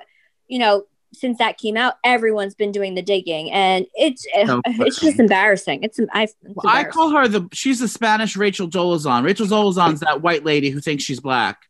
you 0.49 0.59
know 0.59 0.87
since 1.15 1.39
that 1.39 1.59
came 1.59 1.77
out 1.77 1.95
everyone's 2.05 2.55
been 2.55 2.73
doing 2.73 2.95
the 2.95 3.03
digging 3.03 3.51
and 3.51 3.87
it's 3.95 4.27
So 4.47 4.61
it's 4.67 5.01
just 5.01 5.19
embarrassing. 5.19 5.83
It's, 5.83 6.01
I, 6.13 6.23
it's 6.25 6.35
Well, 6.43 6.75
I 6.75 6.85
call 6.85 7.11
her 7.11 7.29
the. 7.29 7.49
She's 7.53 7.81
the 7.81 7.89
Spanish 7.89 8.37
Rachel 8.37 8.69
Dolezal. 8.69 9.23
Rachel 9.25 9.47
Dolezal's 9.47 10.01
that 10.01 10.23
white 10.23 10.45
lady 10.45 10.71
who 10.71 10.81
thinks 10.81 11.05
she's 11.05 11.21
black, 11.21 11.63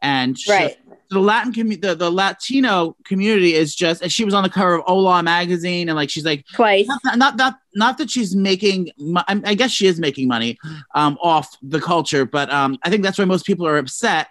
and 0.00 0.38
she- 0.38 0.50
right 0.52 0.76
the 1.10 1.18
Latin 1.20 1.52
community, 1.52 1.86
the, 1.86 1.94
the 1.94 2.10
Latino 2.10 2.96
community 3.04 3.54
is 3.54 3.74
just. 3.74 4.02
And 4.02 4.10
she 4.10 4.24
was 4.24 4.34
on 4.34 4.42
the 4.42 4.48
cover 4.48 4.76
of 4.76 4.84
Hola 4.86 5.22
magazine, 5.22 5.88
and 5.88 5.96
like 5.96 6.10
she's 6.10 6.24
like 6.24 6.44
twice 6.52 6.86
not 6.86 7.18
not 7.18 7.36
not, 7.36 7.54
not 7.74 7.98
that 7.98 8.10
she's 8.10 8.34
making. 8.34 8.90
I 9.16 9.54
guess 9.54 9.70
she 9.70 9.86
is 9.86 10.00
making 10.00 10.28
money 10.28 10.58
um, 10.94 11.18
off 11.22 11.56
the 11.62 11.80
culture, 11.80 12.24
but 12.24 12.52
um, 12.52 12.78
I 12.82 12.90
think 12.90 13.02
that's 13.02 13.18
why 13.18 13.24
most 13.24 13.46
people 13.46 13.66
are 13.66 13.76
upset 13.78 14.28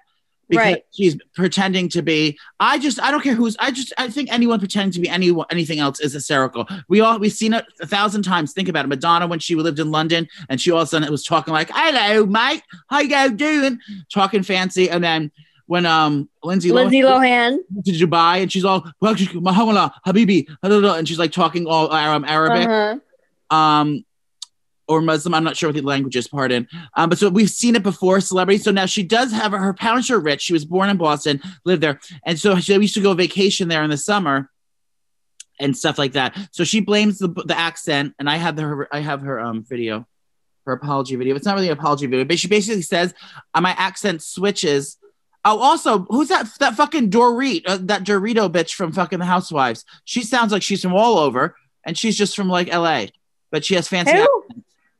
because 0.50 0.66
Right. 0.66 0.86
she's 0.92 1.18
pretending 1.36 1.88
to 1.90 2.02
be. 2.02 2.38
I 2.60 2.78
just 2.78 3.02
I 3.02 3.12
don't 3.12 3.22
care 3.22 3.34
who's. 3.34 3.56
I 3.60 3.72
just 3.72 3.94
I 3.98 4.10
think 4.10 4.32
anyone 4.32 4.60
pretending 4.60 4.92
to 4.92 5.00
be 5.00 5.08
anyone 5.10 5.46
anything 5.52 5.80
else 5.80 6.00
is 6.00 6.14
hysterical. 6.14 6.68
We 6.90 7.00
all 7.00 7.18
we've 7.18 7.32
seen 7.32 7.54
it 7.54 7.66
a 7.82 7.88
thousand 7.88 8.24
times. 8.24 8.54
Think 8.54 8.68
about 8.68 8.86
it. 8.86 8.90
Madonna 8.90 9.28
when 9.28 9.40
she 9.40 9.56
lived 9.56 9.80
in 9.80 9.90
London 9.92 10.28
and 10.50 10.60
she 10.60 10.70
all 10.72 10.82
of 10.82 10.84
a 10.84 10.88
sudden 10.88 11.10
was 11.10 11.24
talking 11.24 11.54
like, 11.54 11.70
"Hello, 11.74 12.26
mate, 12.26 12.62
how 12.90 13.00
you 13.00 13.32
doing?" 13.32 13.80
Talking 14.14 14.44
fancy, 14.44 14.90
and 14.90 15.04
then. 15.04 15.32
When 15.65 15.86
um 15.86 16.30
Lindsay, 16.43 16.71
lindsay 16.71 17.02
Lohan 17.02 17.60
lohan 17.73 17.84
to 17.86 17.91
Dubai 17.91 18.41
and 18.41 18.52
she's 18.52 18.65
all 18.65 18.82
Mahamala 19.02 19.93
Habibi 20.06 20.47
and 20.62 21.08
she's 21.08 21.19
like 21.19 21.32
talking 21.32 21.65
all 21.67 21.91
um, 21.91 22.26
Arabic 22.26 22.67
uh-huh. 22.67 23.56
um 23.56 24.04
or 24.88 25.02
Muslim. 25.02 25.34
I'm 25.34 25.45
not 25.45 25.56
sure 25.56 25.69
what 25.69 25.76
the 25.76 25.82
language 25.82 26.17
is, 26.17 26.28
pardon. 26.28 26.67
Um, 26.97 27.08
but 27.10 27.17
so 27.17 27.30
we've 27.30 27.49
seen 27.49 27.78
it 27.78 27.84
before, 27.84 28.19
celebrity. 28.19 28.58
So 28.58 28.71
now 28.71 28.86
she 28.86 29.02
does 29.02 29.32
have 29.32 29.54
her 29.54 29.73
parents 29.73 30.12
are 30.12 30.19
rich. 30.19 30.41
She 30.41 30.52
was 30.52 30.65
born 30.65 30.89
in 30.89 30.97
Boston, 30.97 31.41
lived 31.63 31.82
there, 31.82 32.02
and 32.26 32.38
so 32.38 32.60
she 32.60 32.73
used 32.73 32.95
to 32.95 33.02
go 33.02 33.13
vacation 33.13 33.69
there 33.69 33.84
in 33.84 33.89
the 33.89 33.97
summer. 33.97 34.49
and 35.60 35.78
stuff 35.78 35.97
like 35.97 36.13
that. 36.13 36.38
So 36.52 36.63
she 36.63 36.80
blames 36.82 37.19
the 37.19 37.30
the 37.30 37.58
accent, 37.58 38.13
and 38.19 38.30
I 38.30 38.38
have 38.38 38.58
her 38.58 38.88
I 38.91 38.99
have 38.99 39.21
her 39.21 39.39
um 39.39 39.63
video, 39.63 40.06
her 40.65 40.73
apology 40.73 41.15
video. 41.15 41.36
It's 41.36 41.45
not 41.45 41.56
really 41.56 41.69
an 41.69 41.78
apology 41.78 42.06
video, 42.08 42.26
but 42.26 42.39
she 42.39 42.47
basically 42.47 42.82
says 42.82 43.13
uh, 43.54 43.62
my 43.62 43.71
accent 43.78 44.21
switches. 44.21 44.97
Oh, 45.46 45.60
also, 45.60 46.00
who's 46.10 46.30
that? 46.30 46.48
That 46.60 46.76
fucking 46.76 47.10
Dorit, 47.10 47.64
uh, 47.68 47.78
that 47.84 48.04
Dorito 48.04 48.50
bitch 48.50 48.74
from 48.74 48.92
fucking 48.94 49.20
The 49.20 49.26
Housewives. 49.26 49.84
She 50.06 50.24
sounds 50.24 50.52
like 50.52 50.64
she's 50.64 50.82
from 50.82 50.94
all 50.94 51.18
over, 51.18 51.56
and 51.86 51.98
she's 51.98 52.18
just 52.18 52.36
from 52.36 52.48
like 52.50 52.70
L.A. 52.70 53.12
But 53.52 53.66
she 53.66 53.76
has 53.76 53.88
fancy. 53.88 54.14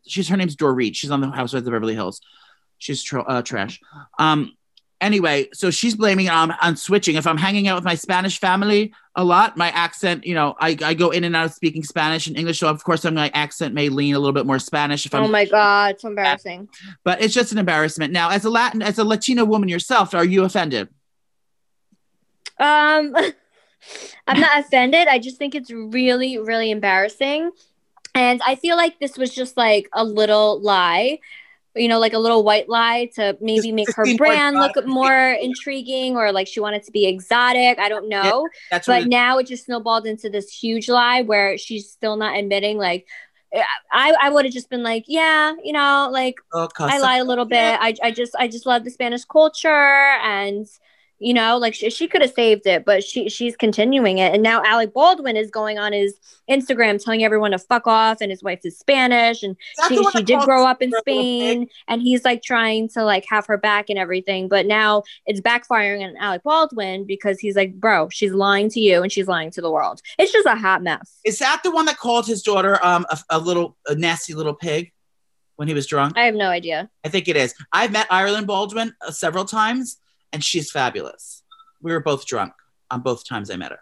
She's 0.06 0.28
her 0.28 0.36
name's 0.38 0.58
Dorit. 0.58 0.96
She's 0.96 1.12
on 1.12 1.22
The 1.22 1.30
Housewives 1.30 1.66
of 1.66 1.72
Beverly 1.72 1.96
Hills. 1.96 2.20
She's 2.78 3.02
tr- 3.02 3.20
uh, 3.20 3.42
trash. 3.42 3.80
Um. 4.20 4.52
Anyway, 5.04 5.50
so 5.54 5.70
she's 5.70 5.96
blaming 5.96 6.30
on, 6.30 6.52
on 6.62 6.78
switching. 6.78 7.18
If 7.18 7.28
I'm 7.28 7.38
hanging 7.38 7.68
out 7.68 7.76
with 7.76 7.84
my 7.84 7.96
Spanish 7.96 8.40
family 8.40 8.94
a 9.16 9.24
lot, 9.24 9.58
my 9.58 9.70
accent, 9.72 10.26
you 10.26 10.34
know, 10.34 10.56
I, 10.62 10.78
I 10.82 10.94
go 10.94 11.10
in 11.10 11.26
and 11.26 11.36
out 11.36 11.48
of 11.48 11.54
speaking 11.54 11.84
Spanish 11.84 12.26
and 12.28 12.38
English. 12.38 12.60
So 12.60 12.70
of 12.70 12.82
course, 12.86 13.04
I'm 13.04 13.14
my 13.14 13.30
accent 13.34 13.74
may 13.74 13.90
lean 13.90 14.16
a 14.16 14.20
little 14.20 14.32
bit 14.32 14.46
more 14.46 14.60
Spanish 14.60 15.06
if 15.06 15.14
I'm 15.14 15.24
Oh 15.24 15.28
my 15.28 15.44
god, 15.44 15.96
it's 15.96 16.06
embarrassing. 16.06 16.70
but 17.04 17.22
it's 17.22 17.34
just 17.34 17.52
an 17.52 17.58
embarrassment. 17.58 18.14
Now, 18.14 18.30
as 18.30 18.46
a 18.46 18.50
Latin, 18.50 18.82
as 18.82 18.98
a 18.98 19.04
Latino 19.04 19.44
woman 19.44 19.68
yourself, 19.68 20.14
are 20.14 20.24
you 20.24 20.46
offended? 20.46 20.88
Um, 22.58 23.14
I'm 24.28 24.40
not 24.40 24.60
offended. 24.60 25.10
I 25.10 25.20
just 25.20 25.36
think 25.36 25.54
it's 25.54 25.70
really, 25.70 26.38
really 26.38 26.72
embarrassing. 26.72 27.52
And 28.16 28.42
I 28.48 28.56
feel 28.56 28.78
like 28.78 29.00
this 29.00 29.18
was 29.18 29.36
just 29.36 29.58
like 29.58 29.90
a 29.92 30.06
little 30.06 30.62
lie, 30.62 31.20
you 31.76 31.88
know, 31.88 32.00
like 32.00 32.14
a 32.14 32.20
little 32.20 32.44
white 32.44 32.70
lie 32.70 33.10
to 33.16 33.38
maybe 33.42 33.62
Just- 33.62 33.74
make 33.74 33.88
just 33.88 33.98
her 33.98 34.18
brand 34.18 34.58
look 34.58 34.86
more 34.86 35.32
intriguing 35.32 36.16
or 36.16 36.32
like 36.32 36.48
she 36.48 36.60
wanted 36.60 36.84
to 36.84 36.92
be 36.92 37.06
exotic. 37.06 37.80
I 37.80 37.90
don't 37.90 38.10
know. 38.10 38.48
That's 38.70 38.88
but 38.88 39.08
now 39.08 39.38
it 39.40 39.48
just 39.48 39.66
snowballed 39.66 40.06
into 40.06 40.30
this 40.30 40.50
huge 40.52 40.88
lie 40.90 41.22
where 41.22 41.58
she's 41.58 41.90
still 41.90 42.16
not 42.16 42.38
admitting 42.38 42.78
like 42.78 43.08
eh, 43.52 43.64
I, 43.92 44.14
I 44.22 44.30
would 44.30 44.46
have 44.46 44.54
just 44.54 44.70
been 44.70 44.84
like, 44.84 45.06
yeah, 45.08 45.54
you 45.64 45.74
know, 45.74 46.10
like 46.12 46.36
oh, 46.54 46.70
I 46.80 47.00
lied 47.00 47.22
a 47.22 47.26
little 47.26 47.46
bit. 47.46 47.78
I, 47.80 47.96
I 48.04 48.12
just 48.12 48.36
I 48.38 48.48
just 48.48 48.66
love 48.66 48.84
the 48.84 48.92
Spanish 48.92 49.26
culture 49.26 49.70
and 49.70 50.68
you 51.24 51.34
know 51.34 51.58
like 51.58 51.74
she, 51.74 51.90
she 51.90 52.08
could 52.08 52.22
have 52.22 52.34
saved 52.34 52.68
it 52.68 52.86
but 52.86 53.04
she 53.04 53.30
she's 53.30 53.56
continuing 53.56 54.18
it. 54.20 54.34
And 54.34 54.44
now 54.44 54.64
Alec 54.64 54.94
Baldwin 54.94 55.36
is 55.36 55.50
going 55.50 55.78
on 55.78 55.94
his 55.94 56.16
Instagram 56.50 57.04
telling 57.04 57.24
everyone 57.24 57.52
to 57.52 57.60
fuck 57.60 57.88
off 57.88 58.18
and 58.22 58.30
his 58.30 58.44
wife 58.44 58.60
is 58.64 58.78
Spanish. 58.78 59.44
And 59.44 59.56
she, 59.88 60.04
she 60.12 60.24
did 60.24 60.40
grow 60.42 60.66
up 60.66 60.82
in 60.82 60.92
Spain 61.00 61.68
and 61.88 62.02
he's 62.02 62.24
like 62.24 62.42
trying 62.44 62.90
to 62.90 63.04
like 63.04 63.26
have 63.30 63.46
her 63.48 63.58
back 63.58 63.90
and 63.90 63.98
everything. 63.98 64.48
But 64.48 64.66
now 64.66 65.04
it's 65.26 65.42
backfiring 65.42 66.04
on 66.04 66.16
Alec 66.18 66.44
Baldwin 66.44 67.06
because 67.06 67.40
he's 67.40 67.56
like 67.56 67.80
bro 67.80 68.10
she's 68.10 68.34
lying 68.34 68.70
to 68.70 68.80
you 68.80 69.02
and 69.02 69.12
she's 69.12 69.28
lying 69.28 69.52
to 69.52 69.62
the 69.62 69.72
world. 69.72 70.02
It's 70.18 70.32
just 70.32 70.46
a 70.46 70.56
hot 70.56 70.84
mess. 70.84 71.20
Is 71.26 71.40
that 71.40 71.62
the 71.64 71.72
one 71.72 71.86
that 71.86 71.98
called 71.98 72.28
his 72.28 72.42
daughter 72.42 72.84
um 72.86 73.06
a, 73.10 73.18
a 73.30 73.40
little 73.40 73.78
a 73.88 73.96
nasty 73.96 74.34
little 74.34 74.54
pig 74.54 74.92
when 75.56 75.68
he 75.68 75.74
was 75.74 75.88
drunk? 75.88 76.18
I 76.18 76.26
have 76.26 76.36
no 76.36 76.50
idea. 76.50 76.90
I 77.04 77.10
think 77.10 77.28
it 77.28 77.38
is. 77.38 77.54
I've 77.72 77.92
met 77.92 78.08
Ireland 78.10 78.48
Baldwin 78.48 78.94
uh, 79.06 79.12
several 79.12 79.46
times, 79.46 79.98
and 80.34 80.44
she's 80.44 80.72
fabulous. 80.72 81.44
We 81.82 81.94
were 81.94 82.02
both 82.02 82.26
drunk 82.26 82.54
on 82.92 83.02
both 83.02 83.26
times 83.26 83.50
I 83.50 83.56
met 83.56 83.72
her. 83.72 83.80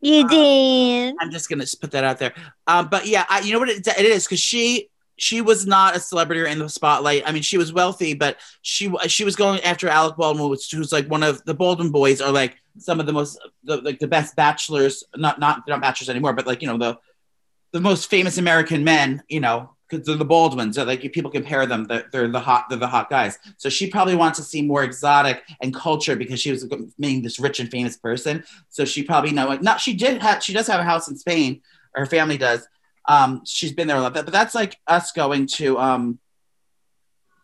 you 0.00 0.26
did 0.28 1.14
I'm 1.20 1.30
just 1.30 1.48
gonna 1.48 1.64
just 1.64 1.80
put 1.80 1.90
that 1.90 2.04
out 2.04 2.18
there. 2.18 2.32
Um, 2.66 2.88
but 2.88 3.06
yeah, 3.06 3.26
I, 3.28 3.40
you 3.40 3.52
know 3.52 3.58
what 3.58 3.68
it, 3.68 3.86
it 3.86 4.06
is 4.06 4.24
because 4.24 4.40
she 4.40 4.88
she 5.16 5.40
was 5.40 5.66
not 5.66 5.96
a 5.96 6.00
celebrity 6.00 6.40
or 6.40 6.46
in 6.46 6.58
the 6.58 6.68
spotlight. 6.68 7.22
I 7.26 7.32
mean, 7.32 7.42
she 7.42 7.58
was 7.58 7.72
wealthy, 7.72 8.14
but 8.14 8.38
she 8.62 8.92
she 9.06 9.24
was 9.24 9.36
going 9.36 9.60
after 9.60 9.88
Alec 9.88 10.16
Baldwin, 10.16 10.48
which 10.48 10.70
who's 10.70 10.92
like 10.92 11.06
one 11.08 11.22
of 11.22 11.44
the 11.44 11.54
Baldwin 11.54 11.90
boys 11.90 12.20
are 12.20 12.32
like 12.32 12.56
some 12.78 13.00
of 13.00 13.06
the 13.06 13.12
most 13.12 13.38
the, 13.64 13.78
like 13.78 13.98
the 13.98 14.08
best 14.08 14.36
bachelors, 14.36 15.04
not 15.16 15.38
not 15.38 15.64
they're 15.66 15.74
not 15.74 15.82
bachelors 15.82 16.08
anymore, 16.08 16.32
but 16.32 16.46
like 16.46 16.62
you 16.62 16.68
know 16.68 16.78
the 16.78 16.98
the 17.72 17.80
most 17.80 18.08
famous 18.08 18.38
American 18.38 18.84
men, 18.84 19.22
you 19.28 19.40
know, 19.40 19.73
because 19.88 20.06
they're 20.06 20.16
the 20.16 20.24
Baldwins. 20.24 20.76
So 20.76 20.84
like 20.84 21.00
people 21.12 21.30
compare 21.30 21.66
them, 21.66 21.84
they're, 21.84 22.04
they're 22.10 22.28
the 22.28 22.40
hot, 22.40 22.66
they're 22.68 22.78
the 22.78 22.88
hot 22.88 23.10
guys. 23.10 23.38
So 23.58 23.68
she 23.68 23.88
probably 23.90 24.16
wants 24.16 24.38
to 24.38 24.44
see 24.44 24.62
more 24.62 24.82
exotic 24.82 25.42
and 25.62 25.74
culture 25.74 26.16
because 26.16 26.40
she 26.40 26.50
was 26.50 26.66
being 26.98 27.22
this 27.22 27.38
rich 27.38 27.60
and 27.60 27.70
famous 27.70 27.96
person. 27.96 28.44
So 28.68 28.84
she 28.84 29.02
probably 29.02 29.32
know 29.32 29.46
like 29.46 29.62
not 29.62 29.80
she 29.80 29.94
did 29.94 30.22
have 30.22 30.42
she 30.42 30.52
does 30.52 30.66
have 30.66 30.80
a 30.80 30.84
house 30.84 31.08
in 31.08 31.16
Spain, 31.16 31.60
or 31.94 32.00
her 32.00 32.06
family 32.06 32.38
does. 32.38 32.66
Um, 33.06 33.42
she's 33.44 33.72
been 33.72 33.86
there 33.86 33.98
a 33.98 34.00
lot, 34.00 34.14
but 34.14 34.26
that's 34.32 34.54
like 34.54 34.78
us 34.86 35.12
going 35.12 35.46
to 35.58 35.78
um, 35.78 36.18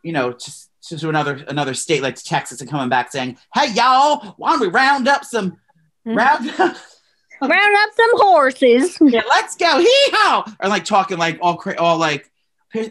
you 0.03 0.12
know, 0.12 0.33
to, 0.33 0.96
to 0.96 1.09
another 1.11 1.44
another 1.48 1.74
state 1.74 2.03
like 2.03 2.14
Texas 2.16 2.62
and 2.62 2.70
coming 2.70 2.88
back 2.88 3.12
saying, 3.12 3.37
"Hey 3.55 3.72
y'all, 3.74 4.35
why 4.38 4.53
don't 4.53 4.61
we 4.61 4.68
round 4.68 5.09
up 5.09 5.24
some 5.24 5.59
Hmm. 6.07 6.14
round 6.16 6.48
up 6.59 6.59
round 7.42 7.76
up 7.76 7.90
some 7.94 8.11
horses 8.14 8.96
yeah, 9.03 9.20
let's 9.29 9.55
go, 9.55 9.79
hee 9.79 10.09
haw, 10.12 10.50
or 10.61 10.68
like 10.70 10.87
talking 10.87 11.18
like 11.18 11.38
all 11.42 11.57
cra- 11.57 11.79
all 11.79 11.98
like. 11.98 12.29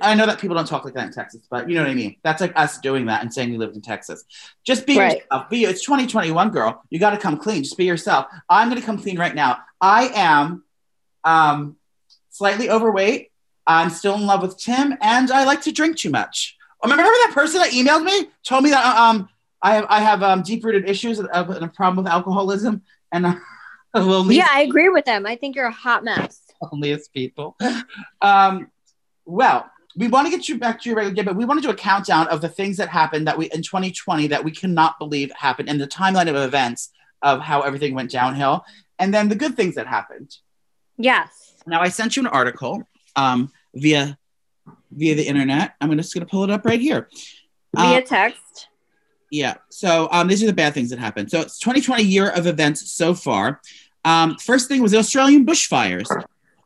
I 0.02 0.14
know 0.14 0.26
that 0.26 0.40
people 0.40 0.56
don't 0.56 0.68
talk 0.68 0.84
like 0.84 0.94
that 0.96 1.08
in 1.08 1.14
Texas, 1.14 1.48
but 1.50 1.70
you 1.70 1.76
know 1.76 1.82
what 1.82 1.90
I 1.90 1.94
mean. 1.94 2.18
That's 2.24 2.42
like 2.42 2.52
us 2.56 2.80
doing 2.80 3.06
that 3.06 3.22
and 3.22 3.34
saying 3.34 3.52
we 3.52 3.58
lived 3.58 3.76
in 3.76 3.82
Texas. 3.82 4.24
Just 4.66 4.86
be 4.86 4.98
Right. 4.98 5.22
yourself. 5.22 5.50
Be 5.50 5.64
it's 5.64 5.84
2021, 5.84 6.50
girl. 6.50 6.84
You 6.90 7.00
got 7.00 7.12
to 7.12 7.18
come 7.18 7.38
clean. 7.38 7.64
Just 7.64 7.78
be 7.78 7.86
yourself. 7.86 8.28
I'm 8.50 8.70
going 8.70 8.80
to 8.80 8.86
come 8.86 8.98
clean 9.00 9.18
right 9.18 9.34
now. 9.34 9.60
I 9.80 10.10
am 10.14 10.64
um, 11.24 11.78
slightly 12.30 12.70
overweight. 12.70 13.32
I'm 13.66 13.90
still 13.90 14.16
in 14.16 14.26
love 14.26 14.42
with 14.42 14.58
Tim, 14.58 14.96
and 15.02 15.32
I 15.32 15.46
like 15.46 15.62
to 15.62 15.72
drink 15.72 15.98
too 15.98 16.10
much. 16.10 16.58
Oh, 16.84 16.90
Remember 16.90 17.04
that 17.04 17.32
person 17.34 17.60
that 17.62 17.72
emailed 17.72 18.04
me 18.04 18.30
told 18.44 18.64
me 18.64 18.72
that 18.72 18.98
um 18.98 19.30
I 19.62 19.76
have 19.76 19.86
I 19.90 20.00
have 20.00 20.24
um, 20.24 20.42
deep 20.42 20.64
rooted 20.64 20.90
issues 20.90 21.20
of, 21.20 21.28
of 21.28 21.50
a 21.50 21.68
problem 21.68 22.04
with 22.04 22.12
alcoholism 22.12 22.82
and 23.12 23.26
uh, 23.26 23.36
a 23.94 24.00
little 24.02 24.32
yeah 24.32 24.48
I 24.50 24.62
agree 24.62 24.88
with 24.88 25.04
them 25.04 25.26
I 25.26 25.36
think 25.36 25.56
you're 25.58 25.66
a 25.66 25.72
hot 25.72 26.04
mess 26.06 26.42
loneliest 26.62 27.14
people. 27.14 27.58
Um, 28.22 28.72
well, 29.30 29.70
we 29.96 30.08
want 30.08 30.28
to 30.28 30.32
get 30.32 30.48
you 30.48 30.58
back 30.58 30.82
to 30.82 30.90
your 30.90 30.96
regular 30.98 31.16
day, 31.16 31.24
but 31.24 31.36
we 31.36 31.46
want 31.46 31.62
to 31.62 31.68
do 31.68 31.72
a 31.72 31.76
countdown 31.76 32.28
of 32.28 32.42
the 32.42 32.50
things 32.50 32.78
that 32.78 32.90
happened 32.90 33.28
that 33.28 33.38
we 33.38 33.50
in 33.52 33.62
2020 33.62 34.28
that 34.28 34.44
we 34.44 34.52
cannot 34.52 35.00
believe 35.00 35.32
happened 35.32 35.70
and 35.70 35.80
the 35.80 35.88
timeline 35.88 36.30
of 36.30 36.36
events 36.36 36.92
of 37.22 37.42
how 37.42 37.62
everything 37.62 37.94
went 37.96 38.12
downhill, 38.12 38.64
and 38.98 39.14
then 39.14 39.30
the 39.30 39.36
good 39.36 39.56
things 39.56 39.76
that 39.76 39.88
happened. 39.88 40.38
yes 40.98 41.56
Now, 41.68 41.82
I 41.82 41.90
sent 41.90 42.16
you 42.16 42.22
an 42.22 42.28
article 42.28 42.84
um, 43.16 43.52
via 43.74 44.18
via 44.92 45.16
the 45.16 45.24
internet. 45.24 45.76
I'm 45.82 45.96
just 45.98 46.14
going 46.14 46.26
to 46.26 46.30
pull 46.30 46.44
it 46.44 46.50
up 46.50 46.66
right 46.66 46.80
here. 46.80 47.10
via 47.76 47.98
Uh, 47.98 48.02
text 48.02 48.70
yeah. 49.32 49.56
So 49.70 50.08
um, 50.12 50.28
these 50.28 50.42
are 50.44 50.48
the 50.48 50.54
bad 50.54 50.74
things 50.74 50.90
that 50.90 51.00
happened. 51.00 51.30
So 51.30 51.40
it's 51.42 51.60
2020 51.60 52.04
year 52.04 52.30
of 52.30 52.48
events 52.48 52.92
so 52.92 53.14
far. 53.14 53.62
Um, 54.06 54.38
first 54.38 54.68
thing 54.68 54.82
was 54.82 54.92
the 54.92 54.98
Australian 54.98 55.46
bushfires. 55.46 56.08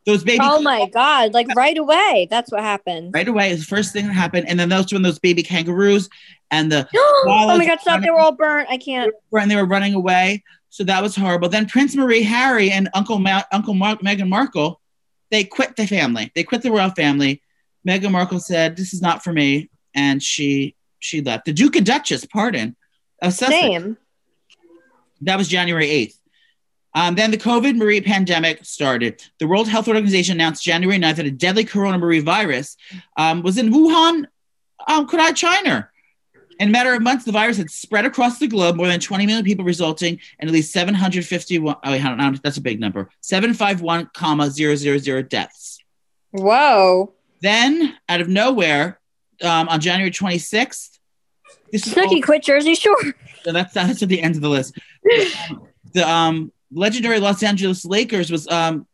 Those 0.05 0.23
baby 0.23 0.39
Oh 0.41 0.61
my 0.61 0.87
god! 0.89 1.33
Like 1.33 1.47
right 1.55 1.77
away, 1.77 2.27
that's 2.29 2.51
what 2.51 2.61
happened. 2.61 3.13
right 3.13 3.27
away 3.27 3.51
is 3.51 3.61
the 3.61 3.65
first 3.65 3.93
thing 3.93 4.07
that 4.07 4.13
happened, 4.13 4.49
and 4.49 4.59
then 4.59 4.69
those 4.69 4.91
when 4.91 5.01
those 5.01 5.19
baby 5.19 5.43
kangaroos 5.43 6.09
and 6.51 6.71
the 6.71 6.87
oh 6.95 7.55
my 7.57 7.65
god! 7.65 7.79
Stop! 7.79 8.01
They 8.01 8.09
were 8.09 8.19
all 8.19 8.35
burnt. 8.35 8.67
I 8.69 8.77
can't. 8.77 9.13
and 9.31 9.49
they 9.49 9.55
were 9.55 9.65
running 9.65 9.93
away. 9.93 10.43
So 10.69 10.83
that 10.85 11.01
was 11.01 11.15
horrible. 11.15 11.49
Then 11.49 11.67
Prince 11.67 11.95
Marie, 11.95 12.23
Harry, 12.23 12.71
and 12.71 12.89
Uncle 12.93 13.19
Ma- 13.19 13.43
Uncle 13.51 13.75
Mark, 13.75 14.01
Meghan 14.01 14.27
Markle, 14.27 14.81
they 15.29 15.43
quit 15.43 15.75
the 15.75 15.85
family. 15.87 16.31
They 16.35 16.43
quit 16.43 16.63
the 16.63 16.71
royal 16.71 16.89
family. 16.89 17.41
Meghan 17.87 18.11
Markle 18.11 18.39
said, 18.39 18.75
"This 18.75 18.93
is 18.93 19.01
not 19.01 19.23
for 19.23 19.31
me," 19.31 19.69
and 19.95 20.21
she 20.21 20.75
she 20.99 21.21
left. 21.21 21.45
The 21.45 21.53
Duke 21.53 21.75
and 21.75 21.85
Duchess, 21.85 22.25
pardon, 22.25 22.75
of 23.21 23.33
Sussex. 23.33 23.61
Same. 23.61 23.97
That 25.21 25.37
was 25.37 25.47
January 25.47 25.87
8th. 25.87 26.17
Um, 26.95 27.15
then 27.15 27.31
the 27.31 27.37
COVID 27.37 27.75
Marie 27.75 28.01
pandemic 28.01 28.63
started. 28.63 29.23
The 29.39 29.47
World 29.47 29.67
Health 29.67 29.87
Organization 29.87 30.37
announced 30.37 30.63
January 30.63 30.99
9th 30.99 31.15
that 31.15 31.25
a 31.25 31.31
deadly 31.31 31.65
coronavirus 31.65 32.75
um, 33.17 33.41
was 33.41 33.57
in 33.57 33.71
Wuhan, 33.71 34.25
um, 34.87 35.07
China. 35.33 35.89
In 36.59 36.69
a 36.69 36.71
matter 36.71 36.93
of 36.93 37.01
months, 37.01 37.25
the 37.25 37.31
virus 37.31 37.57
had 37.57 37.71
spread 37.71 38.05
across 38.05 38.37
the 38.37 38.47
globe, 38.47 38.75
more 38.75 38.87
than 38.87 38.99
20 38.99 39.25
million 39.25 39.43
people, 39.43 39.65
resulting 39.65 40.19
in 40.39 40.47
at 40.47 40.53
least 40.53 40.71
751. 40.71 41.75
Oh, 41.83 41.91
wait, 41.91 42.05
on, 42.05 42.39
that's 42.43 42.57
a 42.57 42.61
big 42.61 42.79
number. 42.79 43.09
751, 43.21 44.11
comma, 44.13 44.51
000 44.51 45.21
deaths. 45.23 45.79
Whoa. 46.31 47.13
Then, 47.41 47.97
out 48.07 48.21
of 48.21 48.27
nowhere, 48.27 48.99
um, 49.41 49.67
on 49.67 49.79
January 49.79 50.11
26th, 50.11 50.99
this 51.71 51.85
Snooki 51.85 52.21
quit 52.21 52.43
Jersey 52.43 52.75
Shore. 52.75 52.95
so 53.43 53.51
that's 53.51 53.73
that's 53.73 54.03
at 54.03 54.07
the 54.07 54.21
end 54.21 54.35
of 54.35 54.41
the 54.41 54.49
list. 54.49 54.77
the 55.93 56.07
um, 56.07 56.51
legendary 56.73 57.19
Los 57.19 57.43
Angeles 57.43 57.85
Lakers 57.85 58.31
was 58.31 58.47
um, 58.49 58.87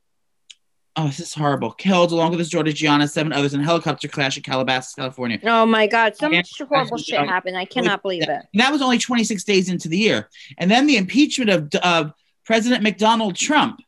oh, 0.96 1.08
this 1.08 1.20
is 1.20 1.34
horrible. 1.34 1.72
Killed 1.72 2.12
along 2.12 2.32
with 2.32 2.40
his 2.40 2.50
daughter 2.50 2.72
Gianna, 2.72 3.08
seven 3.08 3.34
others 3.34 3.54
in 3.54 3.62
a 3.62 3.64
helicopter 3.64 4.08
crash 4.08 4.38
in 4.38 4.44
Calabasas, 4.44 4.94
California. 4.96 5.40
Oh 5.44 5.66
my 5.66 5.88
god! 5.88 6.16
So 6.16 6.30
much 6.30 6.52
horrible 6.68 6.98
shit 6.98 7.20
happened. 7.20 7.58
I 7.58 7.66
cannot 7.66 8.02
believe 8.02 8.24
it. 8.24 8.30
And 8.30 8.62
that 8.62 8.72
was 8.72 8.82
only 8.82 8.98
26 8.98 9.44
days 9.44 9.70
into 9.70 9.88
the 9.88 9.98
year. 9.98 10.30
And 10.58 10.70
then 10.70 10.88
the 10.88 10.98
impeachment 10.98 11.50
of 11.50 11.70
of 11.84 12.14
President 12.46 12.84
McDonald 12.84 13.36
Trump. 13.36 13.80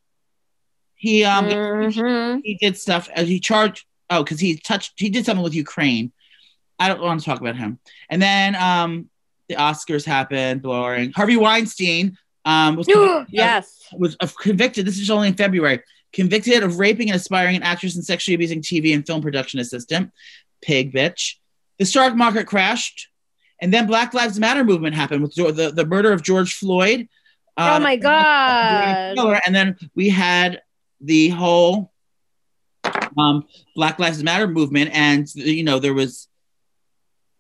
He 0.95 1.23
um 1.23 1.45
Mhm. 1.45 2.41
he 2.43 2.55
did 2.55 2.77
stuff 2.77 3.09
as 3.15 3.27
he 3.27 3.39
charged 3.39 3.85
oh 4.09 4.23
because 4.23 4.39
he 4.39 4.57
touched 4.57 4.93
he 4.97 5.09
did 5.09 5.25
something 5.25 5.43
with 5.43 5.55
Ukraine. 5.55 6.11
I 6.77 6.87
don't 6.87 7.01
want 7.01 7.19
to 7.19 7.25
talk 7.25 7.41
about 7.41 7.55
him. 7.55 7.79
And 8.09 8.21
then 8.21 8.55
um 8.55 9.09
the 9.49 9.55
Oscars 9.55 10.05
happened, 10.05 10.61
boring. 10.61 11.11
Harvey 11.11 11.37
Weinstein 11.37 12.17
um 12.45 12.75
was 12.75 12.87
convicted, 12.87 13.27
yes. 13.33 13.87
was 13.97 14.17
uh, 14.19 14.27
convicted. 14.39 14.85
This 14.85 14.99
is 14.99 15.09
only 15.09 15.27
in 15.29 15.35
February. 15.35 15.81
convicted 16.13 16.63
of 16.63 16.79
raping 16.79 17.09
and 17.09 17.15
aspiring 17.15 17.55
an 17.55 17.63
actress 17.63 17.95
and 17.95 18.03
sexually 18.03 18.35
abusing 18.35 18.61
TV 18.61 18.93
and 18.93 19.05
film 19.05 19.21
production 19.21 19.59
assistant. 19.59 20.11
Pig 20.61 20.93
bitch. 20.93 21.35
The 21.79 21.85
stock 21.85 22.15
market 22.15 22.47
crashed. 22.47 23.07
And 23.61 23.71
then 23.71 23.85
Black 23.85 24.13
Lives 24.13 24.39
Matter 24.39 24.63
movement 24.63 24.95
happened 24.95 25.21
with 25.21 25.35
the, 25.35 25.71
the, 25.73 25.85
murder 25.85 26.11
of 26.11 26.23
George 26.23 26.55
Floyd. 26.55 27.07
oh 27.57 27.75
Uh, 27.75 27.79
my 27.79 27.95
god. 27.95 29.15
and 29.45 29.55
then 29.55 29.77
we 29.95 30.09
had 30.09 30.61
the 30.99 31.29
whole 31.29 31.91
um, 33.17 33.45
Black 33.75 33.99
Lives 33.99 34.23
Matter 34.23 34.47
movement, 34.47 34.91
and 34.93 35.27
you 35.35 35.63
know 35.63 35.79
there 35.79 35.93
was 35.93 36.27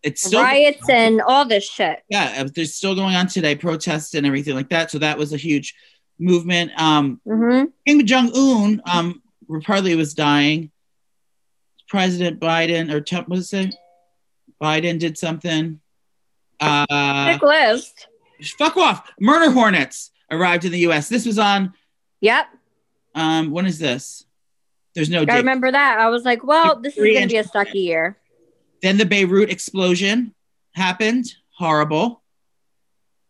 it's 0.03 0.23
still 0.23 0.41
Riots 0.41 0.89
and 0.89 1.21
all 1.21 1.45
this 1.45 1.63
shit. 1.69 2.01
yeah, 2.09 2.43
there's 2.43 2.73
still 2.75 2.95
going 2.95 3.15
on 3.15 3.27
today, 3.27 3.55
protests 3.55 4.13
and 4.13 4.25
everything 4.25 4.55
like 4.55 4.69
that. 4.69 4.89
So 4.91 4.99
that 4.99 5.17
was 5.17 5.31
a 5.33 5.37
huge 5.37 5.75
movement. 6.19 6.71
Um, 6.79 7.19
hmm 7.25 7.65
Kim 7.87 8.05
Jong 8.05 8.31
Un, 8.35 8.81
um, 8.91 9.21
reportedly 9.49 9.95
was 9.95 10.13
dying. 10.13 10.71
President 11.87 12.39
Biden 12.39 12.91
or 12.91 13.01
Trump 13.01 13.27
was 13.27 13.51
it? 13.53 13.75
Biden 14.61 14.97
did 14.99 15.17
something. 15.17 15.79
Uh, 16.59 17.37
list. 17.41 18.07
fuck 18.57 18.77
off! 18.77 19.09
Murder 19.19 19.51
hornets 19.51 20.11
arrived 20.29 20.63
in 20.63 20.71
the 20.71 20.79
U.S. 20.79 21.09
This 21.09 21.25
was 21.25 21.37
on. 21.39 21.73
Yep. 22.21 22.45
Um, 23.15 23.51
when 23.51 23.65
is 23.65 23.79
this? 23.79 24.25
There's 24.93 25.09
no 25.09 25.21
I 25.21 25.25
date. 25.25 25.35
remember 25.37 25.71
that. 25.71 25.99
I 25.99 26.09
was 26.09 26.23
like, 26.23 26.43
well, 26.43 26.79
this 26.79 26.97
is 26.97 27.13
gonna 27.13 27.27
be 27.27 27.37
a 27.37 27.43
sucky 27.43 27.85
year. 27.85 28.17
Then 28.81 28.97
the 28.97 29.05
Beirut 29.05 29.49
explosion 29.49 30.33
happened. 30.73 31.25
Horrible. 31.57 32.21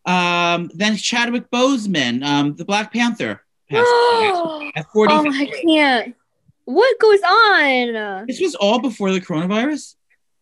Um, 0.04 0.70
then 0.74 0.96
Chadwick 0.96 1.50
Boseman, 1.50 2.24
um, 2.24 2.56
the 2.56 2.64
Black 2.64 2.92
Panther, 2.92 3.42
passed 3.70 3.88
away 4.14 4.72
at 4.74 4.86
40. 4.92 5.12
Oh, 5.14 5.30
I 5.32 5.46
can't. 5.46 6.16
What 6.64 6.98
goes 6.98 7.20
on? 7.22 8.26
This 8.26 8.40
was 8.40 8.54
all 8.54 8.80
before 8.80 9.12
the 9.12 9.20
coronavirus. 9.20 9.96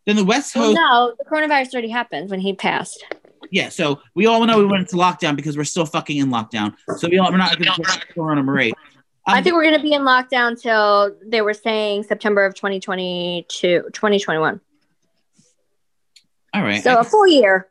Then 0.06 0.16
the 0.16 0.24
West 0.24 0.54
Well, 0.56 0.68
Coast. 0.74 0.76
no, 0.76 1.14
the 1.18 1.24
coronavirus 1.24 1.72
already 1.74 1.88
happened 1.90 2.30
when 2.30 2.40
he 2.40 2.54
passed. 2.54 3.04
Yeah, 3.50 3.68
so 3.68 4.00
we 4.14 4.26
all 4.26 4.44
know 4.46 4.58
we 4.58 4.64
went 4.66 4.82
into 4.82 4.96
lockdown 4.96 5.34
because 5.34 5.56
we're 5.56 5.64
still 5.64 5.86
fucking 5.86 6.16
in 6.16 6.28
lockdown. 6.28 6.74
So 6.98 7.08
we 7.08 7.18
all, 7.18 7.30
we're 7.30 7.36
not 7.38 7.58
going 7.58 7.72
to 7.82 8.06
corona 8.14 8.42
Marie. 8.42 8.72
I 9.26 9.38
Um, 9.38 9.44
think 9.44 9.54
we're 9.56 9.64
going 9.64 9.76
to 9.76 9.82
be 9.82 9.92
in 9.92 10.02
lockdown 10.02 10.60
till 10.60 11.14
they 11.26 11.42
were 11.42 11.54
saying 11.54 12.04
September 12.04 12.44
of 12.44 12.54
2022, 12.54 13.90
2021. 13.92 14.60
All 16.54 16.62
right. 16.62 16.82
So 16.82 16.98
a 16.98 17.04
full 17.04 17.26
year. 17.26 17.68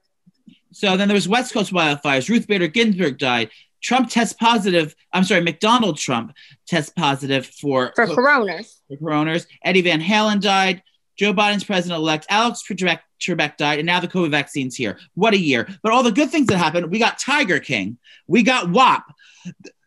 So 0.71 0.97
then 0.97 1.07
there 1.07 1.15
was 1.15 1.27
West 1.27 1.53
Coast 1.53 1.73
wildfires. 1.73 2.29
Ruth 2.29 2.47
Bader 2.47 2.67
Ginsburg 2.67 3.17
died. 3.17 3.49
Trump 3.81 4.09
tests 4.09 4.33
positive. 4.33 4.95
I'm 5.13 5.23
sorry, 5.23 5.41
McDonald 5.41 5.97
Trump 5.97 6.33
tests 6.67 6.91
positive 6.95 7.45
for 7.45 7.93
for 7.95 8.07
coroners. 8.07 8.81
for 8.87 8.97
coroners. 8.97 9.47
Eddie 9.63 9.81
Van 9.81 10.01
Halen 10.01 10.41
died. 10.41 10.83
Joe 11.17 11.33
Biden's 11.33 11.65
president-elect 11.65 12.27
Alex 12.29 12.63
Trebek, 12.63 12.99
Trebek 13.19 13.57
died, 13.57 13.79
and 13.79 13.85
now 13.85 13.99
the 13.99 14.07
COVID 14.07 14.31
vaccine's 14.31 14.75
here. 14.75 14.97
What 15.15 15.33
a 15.33 15.37
year! 15.37 15.67
But 15.83 15.91
all 15.91 16.01
the 16.01 16.13
good 16.13 16.29
things 16.29 16.47
that 16.47 16.57
happened, 16.57 16.89
we 16.89 16.97
got 16.97 17.19
Tiger 17.19 17.59
King, 17.59 17.97
we 18.25 18.41
got 18.41 18.69
WAP, 18.69 19.03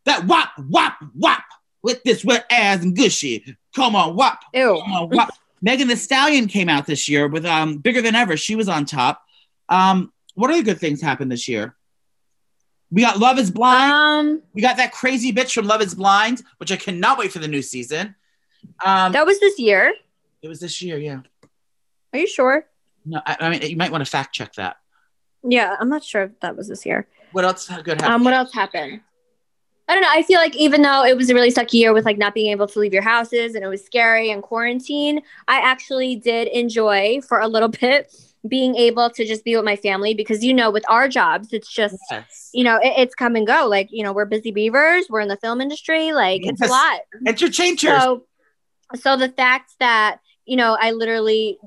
that 0.05 0.27
WAP, 0.27 0.51
WAP, 0.59 0.99
WAP, 1.15 1.45
with 1.83 2.03
this 2.03 2.23
wet 2.23 2.45
ass 2.51 2.83
and 2.83 2.95
gushy. 2.95 3.57
Come 3.75 3.97
on, 3.97 4.15
WAP, 4.15 4.41
Ew. 4.53 4.79
come 4.83 4.93
on, 4.93 5.09
WAP. 5.09 5.31
Megan 5.63 5.89
Thee 5.89 5.97
Stallion 5.97 6.49
came 6.49 6.69
out 6.69 6.87
this 6.87 7.09
year 7.09 7.29
with 7.29 7.47
um 7.47 7.79
bigger 7.79 8.03
than 8.03 8.15
ever. 8.15 8.37
She 8.37 8.55
was 8.57 8.69
on 8.69 8.85
top. 8.85 9.23
Um, 9.69 10.13
what 10.35 10.51
other 10.51 10.63
good 10.63 10.79
things 10.79 11.01
happened 11.01 11.31
this 11.31 11.47
year? 11.49 11.77
We 12.91 13.03
got 13.03 13.19
Love 13.19 13.39
Is 13.39 13.51
Blind. 13.51 13.93
Um, 13.93 14.43
We 14.53 14.61
got 14.61 14.77
that 14.77 14.93
crazy 14.93 15.33
bitch 15.33 15.55
from 15.55 15.67
Love 15.67 15.81
Is 15.81 15.95
Blind, 15.95 16.43
which 16.59 16.71
I 16.71 16.77
cannot 16.77 17.17
wait 17.19 17.33
for 17.33 17.39
the 17.39 17.49
new 17.49 17.63
season. 17.63 18.15
Um, 18.85 19.13
that 19.13 19.25
was 19.25 19.41
this 19.41 19.59
year. 19.59 19.95
it 20.43 20.49
was 20.49 20.61
this 20.61 20.83
year, 20.83 20.99
yeah. 20.99 21.21
Are 22.13 22.19
you 22.19 22.27
sure? 22.27 22.67
No, 23.07 23.21
I, 23.25 23.37
I 23.41 23.51
mean 23.51 23.63
you 23.63 23.77
might 23.77 23.91
want 23.91 24.05
to 24.05 24.11
fact 24.11 24.35
check 24.35 24.53
that. 24.55 24.77
Yeah, 25.43 25.75
I'm 25.81 25.89
not 25.89 26.05
sure 26.05 26.23
if 26.25 26.41
that 26.41 26.57
was 26.57 26.69
this 26.69 26.85
year. 26.85 27.07
What 27.33 27.45
else 27.45 27.67
good 27.67 28.01
happened? 28.01 28.03
Um, 28.03 28.25
what 28.25 28.35
else 28.35 28.53
happened? 28.53 29.01
I 29.93 29.95
don't 29.95 30.03
know. 30.05 30.11
I 30.11 30.23
feel 30.23 30.39
like 30.39 30.57
even 30.57 30.81
though 30.81 31.05
it 31.05 31.19
was 31.19 31.29
a 31.29 31.35
really 31.35 31.53
sucky 31.53 31.75
year 31.75 31.93
with 31.93 32.07
like 32.07 32.17
not 32.17 32.33
being 32.33 32.51
able 32.51 32.67
to 32.67 32.79
leave 32.79 32.95
your 32.95 33.03
houses 33.03 33.55
and 33.55 33.63
it 33.63 33.69
was 33.69 33.85
scary 33.85 34.31
and 34.31 34.43
quarantine, 34.43 35.21
I 35.49 35.59
actually 35.59 36.17
did 36.17 36.49
enjoy 36.49 37.21
for 37.21 37.41
a 37.41 37.47
little 37.47 37.69
bit 37.81 38.11
being 38.49 38.75
able 38.77 39.11
to 39.11 39.27
just 39.27 39.45
be 39.45 39.55
with 39.55 39.67
my 39.67 39.77
family 39.77 40.15
because 40.15 40.43
you 40.43 40.55
know 40.55 40.71
with 40.71 40.85
our 40.89 41.09
jobs 41.09 41.53
it's 41.53 41.73
just 41.73 41.97
yes. 42.11 42.51
you 42.55 42.65
know 42.65 42.77
it, 42.83 42.95
it's 42.97 43.15
come 43.15 43.37
and 43.37 43.47
go. 43.47 43.69
Like 43.69 43.89
you 43.91 44.03
know 44.03 44.15
we're 44.15 44.25
busy 44.25 44.51
beavers, 44.51 45.09
we're 45.11 45.21
in 45.21 45.29
the 45.29 45.37
film 45.37 45.61
industry, 45.61 46.13
like 46.13 46.41
it's 46.47 46.63
a 46.63 46.65
Yes. 46.65 46.71
lot. 46.71 47.01
Entertainers. 47.27 47.81
So, 47.81 48.25
so 48.95 49.19
the 49.19 49.29
fact 49.29 49.73
that 49.79 50.21
you 50.47 50.57
know, 50.57 50.75
I 50.81 50.93
literally, 50.93 51.59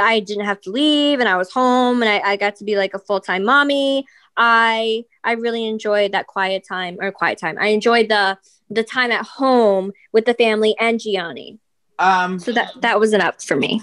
I 0.00 0.20
didn't 0.20 0.44
have 0.44 0.60
to 0.62 0.70
leave, 0.70 1.18
and 1.18 1.28
I 1.28 1.36
was 1.36 1.50
home, 1.50 2.00
and 2.00 2.08
I, 2.08 2.30
I 2.30 2.36
got 2.36 2.54
to 2.56 2.64
be 2.64 2.76
like 2.76 2.94
a 2.94 2.98
full 3.00 3.20
time 3.20 3.44
mommy. 3.44 4.06
I 4.36 5.04
I 5.26 5.32
really 5.32 5.66
enjoyed 5.66 6.12
that 6.12 6.26
quiet 6.28 6.64
time 6.66 6.96
or 7.00 7.10
quiet 7.12 7.38
time. 7.38 7.58
I 7.60 7.68
enjoyed 7.68 8.08
the 8.08 8.38
the 8.70 8.82
time 8.82 9.10
at 9.12 9.24
home 9.26 9.92
with 10.12 10.24
the 10.24 10.34
family 10.34 10.74
and 10.80 10.98
Jionni. 10.98 11.58
um, 11.98 12.38
So 12.38 12.52
that 12.52 12.72
that 12.80 12.98
was 12.98 13.12
an 13.12 13.20
up 13.20 13.42
for 13.42 13.56
me. 13.56 13.82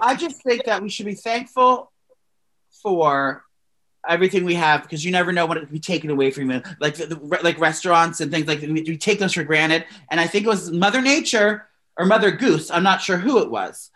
I 0.00 0.14
just 0.14 0.42
think 0.42 0.64
that 0.64 0.82
we 0.82 0.88
should 0.88 1.06
be 1.06 1.14
thankful 1.14 1.92
for 2.82 3.44
everything 4.08 4.44
we 4.44 4.54
have 4.54 4.82
because 4.82 5.04
you 5.04 5.10
never 5.12 5.32
know 5.32 5.44
when 5.46 5.58
it 5.58 5.62
could 5.62 5.72
be 5.72 5.80
taken 5.80 6.10
away 6.10 6.30
from 6.30 6.50
you. 6.50 6.62
Like 6.80 6.94
the, 6.94 7.06
the- 7.06 7.38
like 7.42 7.58
restaurants 7.60 8.20
and 8.20 8.30
things 8.30 8.46
like 8.46 8.60
we, 8.62 8.72
we 8.72 8.96
take 8.96 9.18
those 9.18 9.34
for 9.34 9.44
granted. 9.44 9.84
And 10.10 10.18
I 10.20 10.26
think 10.26 10.46
it 10.46 10.48
was 10.48 10.70
Mother 10.70 11.02
Nature 11.02 11.68
or 11.98 12.06
Mother 12.06 12.30
Goose. 12.30 12.70
I'm 12.70 12.82
not 12.82 13.02
sure 13.02 13.18
who 13.18 13.42
it 13.42 13.50
was, 13.50 13.90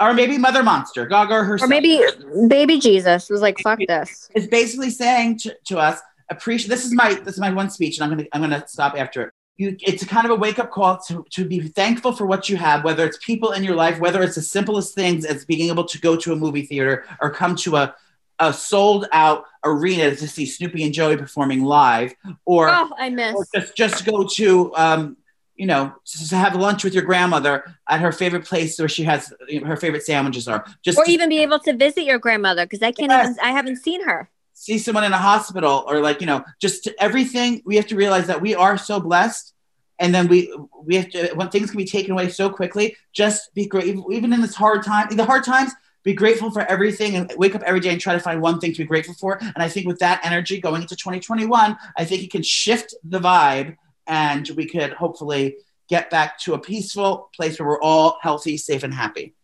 or 0.00 0.14
maybe 0.14 0.38
Mother 0.38 0.62
Monster, 0.62 1.06
Gaga 1.06 1.42
herself. 1.44 1.66
Or 1.66 1.70
maybe 1.70 2.00
baby 2.48 2.78
Jesus 2.78 3.28
was 3.28 3.40
like, 3.40 3.58
fuck 3.58 3.80
this. 3.88 4.30
It's 4.34 4.46
basically 4.46 4.90
saying 4.90 5.38
to, 5.40 5.56
to 5.66 5.78
us, 5.78 6.00
appreciate. 6.30 6.68
This 6.68 6.84
is 6.84 6.92
my 6.94 7.14
this 7.14 7.34
is 7.34 7.40
my 7.40 7.50
one 7.52 7.70
speech, 7.70 7.98
and 7.98 8.04
I'm 8.04 8.10
gonna 8.16 8.28
I'm 8.32 8.40
gonna 8.40 8.66
stop 8.68 8.94
after 8.96 9.22
it. 9.22 9.32
You, 9.56 9.76
it's 9.80 10.02
a 10.02 10.06
kind 10.06 10.24
of 10.24 10.30
a 10.30 10.36
wake 10.36 10.58
up 10.58 10.70
call 10.70 10.96
to, 11.08 11.22
to 11.32 11.44
be 11.44 11.60
thankful 11.60 12.12
for 12.12 12.24
what 12.24 12.48
you 12.48 12.56
have, 12.56 12.82
whether 12.82 13.04
it's 13.04 13.18
people 13.18 13.52
in 13.52 13.62
your 13.62 13.74
life, 13.74 14.00
whether 14.00 14.22
it's 14.22 14.36
the 14.36 14.42
simplest 14.42 14.94
things 14.94 15.26
as 15.26 15.44
being 15.44 15.68
able 15.68 15.84
to 15.84 16.00
go 16.00 16.16
to 16.16 16.32
a 16.32 16.36
movie 16.36 16.62
theater 16.64 17.04
or 17.20 17.30
come 17.30 17.54
to 17.56 17.76
a, 17.76 17.94
a 18.38 18.54
sold 18.54 19.06
out 19.12 19.44
arena 19.62 20.16
to 20.16 20.26
see 20.26 20.44
Snooki 20.46 20.82
and 20.86 20.94
Joey 20.94 21.18
performing 21.18 21.62
live, 21.62 22.14
or, 22.46 22.70
Oh, 22.70 22.90
I 22.98 23.10
miss. 23.10 23.34
or 23.34 23.44
just 23.54 23.76
just 23.76 24.06
go 24.06 24.26
to 24.26 24.74
um, 24.76 25.18
you 25.56 25.66
know 25.66 25.92
to 26.06 26.36
have 26.36 26.54
lunch 26.54 26.82
with 26.82 26.94
your 26.94 27.02
grandmother 27.04 27.76
at 27.86 28.00
her 28.00 28.12
favorite 28.12 28.46
place 28.46 28.78
where 28.78 28.88
she 28.88 29.02
has 29.02 29.30
her 29.62 29.76
favorite 29.76 30.04
sandwiches 30.04 30.48
are. 30.48 30.64
Just 30.82 30.96
Or 30.96 31.04
to- 31.04 31.10
even 31.12 31.28
be 31.28 31.42
able 31.42 31.58
to 31.58 31.74
visit 31.76 32.04
your 32.04 32.18
grandmother 32.18 32.64
because 32.64 32.80
I 32.82 32.92
can't 32.92 33.10
Yes. 33.10 33.32
even. 33.32 33.44
I 33.44 33.50
haven't 33.52 33.76
seen 33.76 34.02
her. 34.06 34.30
See 34.60 34.76
someone 34.76 35.04
in 35.04 35.12
a 35.14 35.16
hospital 35.16 35.84
or 35.86 36.00
like 36.00 36.20
you 36.20 36.26
know 36.26 36.44
just 36.60 36.86
everything 36.98 37.62
we 37.64 37.76
have 37.76 37.86
to 37.86 37.96
realize 37.96 38.26
that 38.26 38.42
we 38.42 38.54
are 38.54 38.76
so 38.76 39.00
blessed 39.00 39.54
and 39.98 40.14
then 40.14 40.28
we 40.28 40.54
we 40.84 40.96
have 40.96 41.08
to 41.08 41.32
when 41.34 41.48
things 41.48 41.70
can 41.70 41.78
be 41.78 41.86
taken 41.86 42.12
away 42.12 42.28
so 42.28 42.50
quickly 42.50 42.94
just 43.14 43.54
be 43.54 43.64
great 43.64 43.96
even 44.10 44.34
in 44.34 44.40
this 44.42 44.54
hard 44.54 44.84
time 44.84 45.08
in 45.10 45.16
the 45.16 45.24
hard 45.24 45.42
times 45.44 45.72
be 46.02 46.12
grateful 46.12 46.50
for 46.50 46.60
everything 46.62 47.16
and 47.16 47.32
wake 47.38 47.54
up 47.54 47.62
every 47.62 47.80
day 47.80 47.88
and 47.88 48.02
try 48.02 48.12
to 48.12 48.20
find 48.20 48.42
one 48.42 48.60
thing 48.60 48.70
to 48.70 48.78
be 48.78 48.84
grateful 48.84 49.14
for 49.14 49.38
and 49.40 49.62
i 49.62 49.68
think 49.68 49.86
with 49.86 49.98
that 49.98 50.20
energy 50.26 50.60
going 50.60 50.82
into 50.82 50.94
2021 50.94 51.74
i 51.96 52.04
think 52.04 52.22
it 52.22 52.30
can 52.30 52.42
shift 52.42 52.94
the 53.04 53.18
vibe 53.18 53.74
and 54.06 54.50
we 54.56 54.66
could 54.66 54.92
hopefully 54.92 55.56
get 55.88 56.10
back 56.10 56.38
to 56.38 56.52
a 56.52 56.58
peaceful 56.58 57.30
place 57.34 57.58
where 57.58 57.66
we're 57.66 57.80
all 57.80 58.18
healthy 58.20 58.58
safe 58.58 58.82
and 58.82 58.92
happy 58.92 59.34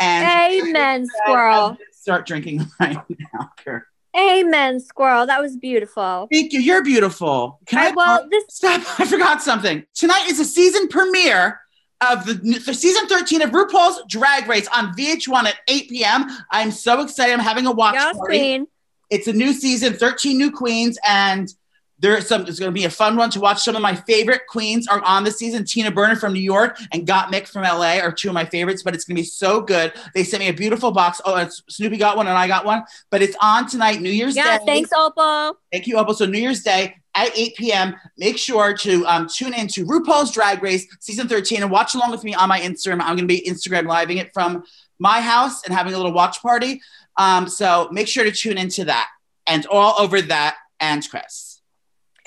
and 0.00 0.52
Amen, 0.52 1.06
squirrel. 1.06 1.76
start 1.92 2.26
drinking 2.26 2.66
right 2.80 2.98
now 3.32 3.52
Kurt. 3.64 3.84
Amen, 4.16 4.80
squirrel. 4.80 5.26
That 5.26 5.40
was 5.40 5.56
beautiful. 5.56 6.28
Thank 6.32 6.52
you. 6.52 6.60
You're 6.60 6.82
beautiful. 6.82 7.60
Can 7.66 7.78
I, 7.78 7.88
I, 7.88 7.92
well, 7.92 8.28
this 8.30 8.44
stop? 8.48 8.82
I 8.98 9.04
forgot 9.06 9.42
something. 9.42 9.84
Tonight 9.94 10.26
is 10.28 10.38
the 10.38 10.44
season 10.44 10.88
premiere 10.88 11.60
of 12.00 12.24
the, 12.26 12.34
the 12.34 12.74
season 12.74 13.06
13 13.08 13.42
of 13.42 13.50
RuPaul's 13.50 14.02
Drag 14.08 14.46
Race 14.48 14.68
on 14.68 14.94
VH1 14.94 15.44
at 15.44 15.56
8 15.68 15.90
p.m. 15.90 16.26
I'm 16.50 16.70
so 16.70 17.02
excited. 17.02 17.32
I'm 17.32 17.40
having 17.40 17.66
a 17.66 17.72
watch 17.72 17.94
Yes, 17.94 18.16
queen. 18.16 18.66
It's 19.10 19.26
a 19.26 19.32
new 19.32 19.52
season, 19.52 19.94
13 19.94 20.36
new 20.36 20.50
queens, 20.50 20.98
and 21.06 21.52
there's 22.00 22.28
some. 22.28 22.42
It's 22.46 22.58
going 22.58 22.72
to 22.72 22.74
be 22.74 22.84
a 22.84 22.90
fun 22.90 23.16
one 23.16 23.30
to 23.30 23.40
watch. 23.40 23.62
Some 23.62 23.76
of 23.76 23.82
my 23.82 23.94
favorite 23.94 24.42
queens 24.48 24.86
are 24.86 25.02
on 25.02 25.24
the 25.24 25.30
season. 25.30 25.64
Tina 25.64 25.90
Burner 25.90 26.16
from 26.16 26.32
New 26.32 26.40
York 26.40 26.78
and 26.92 27.06
Gottmik 27.06 27.48
from 27.48 27.62
LA 27.62 27.98
are 27.98 28.12
two 28.12 28.28
of 28.28 28.34
my 28.34 28.44
favorites. 28.44 28.82
But 28.82 28.94
it's 28.94 29.04
going 29.04 29.16
to 29.16 29.22
be 29.22 29.26
so 29.26 29.60
good. 29.60 29.92
They 30.14 30.24
sent 30.24 30.42
me 30.42 30.48
a 30.48 30.52
beautiful 30.52 30.90
box. 30.90 31.20
Oh, 31.24 31.34
and 31.34 31.50
Snooki 31.70 31.98
got 31.98 32.16
one 32.16 32.26
and 32.26 32.36
I 32.36 32.46
got 32.46 32.64
one. 32.64 32.84
But 33.10 33.22
it's 33.22 33.36
on 33.40 33.68
tonight, 33.68 34.00
New 34.00 34.10
Year's 34.10 34.34
Day. 34.34 34.42
Yeah, 34.44 34.58
Day. 34.58 34.64
thanks, 34.66 34.90
Opal. 34.92 35.58
Thank 35.72 35.86
you, 35.86 35.96
Opal. 35.98 36.14
So 36.14 36.26
New 36.26 36.38
Year's 36.38 36.62
Day 36.62 36.94
at 37.14 37.36
8 37.36 37.56
p.m. 37.56 37.96
Make 38.16 38.38
sure 38.38 38.76
to 38.76 39.04
um, 39.06 39.28
tune 39.28 39.54
in 39.54 39.66
to 39.68 39.84
RuPaul's 39.84 40.30
Drag 40.30 40.62
Race 40.62 40.86
season 41.00 41.26
13 41.26 41.62
and 41.62 41.70
watch 41.70 41.94
along 41.94 42.12
with 42.12 42.22
me 42.22 42.34
on 42.34 42.48
my 42.48 42.60
Instagram. 42.60 43.00
I'm 43.00 43.16
going 43.16 43.18
to 43.18 43.26
be 43.26 43.42
Instagram 43.48 43.88
living 43.88 44.18
it 44.18 44.32
from 44.32 44.62
my 45.00 45.20
house 45.20 45.64
and 45.64 45.74
having 45.74 45.94
a 45.94 45.96
little 45.96 46.12
watch 46.12 46.40
party. 46.40 46.80
Um, 47.16 47.48
so 47.48 47.88
make 47.90 48.06
sure 48.06 48.22
to 48.22 48.30
tune 48.30 48.56
into 48.56 48.84
that 48.84 49.08
and 49.48 49.66
all 49.66 49.96
over 49.98 50.22
that 50.22 50.56
and 50.78 51.08
Chris. 51.08 51.47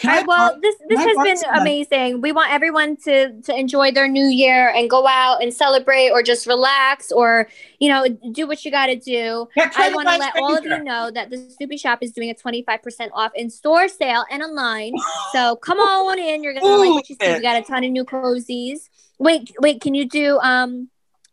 Can 0.02 0.10
All 0.10 0.16
I 0.16 0.20
right, 0.20 0.28
well, 0.28 0.60
this 0.60 0.76
this 0.90 1.00
has 1.00 1.44
been 1.44 1.62
amazing. 1.62 2.22
We 2.22 2.32
want 2.32 2.52
everyone 2.52 2.98
to 3.04 3.40
to 3.44 3.56
enjoy 3.56 3.92
their 3.92 4.08
new 4.08 4.26
year 4.26 4.70
and 4.70 4.90
go 4.90 5.06
out 5.06 5.44
and 5.44 5.54
celebrate, 5.54 6.10
or 6.10 6.24
just 6.24 6.48
relax, 6.48 7.12
or 7.12 7.48
you 7.80 7.88
know, 7.88 8.08
do 8.32 8.48
what 8.48 8.66
you 8.66 8.72
got 8.72 8.88
to 8.88 8.96
do. 8.96 9.48
Get 9.54 9.78
I 9.78 9.94
want 9.94 10.10
to 10.10 10.18
let 10.18 10.36
all 10.38 10.58
of 10.58 10.66
you 10.66 10.84
know 10.84 11.12
that 11.12 11.30
the 11.30 11.38
Snooki 11.38 11.80
Shop 11.80 12.00
is 12.02 12.14
doing 12.14 12.32
a 12.32 12.34
twenty 12.34 12.64
five 12.64 12.82
percent 12.82 13.12
off 13.14 13.32
in 13.36 13.52
store 13.52 13.88
sale 13.88 14.26
and 14.32 14.42
online. 14.42 14.94
So 15.34 15.56
come 15.58 15.78
on 15.78 16.18
in. 16.18 16.42
You're 16.42 16.56
gonna 16.56 16.66
like 16.66 16.90
what 16.90 17.08
you 17.08 17.16
see. 17.22 17.34
We 17.36 17.42
got 17.42 17.58
a 17.58 17.62
ton 17.62 17.84
of 17.84 17.92
new 17.92 18.04
cozies. 18.04 18.90
Wait, 19.20 19.52
wait. 19.60 19.82
Can 19.82 19.94
you 19.94 20.10
do 20.10 20.40
um? 20.40 20.90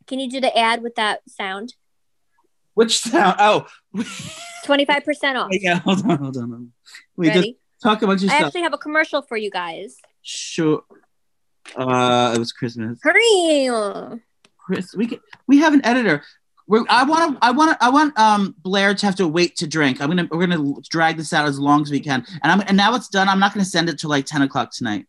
Can 0.06 0.20
you 0.20 0.28
do 0.28 0.42
the 0.42 0.54
ad 0.54 0.82
with 0.82 0.96
that 0.96 1.22
sound? 1.26 1.74
Which 2.74 2.98
sound? 2.98 3.36
Oh, 3.38 3.66
Twenty 4.64 4.84
five 4.84 5.04
percent 5.04 5.38
off. 5.38 5.48
yeah. 5.52 5.78
Hold 5.78 6.04
on, 6.04 6.18
hold 6.18 6.36
on. 6.36 6.42
hold 6.42 6.52
on. 6.52 6.72
We 7.16 7.28
just 7.28 7.36
Ready? 7.36 7.58
Talk 7.82 8.02
about 8.02 8.20
your 8.20 8.30
I 8.30 8.36
actually 8.38 8.62
have 8.62 8.72
a 8.74 8.78
commercial 8.78 9.22
for 9.22 9.36
you 9.36 9.50
guys. 9.50 9.96
Sure. 10.22 10.82
Uh, 11.76 12.32
it 12.34 12.38
was 12.38 12.52
Christmas. 12.52 12.98
Hurry! 13.02 13.68
Chris, 14.58 14.94
we 14.94 15.06
can, 15.06 15.20
we 15.46 15.58
have 15.58 15.74
an 15.74 15.84
editor. 15.84 16.22
We're, 16.66 16.84
I 16.90 17.04
want 17.04 17.32
to. 17.40 17.44
I 17.46 17.50
want 17.50 17.70
to. 17.78 17.84
I 17.84 17.88
want 17.88 18.18
um 18.18 18.54
Blair 18.62 18.94
to 18.94 19.06
have 19.06 19.16
to 19.16 19.26
wait 19.26 19.56
to 19.56 19.66
drink. 19.66 20.02
I'm 20.02 20.08
gonna. 20.08 20.28
We're 20.30 20.46
gonna 20.46 20.74
drag 20.90 21.16
this 21.16 21.32
out 21.32 21.46
as 21.48 21.58
long 21.58 21.80
as 21.82 21.90
we 21.90 22.00
can. 22.00 22.26
And 22.42 22.52
I'm. 22.52 22.60
And 22.66 22.76
now 22.76 22.94
it's 22.94 23.08
done. 23.08 23.26
I'm 23.28 23.38
not 23.38 23.54
gonna 23.54 23.64
send 23.64 23.88
it 23.88 23.98
till 23.98 24.10
like 24.10 24.26
10 24.26 24.42
o'clock 24.42 24.70
tonight. 24.72 25.06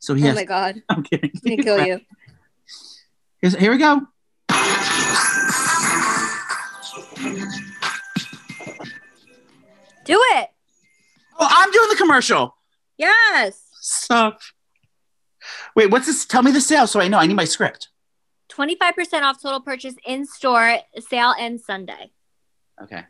So 0.00 0.14
he 0.14 0.24
Oh 0.24 0.26
has. 0.28 0.34
my 0.36 0.44
god, 0.44 0.82
I'm 0.88 1.04
kidding. 1.04 1.30
I'm 1.34 1.40
gonna 1.56 1.62
kill 1.62 1.86
you. 1.86 2.00
Here's, 3.40 3.54
here 3.56 3.70
we 3.70 3.78
go. 3.78 4.00
Do 10.04 10.18
it. 10.36 10.48
Oh, 11.38 11.46
I'm 11.48 11.70
doing 11.70 11.88
the 11.88 11.96
commercial. 11.96 12.56
Yes. 12.96 13.62
Stop. 13.80 14.40
Wait, 15.76 15.90
what's 15.90 16.06
this? 16.06 16.24
Tell 16.24 16.42
me 16.42 16.50
the 16.50 16.60
sale 16.60 16.86
so 16.86 17.00
I 17.00 17.08
know. 17.08 17.18
I 17.18 17.26
need 17.26 17.34
my 17.34 17.44
script. 17.44 17.88
25% 18.50 19.22
off 19.22 19.40
total 19.40 19.60
purchase 19.60 19.94
in 20.04 20.26
store. 20.26 20.78
Sale 20.98 21.34
ends 21.38 21.64
Sunday. 21.64 22.10
Okay. 22.82 23.04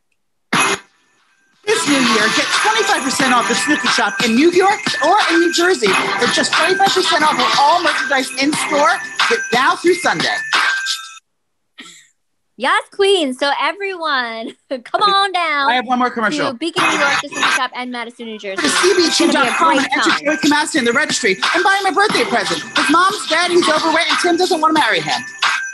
This 1.65 1.87
new 1.87 1.95
year, 1.95 2.27
get 2.37 2.47
25% 2.47 3.33
off 3.33 3.47
the 3.47 3.55
Snooki 3.55 3.89
Shop 3.89 4.15
in 4.25 4.35
New 4.35 4.51
York 4.53 4.81
or 5.05 5.19
in 5.31 5.41
New 5.41 5.53
Jersey 5.53 5.89
for 5.89 6.27
just 6.33 6.53
25% 6.53 7.21
off 7.23 7.39
of 7.39 7.59
all 7.59 7.83
merchandise 7.83 8.31
in 8.43 8.53
store. 8.53 8.93
Get 9.29 9.41
now 9.53 9.77
through 9.77 9.95
Sunday. 9.95 10.35
Yes, 12.59 12.89
Queen. 12.91 13.35
So 13.35 13.53
everyone, 13.61 14.53
come 14.83 15.01
on 15.01 15.31
down. 15.31 15.71
I 15.71 15.75
have 15.75 15.87
one 15.87 16.01
more 16.01 16.11
commercial. 16.11 16.53
Beacon, 16.53 16.83
New 16.91 16.99
York, 16.99 17.21
the 17.23 17.29
Snooki 17.29 17.57
Shop, 17.57 17.71
and 17.73 17.93
Madison, 17.93 18.27
New 18.27 18.37
Jersey. 18.37 18.61
Go 18.61 19.45
to 19.45 19.55
great 19.59 19.79
and 19.79 19.89
enter. 19.93 20.25
Joey 20.25 20.37
Camasta 20.39 20.77
in 20.77 20.85
the 20.85 20.93
registry 20.93 21.37
and 21.55 21.63
buy 21.63 21.81
him 21.81 21.93
a 21.93 21.95
birthday 21.95 22.25
present. 22.25 22.61
His 22.77 22.91
mom's 22.91 23.29
dead, 23.29 23.53
he's 23.53 23.69
overweight, 23.69 24.11
and 24.11 24.19
Tim 24.21 24.37
doesn't 24.37 24.61
want 24.61 24.75
to 24.75 24.81
marry 24.81 24.99
him. 24.99 25.21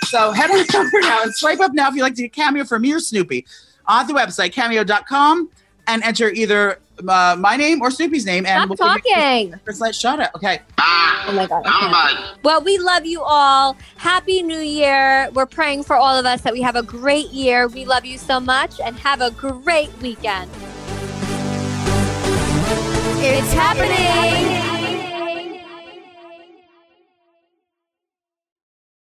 So 0.05 0.33
head 0.33 0.51
on 0.51 0.59
over 0.59 1.01
now 1.01 1.23
and 1.23 1.35
swipe 1.35 1.61
up 1.61 1.73
now 1.73 1.89
if 1.89 1.95
you'd 1.95 2.03
like 2.03 2.17
to 2.17 2.23
get 2.23 2.35
Cameo 2.35 2.65
from 2.65 2.83
me 2.83 2.93
or 2.93 2.99
Snooki 2.99 3.47
on 3.87 4.07
the 4.07 4.13
website, 4.13 4.53
cameo.com, 4.53 5.49
and 5.87 6.03
enter 6.03 6.29
either 6.29 6.79
uh, 7.09 7.37
my 7.39 7.57
name 7.57 7.83
or 7.83 7.89
Snooki's 7.91 8.25
name. 8.27 8.47
And 8.47 8.71
Stop 8.77 9.01
give 9.03 9.07
you 9.07 9.15
talking. 9.15 9.55
a 9.55 9.59
First 9.59 9.81
light 9.81 9.95
shout 9.95 10.21
out. 10.21 10.35
Okay. 10.37 10.61
Oh 10.79 11.33
my 11.35 11.47
God. 11.47 11.63
I 11.67 12.15
can't. 12.31 12.45
Well, 12.45 12.63
we 12.63 12.79
love 12.79 13.07
you 13.07 13.23
all. 13.23 13.77
Happy 13.97 14.43
New 14.43 14.59
Year. 14.59 15.31
We're 15.33 15.47
praying 15.47 15.85
for 15.85 15.97
all 15.97 16.17
of 16.17 16.27
us 16.27 16.43
that 16.43 16.53
we 16.53 16.61
have 16.63 16.77
a 16.77 16.83
great 16.83 17.31
year. 17.31 17.67
We 17.69 17.85
love 17.85 18.05
you 18.05 18.19
so 18.19 18.41
much 18.41 18.81
and 18.81 18.97
have 18.99 19.21
a 19.21 19.31
great 19.31 19.91
weekend. 20.01 20.51
It's 23.27 23.53
happening. 23.55 24.64